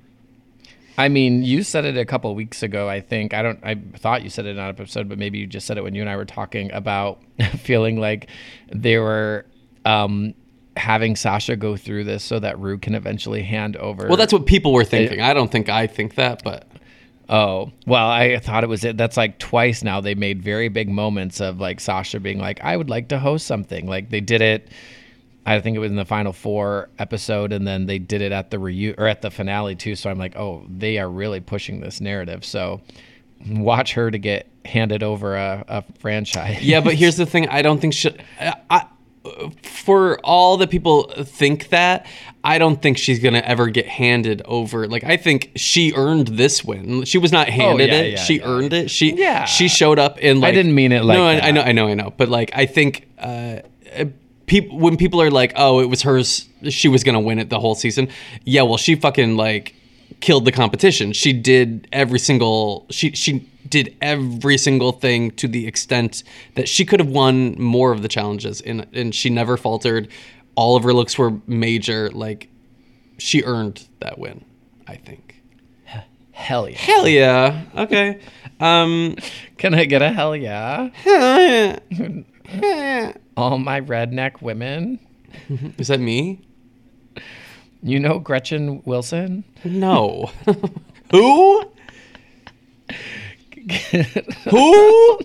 I 0.98 1.08
mean, 1.08 1.42
you 1.42 1.62
said 1.62 1.84
it 1.84 1.96
a 1.96 2.04
couple 2.04 2.34
weeks 2.34 2.62
ago. 2.62 2.88
I 2.88 3.00
think 3.00 3.32
I 3.32 3.42
don't. 3.42 3.58
I 3.62 3.76
thought 3.96 4.22
you 4.22 4.30
said 4.30 4.46
it 4.46 4.50
in 4.50 4.58
an 4.58 4.68
episode, 4.68 5.08
but 5.08 5.18
maybe 5.18 5.38
you 5.38 5.46
just 5.46 5.66
said 5.66 5.78
it 5.78 5.82
when 5.82 5.94
you 5.94 6.02
and 6.02 6.10
I 6.10 6.16
were 6.16 6.26
talking 6.26 6.70
about 6.72 7.22
feeling 7.58 7.98
like 7.98 8.28
they 8.70 8.98
were 8.98 9.46
um, 9.84 10.34
having 10.76 11.16
Sasha 11.16 11.56
go 11.56 11.76
through 11.76 12.04
this 12.04 12.24
so 12.24 12.38
that 12.38 12.58
Rue 12.58 12.78
can 12.78 12.94
eventually 12.94 13.42
hand 13.42 13.76
over. 13.76 14.08
Well, 14.08 14.16
that's 14.16 14.32
what 14.32 14.46
people 14.46 14.72
were 14.72 14.84
thinking. 14.84 15.20
I 15.20 15.34
don't 15.34 15.50
think 15.50 15.68
I 15.68 15.86
think 15.86 16.14
that, 16.14 16.42
but 16.42 16.66
Oh, 17.28 17.72
well, 17.86 18.08
I 18.10 18.38
thought 18.40 18.62
it 18.62 18.66
was 18.66 18.84
it. 18.84 18.98
That's 18.98 19.16
like 19.16 19.38
twice 19.38 19.82
now 19.82 20.02
they 20.02 20.14
made 20.14 20.42
very 20.42 20.68
big 20.68 20.90
moments 20.90 21.40
of 21.40 21.60
like 21.60 21.80
Sasha 21.80 22.20
being 22.20 22.38
like, 22.38 22.60
I 22.62 22.76
would 22.76 22.90
like 22.90 23.08
to 23.08 23.18
host 23.18 23.46
something. 23.46 23.86
Like 23.86 24.10
they 24.10 24.20
did 24.20 24.42
it, 24.42 24.68
I 25.46 25.60
think 25.60 25.76
it 25.76 25.80
was 25.80 25.90
in 25.90 25.96
the 25.96 26.04
final 26.04 26.32
four 26.32 26.90
episode, 26.98 27.52
and 27.52 27.66
then 27.66 27.86
they 27.86 27.98
did 27.98 28.20
it 28.20 28.32
at 28.32 28.50
the 28.50 28.58
reu 28.58 28.94
or 28.98 29.06
at 29.06 29.22
the 29.22 29.30
finale 29.30 29.74
too. 29.74 29.96
So 29.96 30.10
I'm 30.10 30.18
like, 30.18 30.36
oh, 30.36 30.66
they 30.68 30.98
are 30.98 31.08
really 31.08 31.40
pushing 31.40 31.80
this 31.80 32.00
narrative. 32.00 32.44
So 32.44 32.82
watch 33.48 33.94
her 33.94 34.10
to 34.10 34.18
get 34.18 34.48
handed 34.64 35.02
over 35.02 35.34
a, 35.34 35.64
a 35.68 35.84
franchise. 36.00 36.62
Yeah, 36.62 36.80
but 36.80 36.94
here's 36.94 37.16
the 37.16 37.26
thing. 37.26 37.48
I 37.48 37.62
don't 37.62 37.80
think 37.80 37.94
she. 37.94 38.14
I, 38.40 38.54
I, 38.68 38.86
for 39.62 40.18
all 40.20 40.56
the 40.56 40.66
people 40.66 41.04
think 41.24 41.68
that, 41.70 42.06
I 42.44 42.58
don't 42.58 42.80
think 42.82 42.98
she's 42.98 43.18
gonna 43.20 43.38
ever 43.44 43.68
get 43.68 43.86
handed 43.86 44.42
over. 44.44 44.86
Like 44.88 45.04
I 45.04 45.16
think 45.16 45.52
she 45.56 45.92
earned 45.94 46.28
this 46.28 46.64
win. 46.64 47.04
She 47.04 47.18
was 47.18 47.30
not 47.32 47.48
handed 47.48 47.90
Oh, 47.90 47.92
yeah, 47.94 48.00
it. 48.00 48.10
yeah, 48.12 48.18
she 48.18 48.38
yeah. 48.38 48.44
earned 48.46 48.72
it. 48.72 48.90
She 48.90 49.14
Yeah. 49.14 49.44
She 49.44 49.68
showed 49.68 49.98
up 49.98 50.18
in 50.18 50.40
like. 50.40 50.48
I 50.48 50.52
didn't 50.54 50.74
mean 50.74 50.92
it 50.92 51.04
like 51.04 51.16
No, 51.18 51.24
I, 51.24 51.48
I 51.48 51.50
know, 51.52 51.62
I 51.62 51.72
know, 51.72 51.88
I 51.88 51.94
know. 51.94 52.12
But 52.16 52.28
like, 52.28 52.50
I 52.54 52.66
think. 52.66 53.06
Uh, 53.18 53.58
People, 54.46 54.78
when 54.80 54.96
people 54.98 55.22
are 55.22 55.30
like, 55.30 55.52
"Oh, 55.56 55.80
it 55.80 55.86
was 55.88 56.02
hers," 56.02 56.46
she 56.68 56.88
was 56.88 57.04
gonna 57.04 57.20
win 57.20 57.38
it 57.38 57.48
the 57.48 57.60
whole 57.60 57.74
season. 57.76 58.08
Yeah, 58.44 58.62
well, 58.62 58.76
she 58.76 58.96
fucking 58.96 59.36
like 59.36 59.74
killed 60.20 60.44
the 60.44 60.52
competition. 60.52 61.12
She 61.12 61.32
did 61.32 61.88
every 61.92 62.18
single 62.18 62.86
she 62.90 63.12
she 63.12 63.48
did 63.68 63.96
every 64.02 64.58
single 64.58 64.92
thing 64.92 65.30
to 65.32 65.48
the 65.48 65.66
extent 65.66 66.22
that 66.56 66.68
she 66.68 66.84
could 66.84 67.00
have 67.00 67.08
won 67.08 67.60
more 67.60 67.92
of 67.92 68.02
the 68.02 68.08
challenges 68.08 68.60
and 68.60 68.86
and 68.92 69.14
she 69.14 69.30
never 69.30 69.56
faltered. 69.56 70.08
All 70.54 70.76
of 70.76 70.82
her 70.82 70.92
looks 70.92 71.16
were 71.16 71.32
major. 71.46 72.10
Like 72.10 72.48
she 73.18 73.42
earned 73.44 73.86
that 74.00 74.18
win, 74.18 74.44
I 74.86 74.96
think. 74.96 75.36
hell 76.32 76.68
yeah. 76.68 76.76
Hell 76.78 77.08
yeah. 77.08 77.62
Okay. 77.76 78.20
Um 78.60 79.16
Can 79.58 79.74
I 79.74 79.84
get 79.84 80.02
a 80.02 80.10
hell 80.10 80.36
yeah? 80.36 80.90
All 83.36 83.58
my 83.58 83.80
redneck 83.80 84.42
women. 84.42 84.98
is 85.78 85.88
that 85.88 86.00
me? 86.00 86.40
You 87.82 87.98
know 87.98 88.18
Gretchen 88.18 88.82
Wilson? 88.84 89.44
No. 89.64 90.30
Who? 91.10 91.64
Who? 94.50 95.20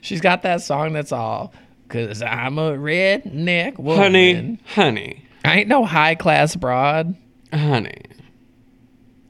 She's 0.00 0.20
got 0.20 0.42
that 0.42 0.62
song 0.62 0.92
that's 0.92 1.12
all 1.12 1.52
cause 1.92 2.22
I'm 2.22 2.58
a 2.58 2.72
redneck 2.72 3.78
woman. 3.78 4.02
Honey, 4.02 4.58
honey, 4.74 5.24
I 5.44 5.58
ain't 5.60 5.68
no 5.68 5.84
high 5.84 6.14
class 6.14 6.56
broad. 6.56 7.14
honey. 7.52 8.02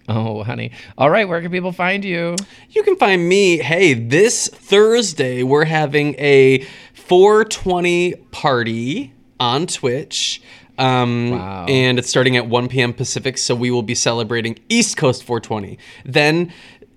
Oh, 0.08 0.42
honey. 0.42 0.72
All 0.98 1.10
right, 1.10 1.28
where 1.28 1.40
can 1.40 1.50
people 1.50 1.72
find 1.72 2.04
you? 2.04 2.36
You 2.70 2.82
can 2.82 2.96
find 2.96 3.28
me. 3.28 3.58
Hey, 3.58 3.94
this 3.94 4.48
Thursday 4.48 5.42
we're 5.42 5.64
having 5.64 6.14
a 6.18 6.66
420 6.94 8.14
party 8.30 9.12
on 9.40 9.66
Twitch. 9.66 10.42
Um, 10.78 11.30
Wow. 11.30 11.66
And 11.68 11.98
it's 11.98 12.08
starting 12.08 12.36
at 12.36 12.46
1 12.48 12.68
p.m. 12.68 12.92
Pacific, 12.92 13.38
so 13.38 13.54
we 13.54 13.70
will 13.70 13.82
be 13.82 13.94
celebrating 13.94 14.58
East 14.68 14.96
Coast 14.96 15.22
420, 15.24 15.78
then 16.04 16.52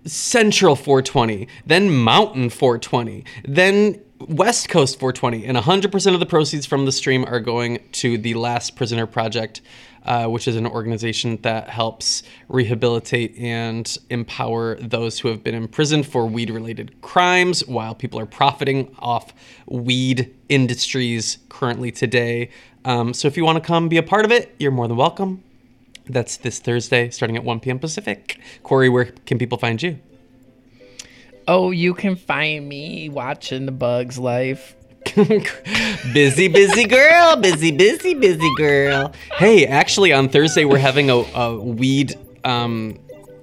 Central 0.06 0.76
420, 0.76 1.48
then 1.66 1.90
Mountain 1.92 2.50
420, 2.50 3.26
then 3.48 4.02
West 4.20 4.70
Coast 4.70 5.00
420, 5.00 5.46
and 5.46 5.58
100% 5.58 6.14
of 6.14 6.20
the 6.20 6.26
proceeds 6.26 6.66
from 6.66 6.86
the 6.86 6.92
stream 6.92 7.26
are 7.26 7.40
going 7.40 7.80
to 7.94 8.18
the 8.18 8.34
Last 8.36 8.76
Prisoner 8.76 9.06
Project, 9.06 9.62
uh, 10.06 10.28
which 10.28 10.48
is 10.48 10.56
an 10.56 10.68
organization 10.68 11.38
that 11.42 11.70
helps 11.70 12.24
rehabilitate 12.48 13.36
and 13.38 13.98
empower 14.10 14.76
those 14.76 15.20
who 15.20 15.28
have 15.30 15.44
been 15.44 15.56
imprisoned 15.56 16.06
for 16.06 16.28
weed 16.28 16.50
related 16.50 17.02
crimes 17.02 17.66
while 17.68 17.96
people 17.96 18.20
are 18.20 18.26
profiting 18.26 18.96
off 19.00 19.34
weed 19.68 20.34
industries 20.50 21.40
currently 21.50 21.92
today. 21.92 22.50
Um, 22.86 23.14
so 23.14 23.28
if 23.28 23.36
you 23.36 23.44
want 23.44 23.62
to 23.62 23.68
come 23.68 23.90
be 23.90 23.98
a 23.98 24.04
part 24.04 24.26
of 24.26 24.32
it, 24.32 24.56
you're 24.60 24.72
more 24.72 24.88
than 24.88 24.96
welcome. 24.96 25.44
That's 26.08 26.38
this 26.38 26.60
Thursday 26.60 27.10
starting 27.10 27.36
at 27.36 27.44
1 27.44 27.60
p.m. 27.60 27.80
Pacific. 27.80 28.40
Korey, 28.64 28.92
where 28.92 29.06
can 29.26 29.40
people 29.40 29.58
find 29.58 29.82
you? 29.82 30.00
Oh, 31.48 31.72
you 31.72 31.94
can 31.94 32.16
find 32.16 32.70
me 32.70 33.10
watching 33.10 33.66
The 33.66 33.72
Bugs 33.72 34.18
Life. 34.18 34.76
busy, 36.14 36.48
busy 36.48 36.86
girl. 36.86 37.36
Busy, 37.38 37.72
busy, 37.72 38.14
busy 38.14 38.50
girl. 38.56 39.14
Hey, 39.34 39.66
actually, 39.66 40.14
on 40.14 40.30
Thursday, 40.30 40.66
we're 40.66 40.78
having 40.78 41.10
a, 41.10 41.16
a 41.16 41.60
weed 41.60 42.16
um, 42.44 43.00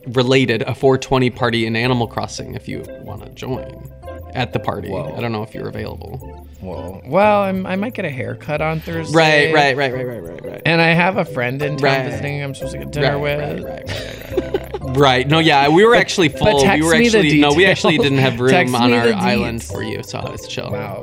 related, 0.06 0.62
a 0.62 0.74
420 0.74 1.30
party 1.30 1.66
in 1.66 1.76
Animal 1.76 2.06
Crossing 2.06 2.54
if 2.54 2.68
you 2.68 2.84
want 3.02 3.24
to 3.24 3.30
join 3.30 3.90
at 4.34 4.52
the 4.52 4.58
party. 4.60 4.88
Whoa. 4.88 5.14
I 5.16 5.20
don't 5.20 5.32
know 5.32 5.42
if 5.42 5.54
you're 5.54 5.68
available. 5.68 6.41
Whoa. 6.62 7.02
Well, 7.04 7.42
I'm, 7.42 7.66
I 7.66 7.74
might 7.76 7.92
get 7.92 8.04
a 8.04 8.10
haircut 8.10 8.60
on 8.62 8.80
Thursday. 8.80 9.52
Right, 9.52 9.52
right, 9.52 9.76
right, 9.76 9.92
right, 9.92 10.06
right, 10.06 10.22
right, 10.22 10.44
right. 10.44 10.62
And 10.64 10.80
I 10.80 10.92
have 10.94 11.16
a 11.16 11.24
friend 11.24 11.60
in 11.60 11.76
town 11.76 11.82
Right. 11.82 12.04
visiting. 12.04 12.42
I'm 12.42 12.54
supposed 12.54 12.72
to 12.74 12.78
get 12.78 12.92
dinner 12.92 13.18
Right, 13.18 13.40
with. 13.40 13.64
right, 13.64 13.84
right, 13.84 13.88
right, 13.88 14.52
right, 14.52 14.72
right, 14.80 14.96
right. 14.96 15.28
No, 15.28 15.40
yeah, 15.40 15.68
we 15.68 15.84
were 15.84 15.96
actually 15.96 16.28
but 16.28 16.38
full. 16.38 16.56
We 16.58 16.62
text 16.62 16.84
were 16.84 16.92
me 16.96 17.08
the 17.08 17.18
actually 17.18 17.40
no, 17.40 17.52
we 17.52 17.66
actually 17.66 17.98
didn't 17.98 18.18
have 18.18 18.38
room 18.40 18.50
Text 18.50 18.74
on 18.74 18.92
our 18.92 19.12
island 19.12 19.64
for 19.64 19.82
you, 19.82 20.04
so 20.04 20.20
it's 20.32 20.46
chill. 20.46 20.70
Wow. 20.70 21.02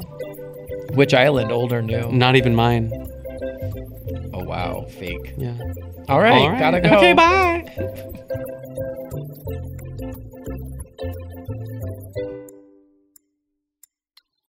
Which 0.94 1.14
island, 1.14 1.52
old 1.52 1.74
or 1.74 1.82
new? 1.82 2.10
Not 2.10 2.36
even 2.38 2.56
mine. 2.56 2.92
Oh 4.34 4.44
wow, 4.44 4.86
fake. 4.90 5.34
Yeah. 5.38 5.56
All 6.08 6.20
right, 6.22 6.32
All 6.32 6.50
right. 6.52 6.60
gotta 6.60 6.80
go. 6.82 6.96
Okay, 6.98 7.14
bye. 7.14 7.66